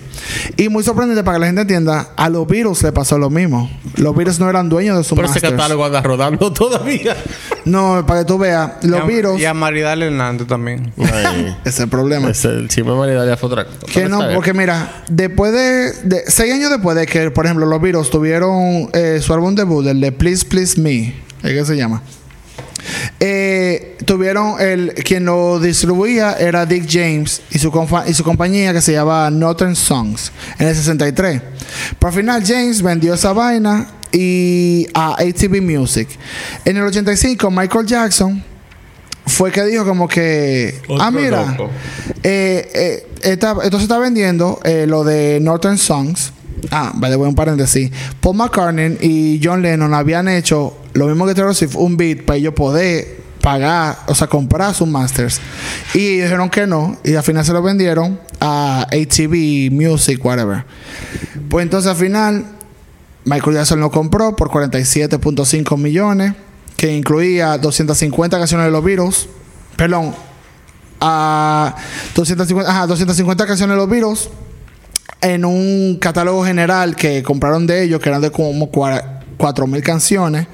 Y 0.57 0.67
muy 0.67 0.83
sorprendente 0.83 1.23
para 1.23 1.37
que 1.37 1.39
la 1.39 1.45
gente 1.47 1.61
entienda, 1.61 2.09
a 2.17 2.29
los 2.29 2.45
Beatles 2.45 2.83
le 2.83 2.91
pasó 2.91 3.17
lo 3.17 3.29
mismo. 3.29 3.71
Los 3.95 4.13
Beatles 4.13 4.37
no 4.39 4.49
eran 4.49 4.67
dueños 4.67 4.97
de 4.97 5.03
su 5.05 5.15
Pero 5.15 5.27
ese 5.27 5.35
masters. 5.35 5.53
catálogo 5.53 5.85
anda 5.85 6.01
rodando 6.01 6.51
todavía. 6.53 7.15
No, 7.63 8.03
para 8.05 8.19
que 8.21 8.25
tú 8.25 8.37
veas, 8.37 8.71
los 8.83 8.99
Y 8.99 9.01
a- 9.01 9.05
Beatles, 9.05 9.39
Y 9.41 9.45
a 9.45 9.53
Maridal 9.53 10.03
Hernández 10.03 10.45
también. 10.47 10.91
Ay, 10.97 11.55
ese 11.63 11.69
es 11.69 11.79
el 11.79 11.87
problema. 11.87 12.29
ese, 12.31 12.49
el 12.49 12.67
chisme 12.67 12.91
de 12.91 12.97
Maridalia 12.97 13.37
fue 13.37 13.47
otra 13.49 13.63
cosa. 13.65 13.77
Que 13.87 14.09
no, 14.09 14.19
porque 14.35 14.53
mira, 14.53 15.03
después 15.09 15.53
de, 15.53 15.93
de- 16.03 16.23
seis 16.27 16.53
años 16.53 16.69
después 16.69 16.97
de 16.97 17.05
que, 17.05 17.31
por 17.31 17.45
ejemplo, 17.45 17.65
los 17.65 17.81
Beatles 17.81 18.09
tuvieron 18.09 18.89
eh, 18.93 19.19
su 19.21 19.33
álbum 19.33 19.55
debut, 19.55 19.87
el 19.87 20.01
de 20.01 20.11
Please 20.11 20.45
Please 20.45 20.79
Me, 20.81 21.15
¿es 21.43 21.51
que 21.53 21.63
se 21.65 21.77
llama? 21.77 22.01
Eh, 23.19 23.97
tuvieron 24.05 24.59
el 24.59 24.93
quien 24.93 25.25
lo 25.25 25.59
distribuía 25.59 26.33
era 26.33 26.65
Dick 26.65 26.85
James 26.89 27.41
y 27.51 27.59
su 27.59 27.71
y 28.07 28.13
su 28.13 28.23
compañía 28.23 28.73
que 28.73 28.81
se 28.81 28.93
llamaba 28.93 29.29
Northern 29.29 29.75
Songs 29.75 30.31
en 30.57 30.67
el 30.67 30.75
63. 30.75 31.41
Pero 31.99 32.07
al 32.07 32.13
final 32.13 32.43
James 32.45 32.81
vendió 32.81 33.13
esa 33.13 33.33
vaina 33.33 33.87
y 34.11 34.87
a 34.93 35.13
ATV 35.13 35.61
Music. 35.61 36.09
En 36.65 36.77
el 36.77 36.83
85 36.83 37.49
Michael 37.51 37.85
Jackson 37.85 38.43
fue 39.25 39.51
que 39.51 39.63
dijo 39.65 39.85
como 39.85 40.07
que 40.07 40.81
Otro 40.87 41.03
ah 41.03 41.11
mira 41.11 41.57
eh, 42.23 43.05
eh, 43.23 43.37
esto 43.61 43.77
se 43.77 43.83
está 43.83 43.99
vendiendo 43.99 44.59
lo 44.87 45.03
de 45.03 45.39
Northern 45.39 45.77
Songs 45.77 46.33
ah 46.71 46.91
vale 46.95 47.15
voy 47.15 47.29
un 47.29 47.35
paréntesis 47.35 47.91
Paul 48.19 48.37
McCartney 48.37 48.97
y 48.99 49.39
John 49.41 49.61
Lennon 49.61 49.93
habían 49.93 50.27
hecho 50.27 50.80
lo 50.93 51.07
mismo 51.07 51.25
que 51.25 51.35
Taylor 51.35 51.55
Swift 51.55 51.75
un 51.75 51.97
beat 51.97 52.23
para 52.23 52.37
ellos 52.37 52.53
poder 52.53 53.21
pagar 53.41 53.97
o 54.07 54.13
sea 54.13 54.27
comprar 54.27 54.73
sus 54.73 54.87
masters 54.87 55.41
y 55.93 56.19
dijeron 56.19 56.49
que 56.49 56.67
no 56.67 56.97
y 57.03 57.15
al 57.15 57.23
final 57.23 57.43
se 57.43 57.53
lo 57.53 57.61
vendieron 57.61 58.19
a 58.39 58.83
ATV 58.91 59.71
Music 59.71 60.23
whatever 60.23 60.63
pues 61.49 61.63
entonces 61.63 61.89
al 61.89 61.97
final 61.97 62.45
Michael 63.23 63.55
Jackson 63.55 63.79
lo 63.79 63.91
compró 63.91 64.35
por 64.35 64.49
47.5 64.49 65.77
millones, 65.77 66.33
que 66.75 66.95
incluía 66.95 67.57
250 67.57 68.37
canciones 68.37 68.65
de 68.65 68.71
los 68.71 68.83
Beatles. 68.83 69.27
Perdón, 69.75 70.15
a 70.99 71.75
250, 72.15 72.69
ajá, 72.69 72.87
250 72.87 73.45
canciones 73.45 73.75
de 73.75 73.77
los 73.77 73.89
Beatles 73.89 74.29
en 75.21 75.45
un 75.45 75.97
catálogo 76.01 76.43
general 76.43 76.95
que 76.95 77.21
compraron 77.21 77.67
de 77.67 77.83
ellos, 77.83 78.01
que 78.01 78.09
eran 78.09 78.21
de 78.21 78.31
como 78.31 78.53
4.000 79.41 79.81
canciones. 79.81 80.47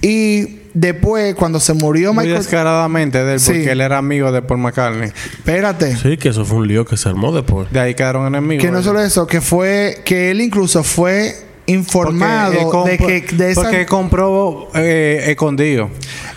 Y 0.00 0.60
después, 0.74 1.34
cuando 1.34 1.58
se 1.60 1.74
murió 1.74 2.12
Muy 2.14 2.24
Michael... 2.24 2.42
descaradamente 2.42 3.22
de 3.24 3.34
él, 3.34 3.40
Sí. 3.40 3.52
porque 3.52 3.72
él 3.72 3.80
era 3.80 3.98
amigo 3.98 4.30
de 4.32 4.42
Paul 4.42 4.60
McCartney. 4.60 5.10
Espérate. 5.32 5.96
Sí, 5.96 6.16
que 6.16 6.28
eso 6.28 6.44
fue 6.44 6.58
un 6.58 6.68
lío 6.68 6.84
que 6.84 6.96
se 6.96 7.08
armó 7.08 7.32
después. 7.32 7.70
De 7.72 7.80
ahí 7.80 7.94
quedaron 7.94 8.26
enemigos. 8.26 8.64
Que 8.64 8.70
no 8.70 8.82
solo 8.82 9.00
eso, 9.02 9.26
que 9.26 9.40
fue... 9.40 10.02
Que 10.04 10.30
él 10.30 10.40
incluso 10.40 10.82
fue 10.84 11.34
informado 11.66 12.70
compro- 12.70 12.84
de 12.84 12.98
que... 12.98 13.36
De 13.36 13.50
esa, 13.50 13.62
Porque 13.62 13.80
él 13.80 13.86
compró 13.86 14.70
eh, 14.74 15.24
escondido. 15.28 15.90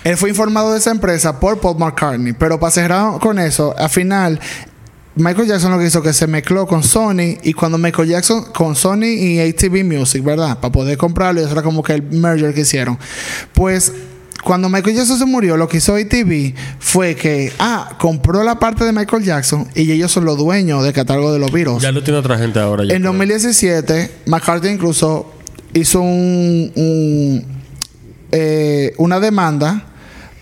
Él 0.04 0.18
fue 0.18 0.30
informado 0.30 0.72
de 0.72 0.80
esa 0.80 0.92
empresa 0.92 1.40
por 1.40 1.60
Paul 1.60 1.78
McCartney. 1.78 2.34
Pero 2.34 2.60
para 2.60 2.72
cerrar 2.72 3.20
con 3.20 3.38
eso, 3.38 3.76
al 3.78 3.90
final, 3.90 4.40
Michael 5.16 5.48
Jackson 5.48 5.72
lo 5.72 5.80
que 5.80 5.88
hizo 5.88 6.02
que 6.02 6.14
se 6.14 6.28
mezcló 6.28 6.66
con 6.66 6.84
Sony. 6.84 7.38
Y 7.44 7.54
cuando 7.54 7.78
Michael 7.78 8.08
Jackson, 8.08 8.46
con 8.54 8.76
Sony 8.76 9.06
y 9.06 9.40
ATV 9.40 9.84
Music, 9.84 10.24
¿verdad? 10.24 10.60
Para 10.60 10.72
poder 10.72 10.98
comprarlo, 10.98 11.42
y 11.42 11.44
eso 11.44 11.54
era 11.54 11.62
como 11.62 11.84
que 11.84 11.94
el 11.94 12.04
merger 12.04 12.54
que 12.54 12.62
hicieron. 12.62 12.98
Pues. 13.54 13.92
Cuando 14.44 14.70
Michael 14.70 14.96
Jackson 14.96 15.20
se 15.20 15.26
murió, 15.28 15.56
lo 15.56 15.68
que 15.68 15.78
hizo 15.78 15.94
ATV 15.94 16.56
fue 16.80 17.14
que, 17.14 17.54
ah, 17.60 17.96
compró 18.00 18.44
la 18.44 18.58
parte 18.58 18.84
de 18.84 18.92
Michael 18.92 19.24
Jackson 19.24 19.68
y 19.76 19.92
ellos 19.92 20.12
son 20.12 20.26
los 20.26 20.36
dueños 20.36 20.84
del 20.84 20.94
catálogo 20.94 21.32
de 21.32 21.38
los 21.38 21.52
Beatles. 21.52 21.84
Ya 21.84 21.92
lo 21.92 22.02
tiene 22.02 22.18
otra 22.18 22.40
gente 22.40 22.60
ahora. 22.60 22.82
En 22.82 22.90
creo. 22.90 23.12
2017, 23.12 24.10
McCartney 24.26 24.74
incluso 24.74 25.32
hizo 25.74 26.02
un, 26.02 26.72
un, 26.76 27.46
eh, 28.32 28.96
una 28.98 29.20
demanda 29.20 29.91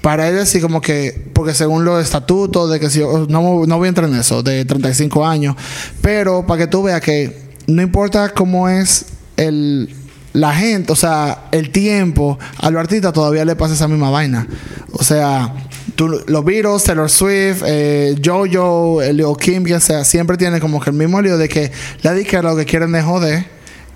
para 0.01 0.27
él 0.29 0.35
decir 0.35 0.61
como 0.61 0.79
que, 0.81 1.29
porque 1.33 1.53
según 1.53 1.83
los 1.85 2.01
estatutos 2.03 2.71
de 2.71 2.79
que 2.79 2.89
si 2.89 2.99
no, 2.99 3.65
no 3.65 3.77
voy 3.77 3.85
a 3.85 3.89
entrar 3.89 4.09
en 4.09 4.15
eso, 4.15 4.41
de 4.43 4.63
35 4.65 5.25
años, 5.25 5.55
pero 6.01 6.45
para 6.47 6.59
que 6.59 6.67
tú 6.67 6.83
veas 6.83 7.01
que 7.01 7.37
no 7.67 7.81
importa 7.81 8.29
cómo 8.29 8.69
es 8.69 9.05
el 9.37 9.93
la 10.31 10.53
gente, 10.53 10.93
o 10.93 10.95
sea, 10.95 11.45
el 11.51 11.71
tiempo, 11.71 12.37
a 12.59 12.69
los 12.69 12.79
artistas 12.79 13.11
todavía 13.13 13.43
le 13.45 13.55
pasa 13.55 13.73
esa 13.73 13.87
misma 13.87 14.11
vaina. 14.11 14.47
O 14.93 15.03
sea, 15.03 15.55
tú- 15.95 16.21
los 16.27 16.45
Beatles, 16.45 16.83
Taylor 16.83 17.09
Swift, 17.09 17.63
eh, 17.65 18.15
Jojo, 18.23 19.01
eh, 19.01 19.11
Lil 19.11 19.25
Kim, 19.41 19.63
quien 19.63 19.81
sea, 19.81 20.05
siempre 20.05 20.37
tienen 20.37 20.59
como 20.59 20.79
que 20.79 20.91
el 20.91 20.95
mismo 20.95 21.19
lío 21.19 21.35
de 21.39 21.49
que 21.49 21.71
la 22.03 22.13
disquera 22.13 22.43
lo 22.51 22.55
que 22.55 22.65
quieren 22.65 22.93
es 22.93 23.03
joder 23.03 23.43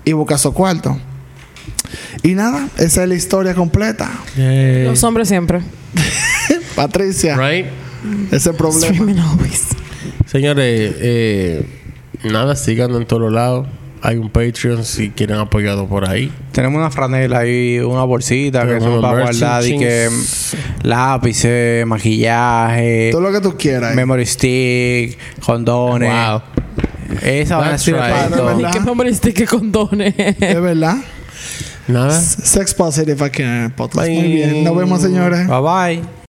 y 0.04 0.12
buscar 0.12 0.38
su 0.40 0.52
cuarto. 0.52 0.98
Y 2.22 2.34
nada, 2.34 2.68
esa 2.78 3.02
es 3.02 3.08
la 3.08 3.14
historia 3.14 3.54
completa. 3.54 4.10
Yay. 4.36 4.84
Los 4.84 5.02
hombres 5.04 5.28
siempre. 5.28 5.60
Patricia, 6.76 7.36
Right? 7.36 7.66
ese 8.30 8.52
problema. 8.52 9.14
Señores, 10.26 10.94
eh, 10.98 11.66
nada, 12.24 12.56
sigan 12.56 12.92
en 12.94 13.06
todos 13.06 13.32
lados. 13.32 13.66
Hay 14.02 14.18
un 14.18 14.28
Patreon 14.28 14.84
si 14.84 15.08
quieren 15.10 15.38
apoyarlo 15.38 15.88
por 15.88 16.06
ahí. 16.06 16.30
Tenemos 16.52 16.78
una 16.78 16.90
franela 16.90 17.38
ahí, 17.38 17.78
una 17.78 18.04
bolsita 18.04 18.66
que 18.66 18.78
son 18.78 19.00
para 19.00 19.22
guardar 19.22 19.64
y 19.64 19.78
que 19.78 20.10
lápices, 20.82 21.86
maquillaje, 21.86 23.08
Todo 23.12 23.22
lo 23.22 23.32
que 23.32 23.40
tú 23.40 23.56
quieras. 23.56 23.94
memory 23.94 24.26
stick, 24.26 25.18
condones. 25.40 26.10
Wow. 26.10 26.42
Esa 27.22 27.78
Pero 27.84 27.98
todo. 28.36 28.46
¿verdad? 28.56 28.72
¿Qué 28.72 28.80
nombre 28.80 29.08
este 29.08 29.32
que 29.32 29.46
condone? 29.46 30.14
Es 30.18 30.60
verdad. 30.60 30.96
Nada. 31.88 32.18
Sex 32.20 32.74
Positive 32.74 33.24
aquí 33.24 33.42
en 33.42 33.48
el 33.64 33.72
podcast. 33.72 34.06
Bye. 34.06 34.20
Muy 34.20 34.32
bien. 34.32 34.64
Nos 34.64 34.76
vemos, 34.76 35.00
señores. 35.02 35.46
Bye 35.46 35.60
bye. 36.00 36.23